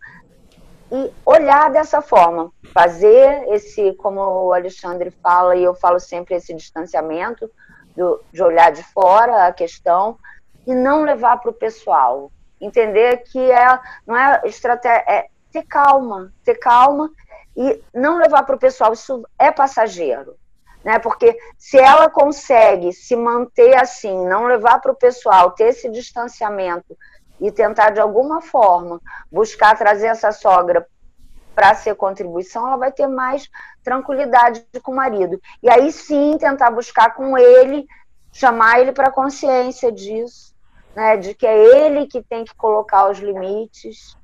e 0.94 1.12
olhar 1.26 1.72
dessa 1.72 2.00
forma, 2.00 2.52
fazer 2.72 3.48
esse, 3.48 3.94
como 3.94 4.20
o 4.20 4.52
Alexandre 4.52 5.10
fala, 5.10 5.56
e 5.56 5.64
eu 5.64 5.74
falo 5.74 5.98
sempre, 5.98 6.36
esse 6.36 6.54
distanciamento 6.54 7.50
do, 7.96 8.22
de 8.32 8.40
olhar 8.40 8.70
de 8.70 8.84
fora 8.84 9.48
a 9.48 9.52
questão 9.52 10.16
e 10.64 10.72
não 10.72 11.02
levar 11.02 11.38
para 11.38 11.50
o 11.50 11.54
pessoal. 11.54 12.30
Entender 12.60 13.24
que 13.24 13.50
é, 13.50 13.80
não 14.06 14.16
é 14.16 14.42
estratégia, 14.44 15.04
é 15.08 15.26
ter 15.50 15.64
calma, 15.64 16.32
ter 16.44 16.54
calma 16.60 17.10
e 17.56 17.82
não 17.92 18.18
levar 18.18 18.44
para 18.44 18.54
o 18.54 18.58
pessoal, 18.58 18.92
isso 18.92 19.26
é 19.36 19.50
passageiro. 19.50 20.36
Né? 20.84 21.00
Porque 21.00 21.36
se 21.58 21.76
ela 21.76 22.08
consegue 22.08 22.92
se 22.92 23.16
manter 23.16 23.74
assim, 23.74 24.28
não 24.28 24.46
levar 24.46 24.80
para 24.80 24.92
o 24.92 24.96
pessoal, 24.96 25.50
ter 25.50 25.70
esse 25.70 25.90
distanciamento 25.90 26.96
e 27.40 27.50
tentar 27.50 27.90
de 27.90 28.00
alguma 28.00 28.40
forma 28.40 29.00
buscar 29.30 29.76
trazer 29.76 30.06
essa 30.06 30.32
sogra 30.32 30.86
para 31.54 31.74
ser 31.74 31.94
contribuição, 31.94 32.66
ela 32.66 32.76
vai 32.76 32.92
ter 32.92 33.06
mais 33.06 33.48
tranquilidade 33.82 34.66
com 34.82 34.92
o 34.92 34.96
marido. 34.96 35.40
E 35.62 35.70
aí 35.70 35.92
sim 35.92 36.36
tentar 36.38 36.70
buscar 36.70 37.14
com 37.14 37.38
ele, 37.38 37.86
chamar 38.32 38.80
ele 38.80 38.92
para 38.92 39.12
consciência 39.12 39.92
disso, 39.92 40.54
né, 40.94 41.16
de 41.16 41.34
que 41.34 41.46
é 41.46 41.86
ele 41.86 42.06
que 42.06 42.22
tem 42.22 42.44
que 42.44 42.54
colocar 42.54 43.08
os 43.08 43.18
limites. 43.18 44.16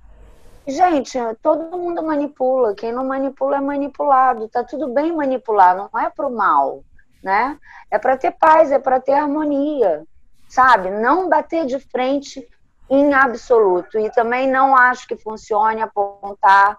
Gente, 0.67 1.19
todo 1.43 1.77
mundo 1.77 2.03
manipula, 2.03 2.75
quem 2.75 2.93
não 2.93 3.05
manipula 3.05 3.57
é 3.57 3.61
manipulado, 3.61 4.49
tá 4.49 4.63
tudo 4.63 4.89
bem 4.89 5.15
manipular, 5.15 5.77
não 5.77 5.99
é 5.99 6.11
para 6.11 6.27
o 6.27 6.37
mal, 6.37 6.85
né? 7.23 7.59
É 7.91 7.99
para 7.99 8.17
ter 8.17 8.33
paz, 8.33 8.71
é 8.71 8.79
para 8.79 9.01
ter 9.01 9.13
harmonia, 9.13 10.05
sabe? 10.49 10.91
Não 10.91 11.29
bater 11.29 11.67
de 11.67 11.79
frente 11.81 12.47
em 12.91 13.15
absoluto. 13.15 13.99
E 13.99 14.11
também 14.11 14.51
não 14.51 14.77
acho 14.77 15.07
que 15.07 15.17
funcione 15.17 15.81
apontar 15.81 16.77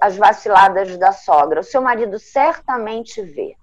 as 0.00 0.16
vaciladas 0.16 0.96
da 0.98 1.12
sogra. 1.12 1.60
O 1.60 1.64
seu 1.64 1.80
marido 1.80 2.18
certamente 2.18 3.22
vê. 3.22 3.56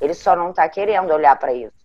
Ele 0.00 0.14
só 0.14 0.34
não 0.34 0.50
está 0.50 0.68
querendo 0.68 1.12
olhar 1.12 1.38
para 1.38 1.52
isso. 1.52 1.76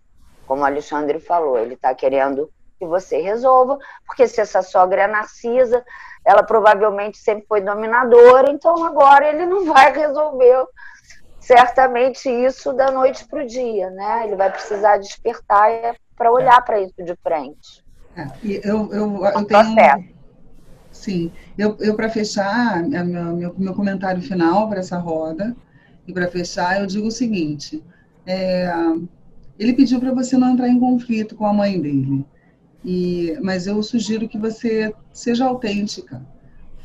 Como 0.46 0.62
o 0.62 0.64
Alexandre 0.64 1.20
falou, 1.20 1.58
ele 1.58 1.74
está 1.74 1.94
querendo 1.94 2.50
que 2.78 2.86
você 2.86 3.20
resolva, 3.20 3.78
porque 4.06 4.26
se 4.26 4.40
essa 4.40 4.60
sogra 4.60 5.02
é 5.02 5.06
narcisa, 5.06 5.84
ela 6.24 6.42
provavelmente 6.42 7.18
sempre 7.18 7.46
foi 7.46 7.60
dominadora, 7.60 8.50
então 8.50 8.84
agora 8.84 9.28
ele 9.28 9.46
não 9.46 9.66
vai 9.66 9.92
resolver 9.92 10.66
certamente 11.38 12.28
isso 12.28 12.72
da 12.72 12.90
noite 12.90 13.24
para 13.26 13.42
o 13.42 13.46
dia, 13.46 13.90
né? 13.90 14.24
Ele 14.24 14.36
vai 14.36 14.50
precisar 14.50 14.96
despertar 14.96 15.96
para 16.16 16.32
olhar 16.32 16.60
para 16.64 16.80
isso 16.80 17.02
de 17.02 17.14
frente. 17.16 17.81
É, 18.16 18.26
eu, 18.64 18.92
eu, 18.92 19.24
eu 19.24 19.44
tenho. 19.44 20.12
Sim, 20.90 21.32
eu, 21.56 21.76
eu 21.80 21.94
para 21.96 22.10
fechar, 22.10 22.82
meu, 22.82 23.34
meu, 23.34 23.54
meu 23.56 23.74
comentário 23.74 24.20
final 24.20 24.68
para 24.68 24.80
essa 24.80 24.98
roda, 24.98 25.56
e 26.06 26.12
para 26.12 26.28
fechar, 26.28 26.80
eu 26.80 26.86
digo 26.86 27.06
o 27.06 27.10
seguinte: 27.10 27.82
é, 28.26 28.70
ele 29.58 29.72
pediu 29.72 29.98
para 29.98 30.12
você 30.12 30.36
não 30.36 30.50
entrar 30.52 30.68
em 30.68 30.78
conflito 30.78 31.34
com 31.34 31.46
a 31.46 31.52
mãe 31.52 31.80
dele. 31.80 32.24
E, 32.84 33.38
mas 33.42 33.66
eu 33.66 33.82
sugiro 33.82 34.28
que 34.28 34.38
você 34.38 34.92
seja 35.12 35.46
autêntica. 35.46 36.20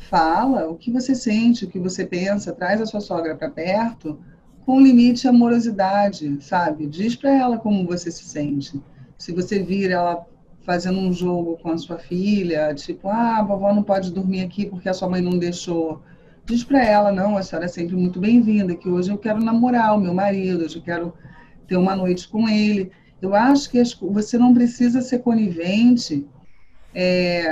Fala 0.08 0.68
o 0.68 0.76
que 0.76 0.90
você 0.90 1.14
sente, 1.14 1.64
o 1.64 1.68
que 1.68 1.78
você 1.78 2.06
pensa, 2.06 2.52
traz 2.52 2.80
a 2.80 2.86
sua 2.86 3.00
sogra 3.00 3.36
para 3.36 3.50
perto 3.50 4.18
com 4.64 4.80
limite 4.80 5.22
de 5.22 5.28
amorosidade, 5.28 6.38
sabe? 6.40 6.86
Diz 6.86 7.16
para 7.16 7.30
ela 7.30 7.58
como 7.58 7.86
você 7.86 8.10
se 8.10 8.24
sente. 8.24 8.80
Se 9.16 9.32
você 9.32 9.62
vir 9.62 9.90
ela 9.90 10.26
fazendo 10.68 10.98
um 11.00 11.10
jogo 11.10 11.56
com 11.62 11.70
a 11.70 11.78
sua 11.78 11.98
filha, 11.98 12.74
tipo, 12.74 13.08
ah, 13.08 13.38
a 13.38 13.42
vovó 13.42 13.72
não 13.72 13.82
pode 13.82 14.12
dormir 14.12 14.42
aqui 14.42 14.66
porque 14.66 14.86
a 14.86 14.92
sua 14.92 15.08
mãe 15.08 15.22
não 15.22 15.38
deixou. 15.38 16.02
Diz 16.44 16.62
para 16.62 16.84
ela, 16.84 17.10
não, 17.10 17.38
a 17.38 17.42
senhora 17.42 17.64
é 17.64 17.68
sempre 17.68 17.96
muito 17.96 18.20
bem-vinda, 18.20 18.76
que 18.76 18.86
hoje 18.86 19.10
eu 19.10 19.16
quero 19.16 19.42
namorar 19.42 19.96
o 19.96 19.98
meu 19.98 20.12
marido, 20.12 20.62
hoje 20.62 20.76
eu 20.76 20.82
quero 20.82 21.14
ter 21.66 21.78
uma 21.78 21.96
noite 21.96 22.28
com 22.28 22.46
ele. 22.46 22.92
Eu 23.22 23.34
acho 23.34 23.70
que 23.70 23.82
você 24.02 24.36
não 24.36 24.52
precisa 24.52 25.00
ser 25.00 25.20
conivente. 25.20 26.26
É, 26.94 27.50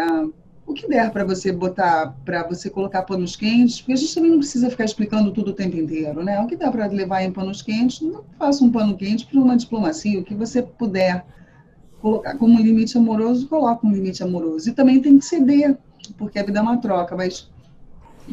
o 0.67 0.75
que 0.75 0.87
der 0.87 1.11
para 1.11 1.25
você 1.25 1.51
botar, 1.51 2.15
para 2.23 2.47
você 2.47 2.69
colocar 2.69 3.01
panos 3.05 3.35
quentes, 3.35 3.81
porque 3.81 3.95
a 3.95 3.97
gente 3.97 4.15
também 4.15 4.31
não 4.31 4.41
precisa 4.41 4.69
ficar 4.69 4.85
explicando 4.85 5.33
tudo 5.33 5.53
o 5.53 5.55
tempo 5.55 5.79
inteiro, 5.79 6.23
né? 6.23 6.39
O 6.41 6.47
que 6.47 6.55
dá 6.55 6.71
para 6.71 6.87
levar 6.87 7.23
em 7.23 7.33
panos 7.33 7.63
quentes, 7.63 8.03
não 8.03 8.25
faça 8.39 8.63
um 8.63 8.71
pano 8.71 8.95
quente 8.95 9.25
para 9.25 9.41
uma 9.41 9.57
diplomacia, 9.57 10.21
o 10.21 10.25
que 10.25 10.35
você 10.35 10.61
puder 10.61 11.25
colocar 12.07 12.37
como 12.37 12.61
limite 12.61 12.97
amoroso, 12.97 13.49
coloca 13.49 13.85
um 13.85 13.91
limite 13.91 14.23
amoroso. 14.23 14.71
E 14.71 14.73
também 14.73 15.03
tem 15.03 15.19
que 15.19 15.25
ceder, 15.25 15.77
porque 16.17 16.39
a 16.39 16.45
vida 16.45 16.61
é 16.61 16.63
uma 16.63 16.77
troca, 16.77 17.17
mas 17.17 17.51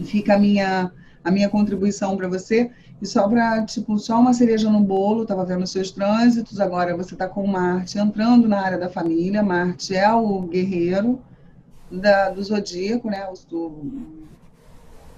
fica 0.05 0.35
a 0.35 0.37
minha, 0.37 0.91
a 1.23 1.31
minha 1.31 1.49
contribuição 1.49 2.15
para 2.15 2.27
você. 2.27 2.69
E 3.01 3.07
só 3.07 3.27
para, 3.27 3.65
tipo, 3.65 3.97
só 3.97 4.19
uma 4.19 4.31
cereja 4.31 4.69
no 4.69 4.79
bolo, 4.79 5.23
estava 5.23 5.43
vendo 5.43 5.65
seus 5.65 5.89
trânsitos, 5.89 6.59
agora 6.59 6.95
você 6.95 7.15
está 7.15 7.27
com 7.27 7.47
Marte 7.47 7.97
entrando 7.97 8.47
na 8.47 8.61
área 8.61 8.77
da 8.77 8.89
família. 8.89 9.41
Marte 9.41 9.95
é 9.95 10.13
o 10.13 10.43
guerreiro 10.43 11.19
da, 11.91 12.29
do 12.29 12.43
zodíaco, 12.43 13.09
né? 13.09 13.27
Do, 13.49 13.91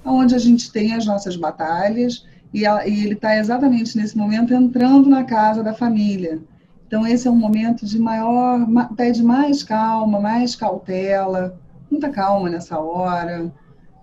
onde 0.05 0.33
a 0.33 0.39
gente 0.39 0.71
tem 0.71 0.93
as 0.93 1.05
nossas 1.05 1.35
batalhas, 1.35 2.25
e, 2.53 2.65
a, 2.65 2.87
e 2.87 3.03
ele 3.03 3.15
está 3.15 3.35
exatamente 3.35 3.97
nesse 3.97 4.17
momento 4.17 4.53
entrando 4.53 5.09
na 5.09 5.25
casa 5.25 5.61
da 5.61 5.73
família. 5.73 6.39
Então, 6.87 7.05
esse 7.05 7.27
é 7.27 7.31
um 7.31 7.35
momento 7.35 7.85
de 7.85 7.97
maior, 7.97 8.59
pede 8.95 9.23
mais 9.23 9.63
calma, 9.63 10.19
mais 10.19 10.55
cautela, 10.55 11.59
muita 11.89 12.09
calma 12.09 12.49
nessa 12.49 12.79
hora. 12.79 13.51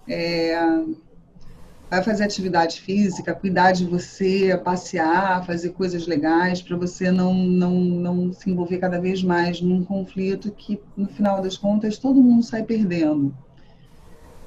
É, 0.09 0.59
vai 1.89 2.03
fazer 2.03 2.25
atividade 2.25 2.81
física, 2.81 3.35
cuidar 3.35 3.73
de 3.73 3.85
você, 3.85 4.59
passear, 4.65 5.45
fazer 5.45 5.71
coisas 5.71 6.07
legais 6.07 6.63
para 6.63 6.77
você 6.77 7.11
não, 7.11 7.35
não, 7.35 7.75
não 7.75 8.33
se 8.33 8.51
envolver 8.51 8.79
cada 8.79 8.99
vez 8.99 9.23
mais 9.23 9.61
num 9.61 9.85
conflito 9.85 10.51
que, 10.51 10.81
no 10.97 11.07
final 11.07 11.43
das 11.43 11.57
contas, 11.57 11.99
todo 11.99 12.23
mundo 12.23 12.43
sai 12.43 12.63
perdendo. 12.63 13.35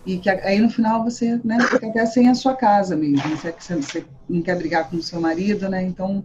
E 0.06 0.18
que 0.18 0.30
aí, 0.30 0.60
no 0.60 0.70
final, 0.70 1.04
você 1.04 1.40
né, 1.44 1.60
fica 1.62 1.88
até 1.88 2.06
sem 2.06 2.30
a 2.30 2.36
sua 2.36 2.56
casa 2.56 2.96
mesmo. 2.96 3.36
Você, 3.38 3.52
você 3.52 4.06
não 4.30 4.42
quer 4.42 4.58
brigar 4.58 4.90
com 4.90 4.98
o 4.98 5.02
seu 5.02 5.22
marido, 5.22 5.70
né? 5.70 5.84
Então, 5.84 6.24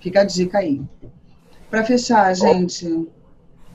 fica 0.00 0.20
a 0.20 0.24
dica 0.24 0.58
aí. 0.58 0.80
Para 1.72 1.84
fechar, 1.84 2.34
gente 2.36 3.08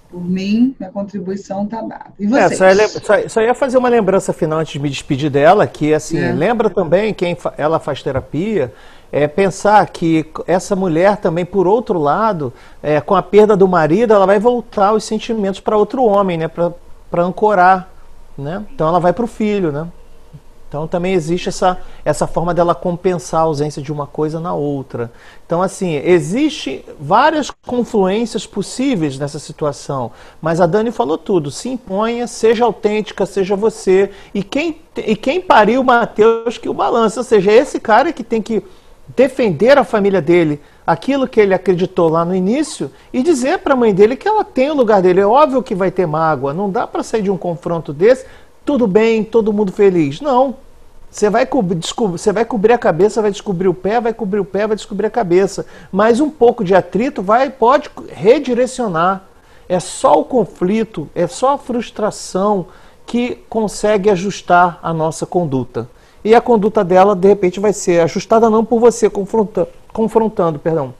por 0.09 0.23
mim, 0.23 0.73
minha 0.79 0.91
contribuição 0.91 1.65
está 1.65 1.81
dada. 1.81 2.05
E 2.17 2.27
você? 2.27 2.39
É, 2.39 2.49
só, 2.55 3.15
ia, 3.17 3.29
só, 3.29 3.41
ia 3.41 3.53
fazer 3.53 3.77
uma 3.77 3.89
lembrança 3.89 4.31
final 4.31 4.59
antes 4.59 4.73
de 4.73 4.79
me 4.79 4.89
despedir 4.89 5.29
dela, 5.29 5.67
que 5.67 5.93
assim, 5.93 6.17
é. 6.17 6.31
lembra 6.31 6.69
também 6.69 7.13
quem 7.13 7.35
fa 7.35 7.53
ela 7.57 7.79
faz 7.79 8.01
terapia, 8.01 8.73
é 9.11 9.27
pensar 9.27 9.85
que 9.89 10.25
essa 10.45 10.75
mulher 10.75 11.17
também, 11.17 11.45
por 11.45 11.67
outro 11.67 11.99
lado, 11.99 12.53
é, 12.81 13.01
com 13.01 13.15
a 13.15 13.21
perda 13.21 13.55
do 13.55 13.67
marido, 13.67 14.13
ela 14.13 14.25
vai 14.25 14.39
voltar 14.39 14.93
os 14.93 15.03
sentimentos 15.03 15.59
para 15.59 15.77
outro 15.77 16.03
homem, 16.03 16.37
né? 16.37 16.47
Para 16.47 17.23
ancorar. 17.23 17.89
Né? 18.37 18.63
Então 18.73 18.87
ela 18.87 18.99
vai 18.99 19.11
para 19.11 19.25
o 19.25 19.27
filho, 19.27 19.71
né? 19.71 19.87
Então 20.67 20.87
também 20.87 21.13
existe 21.13 21.47
essa, 21.49 21.77
essa 22.03 22.27
forma 22.27 22.53
dela 22.53 22.75
compensar 22.75 23.41
a 23.41 23.43
ausência 23.43 23.81
de 23.81 23.91
uma 23.91 24.05
coisa 24.05 24.39
na 24.39 24.53
outra. 24.53 25.11
Então, 25.45 25.61
assim, 25.61 25.95
existe 25.95 26.83
várias 26.99 27.49
confluências 27.65 28.45
possíveis 28.45 29.17
nessa 29.17 29.39
situação. 29.39 30.11
Mas 30.41 30.59
a 30.59 30.65
Dani 30.65 30.91
falou 30.91 31.17
tudo. 31.17 31.49
Se 31.49 31.69
imponha, 31.69 32.27
seja 32.27 32.65
autêntica, 32.65 33.25
seja 33.25 33.55
você. 33.55 34.11
E 34.33 34.43
quem, 34.43 34.81
e 34.97 35.15
quem 35.15 35.39
pariu 35.39 35.81
o 35.81 35.85
Mateus 35.85 36.57
que 36.57 36.67
o 36.67 36.73
balança. 36.73 37.21
Ou 37.21 37.23
seja, 37.23 37.51
é 37.51 37.55
esse 37.55 37.79
cara 37.79 38.11
que 38.11 38.23
tem 38.23 38.41
que 38.41 38.61
defender 39.15 39.77
a 39.77 39.85
família 39.85 40.21
dele, 40.21 40.59
aquilo 40.85 41.29
que 41.29 41.39
ele 41.39 41.53
acreditou 41.53 42.09
lá 42.09 42.25
no 42.25 42.35
início, 42.35 42.91
e 43.13 43.23
dizer 43.23 43.59
para 43.59 43.73
a 43.73 43.77
mãe 43.77 43.93
dele 43.93 44.17
que 44.17 44.27
ela 44.27 44.43
tem 44.43 44.69
o 44.69 44.75
lugar 44.75 45.01
dele. 45.01 45.21
É 45.21 45.25
óbvio 45.25 45.63
que 45.63 45.73
vai 45.73 45.91
ter 45.91 46.05
mágoa. 46.05 46.53
Não 46.53 46.69
dá 46.69 46.85
para 46.85 47.03
sair 47.03 47.21
de 47.21 47.31
um 47.31 47.37
confronto 47.37 47.93
desse 47.93 48.25
tudo 48.67 48.85
bem, 48.85 49.23
todo 49.23 49.53
mundo 49.53 49.71
feliz. 49.71 50.19
Não. 50.19 50.57
Você 51.09 51.29
vai, 51.29 51.45
cobrir, 51.45 51.79
você 52.11 52.33
vai 52.33 52.43
cobrir 52.43 52.73
a 52.73 52.77
cabeça, 52.77 53.21
vai 53.21 53.31
descobrir 53.31 53.69
o 53.69 53.73
pé, 53.73 54.01
vai 54.01 54.13
cobrir 54.13 54.41
o 54.41 54.45
pé, 54.45 54.67
vai 54.67 54.75
descobrir 54.75 55.07
a 55.07 55.09
cabeça. 55.09 55.65
Mas 55.89 56.19
um 56.19 56.29
pouco 56.29 56.65
de 56.65 56.75
atrito 56.75 57.23
vai 57.23 57.49
pode 57.49 57.89
redirecionar. 58.09 59.23
É 59.69 59.79
só 59.79 60.19
o 60.19 60.25
conflito, 60.25 61.09
é 61.15 61.25
só 61.27 61.53
a 61.53 61.57
frustração 61.57 62.67
que 63.05 63.41
consegue 63.49 64.09
ajustar 64.09 64.79
a 64.83 64.93
nossa 64.93 65.25
conduta. 65.25 65.87
E 66.21 66.35
a 66.35 66.41
conduta 66.41 66.83
dela, 66.83 67.15
de 67.15 67.27
repente, 67.29 67.61
vai 67.61 67.71
ser 67.71 68.01
ajustada 68.01 68.49
não 68.49 68.65
por 68.65 68.81
você 68.81 69.09
confrontando, 69.09 69.69
confrontando 69.93 70.59
perdão, 70.59 70.93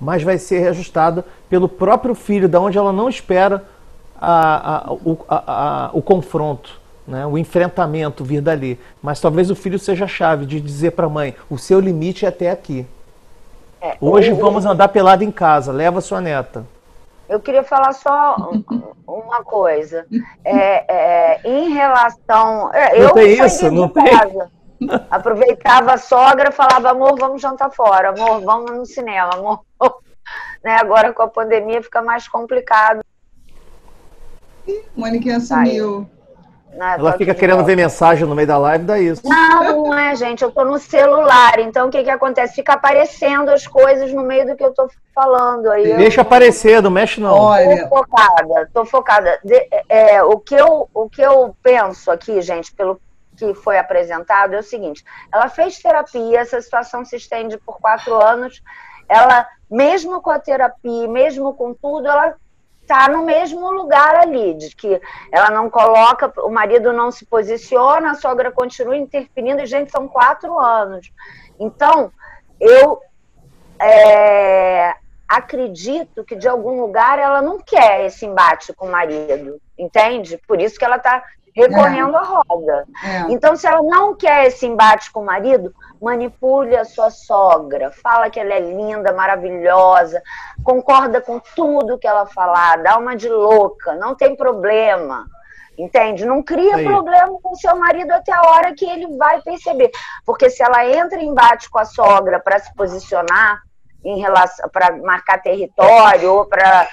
mas 0.00 0.22
vai 0.22 0.38
ser 0.38 0.68
ajustada 0.68 1.22
pelo 1.50 1.68
próprio 1.68 2.14
filho, 2.14 2.48
da 2.48 2.58
onde 2.58 2.78
ela 2.78 2.94
não 2.94 3.10
espera 3.10 3.62
a, 4.20 4.88
a, 4.88 4.92
o, 4.92 5.18
a, 5.28 5.90
o 5.92 6.02
confronto, 6.02 6.80
né, 7.06 7.26
o 7.26 7.38
enfrentamento 7.38 8.24
vir 8.24 8.40
dali. 8.40 8.78
Mas 9.02 9.20
talvez 9.20 9.50
o 9.50 9.56
filho 9.56 9.78
seja 9.78 10.04
a 10.04 10.08
chave 10.08 10.44
de 10.44 10.60
dizer 10.60 10.92
para 10.92 11.06
a 11.06 11.10
mãe: 11.10 11.34
o 11.48 11.56
seu 11.56 11.80
limite 11.80 12.24
é 12.24 12.28
até 12.28 12.50
aqui. 12.50 12.86
É, 13.80 13.96
Hoje 14.00 14.30
eu, 14.30 14.36
vamos 14.36 14.66
andar 14.66 14.88
pelado 14.88 15.22
em 15.22 15.30
casa, 15.30 15.72
leva 15.72 16.00
sua 16.00 16.20
neta. 16.20 16.66
Eu 17.28 17.38
queria 17.40 17.62
falar 17.62 17.92
só 17.92 18.36
uma 19.06 19.44
coisa. 19.44 20.06
É, 20.44 20.84
é, 20.88 21.40
em 21.44 21.74
relação. 21.74 22.72
É, 22.72 22.98
não 22.98 23.08
eu 23.08 23.10
tem 23.12 23.44
isso, 23.44 23.70
não 23.70 23.88
tem. 23.88 24.04
Casa, 24.04 24.50
aproveitava 25.10 25.92
a 25.92 25.98
sogra, 25.98 26.50
falava, 26.50 26.90
amor, 26.90 27.16
vamos 27.18 27.42
jantar 27.42 27.70
fora, 27.70 28.10
amor, 28.10 28.40
vamos 28.40 28.70
no 28.70 28.86
cinema, 28.86 29.30
amor. 29.34 29.60
Né, 30.62 30.76
agora 30.76 31.10
com 31.12 31.22
a 31.22 31.28
pandemia 31.28 31.82
fica 31.82 32.02
mais 32.02 32.28
complicado. 32.28 33.00
Mônica 34.96 35.36
assumiu. 35.36 36.08
Não, 36.78 36.86
Ela 36.86 37.12
fica 37.14 37.34
querendo 37.34 37.64
ver 37.64 37.76
mensagem 37.76 38.26
no 38.26 38.34
meio 38.34 38.46
da 38.46 38.56
live, 38.56 38.84
dá 38.84 38.98
isso. 39.00 39.22
Não, 39.24 39.84
não 39.84 39.98
é, 39.98 40.14
gente. 40.14 40.44
Eu 40.44 40.52
tô 40.52 40.64
no 40.64 40.78
celular, 40.78 41.58
então 41.58 41.88
o 41.88 41.90
que 41.90 42.04
que 42.04 42.10
acontece? 42.10 42.54
Fica 42.54 42.74
aparecendo 42.74 43.48
as 43.48 43.66
coisas 43.66 44.12
no 44.12 44.22
meio 44.22 44.46
do 44.46 44.54
que 44.54 44.62
eu 44.62 44.72
tô 44.72 44.88
falando. 45.14 45.70
Aí 45.70 45.96
Deixa 45.96 46.20
eu... 46.20 46.22
aparecer, 46.22 46.80
não 46.80 46.90
mexe 46.90 47.20
não. 47.20 47.34
Olha. 47.34 47.82
Tô 47.82 47.96
focada, 47.96 48.70
tô 48.72 48.84
focada. 48.84 49.40
De, 49.42 49.68
é, 49.88 50.22
o, 50.22 50.38
que 50.38 50.54
eu, 50.54 50.88
o 50.94 51.08
que 51.08 51.22
eu 51.22 51.56
penso 51.62 52.10
aqui, 52.10 52.40
gente, 52.42 52.72
pelo 52.72 53.00
que 53.36 53.54
foi 53.54 53.78
apresentado, 53.78 54.54
é 54.54 54.58
o 54.58 54.62
seguinte: 54.62 55.04
ela 55.32 55.48
fez 55.48 55.78
terapia, 55.78 56.40
essa 56.40 56.60
situação 56.60 57.04
se 57.04 57.16
estende 57.16 57.58
por 57.58 57.80
quatro 57.80 58.14
anos. 58.14 58.62
Ela, 59.08 59.48
mesmo 59.68 60.20
com 60.20 60.30
a 60.30 60.38
terapia, 60.38 61.08
mesmo 61.08 61.54
com 61.54 61.74
tudo, 61.74 62.06
ela 62.06 62.36
está 62.88 63.06
no 63.06 63.22
mesmo 63.22 63.70
lugar 63.70 64.16
ali, 64.16 64.54
de 64.54 64.74
que 64.74 64.98
ela 65.30 65.50
não 65.50 65.68
coloca, 65.68 66.32
o 66.38 66.50
marido 66.50 66.90
não 66.90 67.10
se 67.10 67.26
posiciona, 67.26 68.12
a 68.12 68.14
sogra 68.14 68.50
continua 68.50 68.96
interferindo, 68.96 69.60
e, 69.60 69.66
gente, 69.66 69.90
são 69.90 70.08
quatro 70.08 70.58
anos. 70.58 71.12
Então, 71.60 72.10
eu 72.58 72.98
é, 73.78 74.94
acredito 75.28 76.24
que 76.24 76.34
de 76.34 76.48
algum 76.48 76.80
lugar 76.80 77.18
ela 77.18 77.42
não 77.42 77.58
quer 77.58 78.06
esse 78.06 78.24
embate 78.24 78.72
com 78.72 78.86
o 78.86 78.90
marido, 78.90 79.60
entende? 79.78 80.40
Por 80.48 80.58
isso 80.58 80.78
que 80.78 80.84
ela 80.84 80.96
está 80.96 81.22
recorrendo 81.54 82.16
é. 82.16 82.18
à 82.18 82.22
roda. 82.22 82.86
É. 83.04 83.32
Então, 83.32 83.54
se 83.54 83.66
ela 83.66 83.82
não 83.82 84.14
quer 84.14 84.46
esse 84.46 84.66
embate 84.66 85.12
com 85.12 85.20
o 85.20 85.26
marido, 85.26 85.74
manipule 86.00 86.76
a 86.76 86.84
sua 86.84 87.10
sogra, 87.10 87.90
fala 87.90 88.30
que 88.30 88.38
ela 88.38 88.54
é 88.54 88.60
linda, 88.60 89.12
maravilhosa, 89.12 90.22
concorda 90.62 91.20
com 91.20 91.40
tudo 91.54 91.98
que 91.98 92.06
ela 92.06 92.26
falar, 92.26 92.82
dá 92.82 92.96
uma 92.96 93.16
de 93.16 93.28
louca, 93.28 93.94
não 93.94 94.14
tem 94.14 94.36
problema. 94.36 95.26
Entende? 95.76 96.26
Não 96.26 96.42
cria 96.42 96.74
Aí. 96.74 96.84
problema 96.84 97.38
com 97.40 97.54
seu 97.54 97.76
marido 97.76 98.10
até 98.10 98.32
a 98.32 98.42
hora 98.50 98.74
que 98.74 98.84
ele 98.84 99.16
vai 99.16 99.40
perceber. 99.42 99.92
Porque 100.26 100.50
se 100.50 100.60
ela 100.60 100.84
entra 100.84 101.20
em 101.20 101.28
embate 101.28 101.70
com 101.70 101.78
a 101.78 101.84
sogra 101.84 102.40
para 102.40 102.58
se 102.58 102.74
posicionar 102.74 103.62
em 104.04 104.18
relação 104.18 104.68
para 104.70 104.96
marcar 104.96 105.40
território 105.40 106.32
ou 106.32 106.44
para 106.46 106.88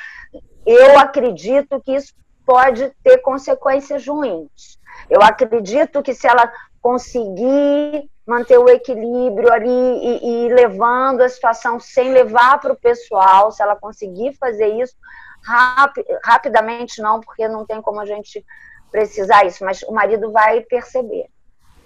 eu 0.65 0.99
acredito 0.99 1.81
que 1.81 1.95
isso 1.95 2.13
pode 2.45 2.91
ter 3.03 3.19
consequências 3.19 4.07
ruins. 4.07 4.79
Eu 5.09 5.21
acredito 5.21 6.03
que 6.03 6.13
se 6.13 6.27
ela 6.27 6.51
conseguir 6.81 8.09
manter 8.25 8.57
o 8.57 8.69
equilíbrio 8.69 9.51
ali 9.51 9.69
e, 9.69 10.45
e 10.45 10.53
levando 10.53 11.21
a 11.21 11.29
situação 11.29 11.79
sem 11.79 12.11
levar 12.11 12.59
para 12.59 12.73
o 12.73 12.77
pessoal, 12.77 13.51
se 13.51 13.61
ela 13.61 13.75
conseguir 13.75 14.33
fazer 14.39 14.67
isso, 14.67 14.95
rapi 15.43 16.03
rapidamente 16.23 17.01
não, 17.01 17.21
porque 17.21 17.47
não 17.47 17.65
tem 17.65 17.81
como 17.81 17.99
a 17.99 18.05
gente 18.05 18.43
precisar 18.91 19.45
isso, 19.45 19.63
mas 19.63 19.83
o 19.83 19.91
marido 19.91 20.31
vai 20.31 20.61
perceber. 20.61 21.27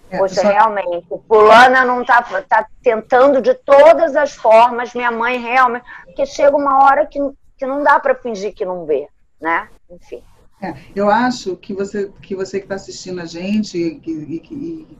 É, 0.10 0.18
Poxa, 0.18 0.42
só... 0.42 0.48
realmente, 0.48 1.08
fulana 1.28 1.86
não 1.86 2.02
está 2.02 2.22
tá 2.48 2.68
tentando 2.82 3.42
de 3.42 3.54
todas 3.54 4.16
as 4.16 4.34
formas, 4.34 4.94
minha 4.94 5.12
mãe 5.12 5.40
realmente. 5.40 5.86
Porque 6.06 6.26
chega 6.26 6.56
uma 6.56 6.84
hora 6.84 7.06
que, 7.06 7.20
que 7.58 7.66
não 7.66 7.84
dá 7.84 8.00
para 8.00 8.16
fingir 8.16 8.54
que 8.54 8.66
não 8.66 8.86
vê, 8.86 9.08
né? 9.40 9.70
Enfim. 9.90 10.24
É, 10.62 10.74
eu 10.96 11.10
acho 11.10 11.56
que 11.56 11.74
você 11.74 12.12
que 12.22 12.36
você 12.36 12.60
que 12.60 12.66
está 12.66 12.76
assistindo 12.76 13.22
a 13.22 13.26
gente 13.26 13.78
e, 13.78 14.02
e, 14.06 14.44
e 14.52 14.98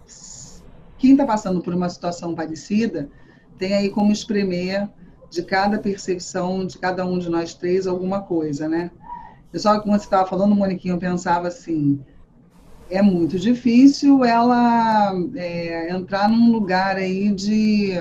quem 1.00 1.14
está 1.14 1.26
passando 1.26 1.62
por 1.62 1.74
uma 1.74 1.90
situação 1.90 2.36
parecida 2.36 3.10
tem 3.58 3.74
aí 3.74 3.90
como 3.90 4.12
espremer 4.12 4.88
de 5.32 5.42
cada 5.44 5.80
percepção 5.80 6.66
de 6.66 6.78
cada 6.78 7.06
um 7.06 7.18
de 7.18 7.30
nós 7.30 7.54
três 7.54 7.88
alguma 7.88 8.22
coisa, 8.22 8.68
né? 8.68 8.92
Eu 9.52 9.60
só 9.60 9.80
como 9.80 9.98
você 9.98 10.06
estava 10.06 10.28
falando, 10.28 10.56
Moniquinho, 10.56 10.96
eu 10.96 11.00
pensava 11.00 11.48
assim, 11.48 12.00
é 12.90 13.02
muito 13.02 13.38
difícil 13.40 14.24
ela 14.26 15.14
é, 15.36 15.92
entrar 15.92 16.28
num 16.28 16.52
lugar 16.52 16.98
aí 16.98 17.32
de. 17.34 17.92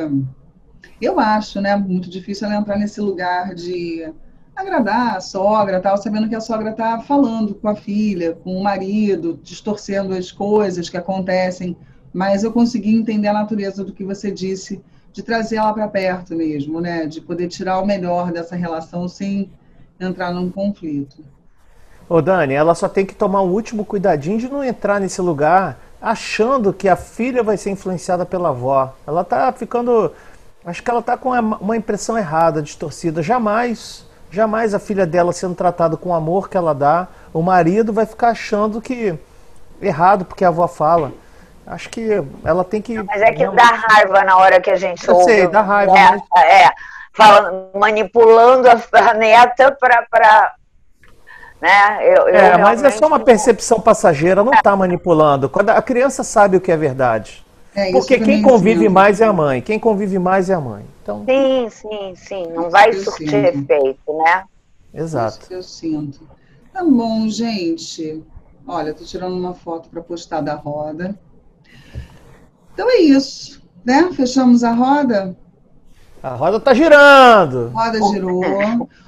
Eu 1.00 1.20
acho, 1.20 1.60
né? 1.60 1.76
Muito 1.76 2.10
difícil 2.10 2.46
ela 2.46 2.56
entrar 2.56 2.76
nesse 2.78 3.00
lugar 3.00 3.54
de 3.54 4.12
agradar 4.56 5.16
a 5.16 5.20
sogra, 5.20 5.80
tal, 5.80 5.96
sabendo 5.96 6.28
que 6.28 6.34
a 6.34 6.40
sogra 6.40 6.70
está 6.70 6.98
falando 7.00 7.54
com 7.54 7.68
a 7.68 7.76
filha, 7.76 8.32
com 8.32 8.56
o 8.56 8.62
marido, 8.62 9.38
distorcendo 9.42 10.14
as 10.14 10.32
coisas 10.32 10.88
que 10.88 10.96
acontecem. 10.96 11.76
Mas 12.18 12.42
eu 12.42 12.50
consegui 12.50 12.96
entender 12.96 13.28
a 13.28 13.32
natureza 13.32 13.84
do 13.84 13.92
que 13.92 14.02
você 14.02 14.28
disse, 14.32 14.82
de 15.12 15.22
trazer 15.22 15.54
ela 15.54 15.72
para 15.72 15.86
perto 15.86 16.34
mesmo, 16.34 16.80
né? 16.80 17.06
De 17.06 17.20
poder 17.20 17.46
tirar 17.46 17.78
o 17.78 17.86
melhor 17.86 18.32
dessa 18.32 18.56
relação 18.56 19.06
sem 19.06 19.48
entrar 20.00 20.32
num 20.32 20.50
conflito. 20.50 21.24
Ô 22.08 22.20
Dani, 22.20 22.54
ela 22.54 22.74
só 22.74 22.88
tem 22.88 23.06
que 23.06 23.14
tomar 23.14 23.42
o 23.42 23.52
último 23.52 23.84
cuidadinho 23.84 24.36
de 24.36 24.48
não 24.48 24.64
entrar 24.64 25.00
nesse 25.00 25.20
lugar 25.20 25.78
achando 26.02 26.72
que 26.72 26.88
a 26.88 26.96
filha 26.96 27.40
vai 27.40 27.56
ser 27.56 27.70
influenciada 27.70 28.26
pela 28.26 28.48
avó. 28.48 28.92
Ela 29.06 29.22
tá 29.22 29.52
ficando. 29.52 30.10
Acho 30.64 30.82
que 30.82 30.90
ela 30.90 31.02
tá 31.02 31.16
com 31.16 31.30
uma 31.30 31.76
impressão 31.76 32.18
errada, 32.18 32.60
distorcida. 32.60 33.22
Jamais, 33.22 34.04
jamais 34.28 34.74
a 34.74 34.80
filha 34.80 35.06
dela 35.06 35.32
sendo 35.32 35.54
tratada 35.54 35.96
com 35.96 36.08
o 36.08 36.14
amor 36.14 36.48
que 36.48 36.56
ela 36.56 36.74
dá, 36.74 37.06
o 37.32 37.42
marido 37.42 37.92
vai 37.92 38.06
ficar 38.06 38.30
achando 38.30 38.80
que 38.80 39.16
errado 39.80 40.24
porque 40.24 40.44
a 40.44 40.48
avó 40.48 40.66
fala. 40.66 41.12
Acho 41.68 41.90
que 41.90 42.08
ela 42.44 42.64
tem 42.64 42.80
que. 42.80 43.02
Mas 43.02 43.20
é 43.20 43.32
que 43.32 43.46
dá 43.46 43.64
raiva 43.64 44.24
na 44.24 44.36
hora 44.38 44.60
que 44.60 44.70
a 44.70 44.76
gente 44.76 45.06
Eu 45.06 45.14
ouve. 45.14 45.30
Eu 45.30 45.36
sei, 45.36 45.48
dá 45.48 45.60
raiva. 45.60 45.98
É, 45.98 46.10
mas... 46.10 46.44
é 46.44 46.70
falando, 47.12 47.70
manipulando 47.76 48.68
a 48.68 49.14
neta 49.14 49.76
para 49.78 50.54
né? 51.60 51.98
Eu, 52.02 52.22
eu 52.22 52.28
é, 52.28 52.40
realmente... 52.40 52.62
mas 52.62 52.84
é 52.84 52.90
só 52.90 53.08
uma 53.08 53.18
percepção 53.18 53.80
passageira, 53.80 54.44
não 54.44 54.52
está 54.52 54.76
manipulando. 54.76 55.48
Quando 55.48 55.70
a 55.70 55.82
criança 55.82 56.22
sabe 56.22 56.56
o 56.56 56.60
que 56.60 56.70
é 56.70 56.76
verdade. 56.76 57.44
É, 57.74 57.90
Porque 57.90 58.18
quem 58.18 58.42
convive 58.42 58.84
sim. 58.84 58.88
mais 58.88 59.20
é 59.20 59.24
a 59.24 59.32
mãe. 59.32 59.60
Quem 59.60 59.78
convive 59.78 60.18
mais 60.18 60.48
é 60.48 60.54
a 60.54 60.60
mãe. 60.60 60.84
Então... 61.02 61.24
Sim, 61.24 61.68
sim, 61.68 62.14
sim. 62.14 62.46
Não 62.52 62.70
vai 62.70 62.92
surtir 62.92 63.28
sinto. 63.28 63.72
efeito, 63.72 64.18
né? 64.24 64.44
Exato. 64.94 65.38
Isso 65.38 65.48
que 65.48 65.54
eu 65.54 65.62
sinto. 65.62 66.20
Tá 66.72 66.84
bom, 66.84 67.28
gente. 67.28 68.24
Olha, 68.66 68.94
tô 68.94 69.04
tirando 69.04 69.36
uma 69.36 69.54
foto 69.54 69.88
para 69.88 70.00
postar 70.00 70.40
da 70.40 70.54
roda. 70.54 71.14
Então 72.78 72.88
é 72.88 73.00
isso, 73.00 73.60
né? 73.84 74.08
Fechamos 74.12 74.62
a 74.62 74.70
roda. 74.70 75.36
A 76.22 76.36
roda 76.36 76.60
tá 76.60 76.72
girando. 76.72 77.72
A 77.74 77.86
roda 77.86 78.00
girou. 78.12 78.40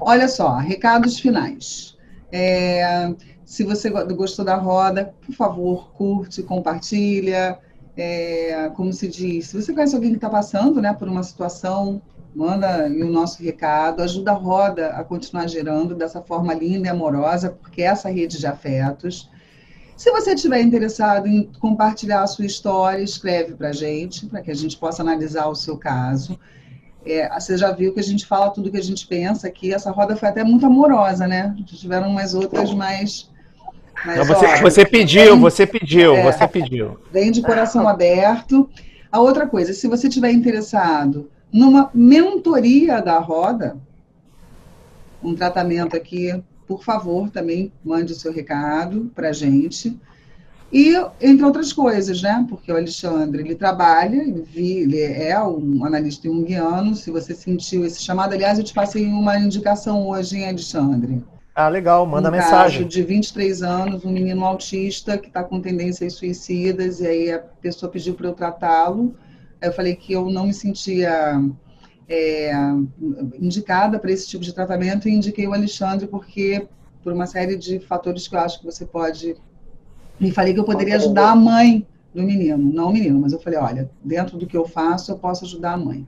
Olha 0.00 0.26
só, 0.26 0.56
recados 0.56 1.20
finais. 1.20 1.96
É, 2.32 3.14
se 3.44 3.62
você 3.62 3.88
gostou 3.88 4.44
da 4.44 4.56
roda, 4.56 5.14
por 5.24 5.32
favor, 5.36 5.92
curte, 5.92 6.42
compartilha. 6.42 7.60
É, 7.96 8.72
como 8.74 8.92
se 8.92 9.06
diz, 9.06 9.46
se 9.46 9.62
você 9.62 9.72
conhece 9.72 9.94
alguém 9.94 10.10
que 10.10 10.16
está 10.16 10.28
passando 10.28 10.82
né, 10.82 10.92
por 10.92 11.06
uma 11.06 11.22
situação, 11.22 12.02
manda 12.34 12.88
o 12.88 13.04
nosso 13.04 13.40
recado, 13.40 14.02
ajuda 14.02 14.32
a 14.32 14.34
roda 14.34 14.88
a 14.88 15.04
continuar 15.04 15.46
gerando 15.46 15.94
dessa 15.94 16.20
forma 16.20 16.52
linda 16.54 16.88
e 16.88 16.90
amorosa, 16.90 17.56
porque 17.62 17.82
essa 17.82 18.10
rede 18.10 18.36
de 18.36 18.48
afetos. 18.48 19.30
Se 20.00 20.10
você 20.10 20.32
estiver 20.32 20.62
interessado 20.62 21.26
em 21.26 21.42
compartilhar 21.60 22.22
a 22.22 22.26
sua 22.26 22.46
história, 22.46 23.02
escreve 23.02 23.52
para 23.52 23.68
a 23.68 23.72
gente, 23.72 24.24
para 24.24 24.40
que 24.40 24.50
a 24.50 24.54
gente 24.54 24.74
possa 24.78 25.02
analisar 25.02 25.46
o 25.48 25.54
seu 25.54 25.76
caso. 25.76 26.40
É, 27.04 27.28
você 27.38 27.58
já 27.58 27.70
viu 27.70 27.92
que 27.92 28.00
a 28.00 28.02
gente 28.02 28.24
fala 28.24 28.48
tudo 28.48 28.70
que 28.70 28.78
a 28.78 28.82
gente 28.82 29.06
pensa 29.06 29.46
aqui. 29.46 29.74
Essa 29.74 29.90
roda 29.90 30.16
foi 30.16 30.30
até 30.30 30.42
muito 30.42 30.64
amorosa, 30.64 31.28
né? 31.28 31.54
Tiveram 31.66 32.08
umas 32.08 32.32
outras 32.32 32.72
mais. 32.72 33.28
mais 34.02 34.16
Não, 34.16 34.24
você, 34.24 34.46
ó, 34.46 34.60
você 34.62 34.86
pediu, 34.86 35.32
vem, 35.32 35.40
você 35.40 35.66
pediu, 35.66 36.16
é, 36.16 36.32
você 36.32 36.48
pediu. 36.48 36.98
Vem 37.12 37.30
de 37.30 37.42
coração 37.42 37.86
aberto. 37.86 38.70
A 39.12 39.20
outra 39.20 39.46
coisa, 39.46 39.74
se 39.74 39.86
você 39.86 40.08
estiver 40.08 40.30
interessado 40.30 41.30
numa 41.52 41.90
mentoria 41.92 43.02
da 43.02 43.18
roda, 43.18 43.76
um 45.22 45.34
tratamento 45.34 45.94
aqui, 45.94 46.42
por 46.70 46.84
favor, 46.84 47.28
também 47.30 47.72
mande 47.84 48.12
o 48.12 48.14
seu 48.14 48.32
recado 48.32 49.10
para 49.12 49.30
a 49.30 49.32
gente. 49.32 49.98
E, 50.72 50.94
entre 51.20 51.44
outras 51.44 51.72
coisas, 51.72 52.22
né? 52.22 52.46
Porque 52.48 52.70
o 52.70 52.76
Alexandre, 52.76 53.42
ele 53.42 53.56
trabalha, 53.56 54.22
ele, 54.54 55.00
é 55.00 55.36
um 55.42 55.84
analista 55.84 56.28
junguiano, 56.28 56.94
se 56.94 57.10
você 57.10 57.34
sentiu 57.34 57.84
esse 57.84 58.00
chamado. 58.00 58.34
Aliás, 58.34 58.56
eu 58.56 58.62
te 58.62 58.72
passei 58.72 59.04
uma 59.04 59.36
indicação 59.36 60.06
hoje, 60.06 60.36
hein, 60.36 60.50
Alexandre? 60.50 61.24
Ah, 61.56 61.68
legal, 61.68 62.06
manda 62.06 62.28
um 62.28 62.32
mensagem. 62.32 62.86
De 62.86 63.02
23 63.02 63.64
anos, 63.64 64.04
um 64.04 64.12
menino 64.12 64.44
autista 64.44 65.18
que 65.18 65.26
está 65.26 65.42
com 65.42 65.60
tendências 65.60 66.12
suicidas, 66.12 67.00
e 67.00 67.06
aí 67.08 67.32
a 67.32 67.40
pessoa 67.40 67.90
pediu 67.90 68.14
para 68.14 68.28
eu 68.28 68.32
tratá-lo. 68.32 69.16
Eu 69.60 69.72
falei 69.72 69.96
que 69.96 70.12
eu 70.12 70.30
não 70.30 70.46
me 70.46 70.54
sentia 70.54 71.42
é, 72.10 72.52
indicada 73.38 73.98
para 74.00 74.10
esse 74.10 74.26
tipo 74.26 74.42
de 74.42 74.52
tratamento 74.52 75.08
e 75.08 75.12
indiquei 75.12 75.46
o 75.46 75.54
Alexandre 75.54 76.08
porque, 76.08 76.66
por 77.04 77.12
uma 77.12 77.26
série 77.26 77.56
de 77.56 77.78
fatores 77.78 78.26
que 78.26 78.34
eu 78.34 78.40
acho 78.40 78.58
que 78.58 78.66
você 78.66 78.84
pode 78.84 79.36
e 80.20 80.32
falei 80.32 80.52
que 80.52 80.60
eu 80.60 80.64
poderia 80.64 80.96
ajudar 80.96 81.30
a 81.30 81.36
mãe 81.36 81.86
do 82.12 82.22
menino, 82.22 82.58
não 82.58 82.88
o 82.88 82.92
menino, 82.92 83.20
mas 83.20 83.32
eu 83.32 83.40
falei, 83.40 83.58
olha, 83.58 83.90
dentro 84.04 84.36
do 84.36 84.46
que 84.46 84.56
eu 84.56 84.66
faço, 84.66 85.12
eu 85.12 85.16
posso 85.16 85.44
ajudar 85.44 85.74
a 85.74 85.78
mãe. 85.78 86.06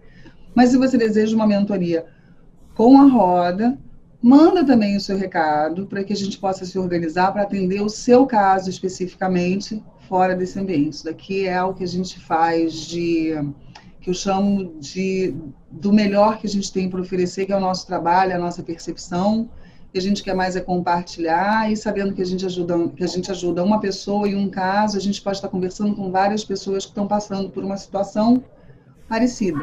Mas 0.55 0.71
se 0.71 0.77
você 0.77 0.99
deseja 0.99 1.35
uma 1.35 1.47
mentoria 1.47 2.05
com 2.75 3.01
a 3.01 3.07
roda, 3.07 3.79
manda 4.21 4.67
também 4.67 4.97
o 4.97 5.01
seu 5.01 5.17
recado 5.17 5.87
para 5.87 6.03
que 6.03 6.13
a 6.13 6.17
gente 6.17 6.37
possa 6.37 6.67
se 6.67 6.79
organizar 6.79 7.33
para 7.33 7.43
atender 7.43 7.81
o 7.81 7.89
seu 7.89 8.27
caso 8.27 8.69
especificamente 8.69 9.83
fora 10.09 10.35
desse 10.35 10.59
ambiente. 10.59 10.95
Isso 10.95 11.05
daqui 11.05 11.47
é 11.47 11.63
o 11.63 11.73
que 11.73 11.85
a 11.85 11.89
gente 11.89 12.19
faz 12.19 12.75
de 12.75 13.33
que 14.03 14.11
eu 14.11 14.15
chamo 14.15 14.75
de 14.81 15.35
do 15.71 15.93
melhor 15.93 16.39
que 16.39 16.47
a 16.47 16.51
gente 16.51 16.71
tem 16.73 16.91
para 16.91 17.01
oferecer, 17.01 17.47
que 17.47 17.53
é 17.53 17.57
o 17.57 17.61
nosso 17.61 17.87
trabalho, 17.87 18.35
a 18.35 18.39
nossa 18.39 18.63
percepção 18.63 19.49
que 19.93 19.99
a 19.99 20.03
gente 20.03 20.23
quer 20.23 20.35
mais 20.35 20.57
é 20.57 20.61
compartilhar 20.61 21.71
e 21.71 21.77
sabendo 21.77 22.15
que 22.15 22.23
a 22.23 22.25
gente 22.25 22.47
ajuda, 22.47 22.89
que 22.89 23.05
a 23.05 23.07
gente 23.07 23.31
ajuda 23.31 23.63
uma 23.63 23.79
pessoa 23.79 24.27
em 24.27 24.35
um 24.35 24.49
caso, 24.49 24.97
a 24.97 25.01
gente 25.01 25.21
pode 25.21 25.37
estar 25.37 25.49
conversando 25.49 25.95
com 25.95 26.11
várias 26.11 26.43
pessoas 26.43 26.87
que 26.87 26.91
estão 26.91 27.07
passando 27.07 27.51
por 27.51 27.63
uma 27.63 27.77
situação 27.77 28.43
parecida. 29.07 29.61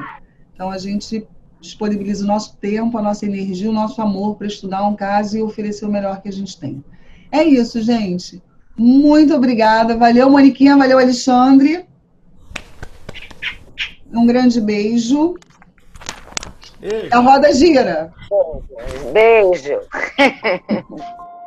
Então 0.53 0.69
a 0.69 0.77
gente 0.77 1.27
disponibiliza 1.59 2.23
o 2.23 2.27
nosso 2.27 2.55
tempo, 2.57 2.97
a 2.97 3.01
nossa 3.01 3.25
energia, 3.25 3.69
o 3.69 3.73
nosso 3.73 3.99
amor 4.01 4.35
para 4.35 4.45
estudar 4.45 4.87
um 4.87 4.95
caso 4.95 5.35
e 5.35 5.41
oferecer 5.41 5.85
o 5.85 5.91
melhor 5.91 6.21
que 6.21 6.29
a 6.29 6.33
gente 6.33 6.57
tem. 6.59 6.83
É 7.31 7.43
isso, 7.43 7.81
gente. 7.81 8.41
Muito 8.77 9.33
obrigada. 9.33 9.97
Valeu, 9.97 10.29
Moniquinha. 10.29 10.77
Valeu, 10.77 10.99
Alexandre. 10.99 11.88
Um 14.13 14.25
grande 14.25 14.59
beijo. 14.59 15.35
Beijo. 16.79 17.09
A 17.11 17.19
roda 17.19 17.51
gira. 17.53 18.13
Beijo. 19.13 19.79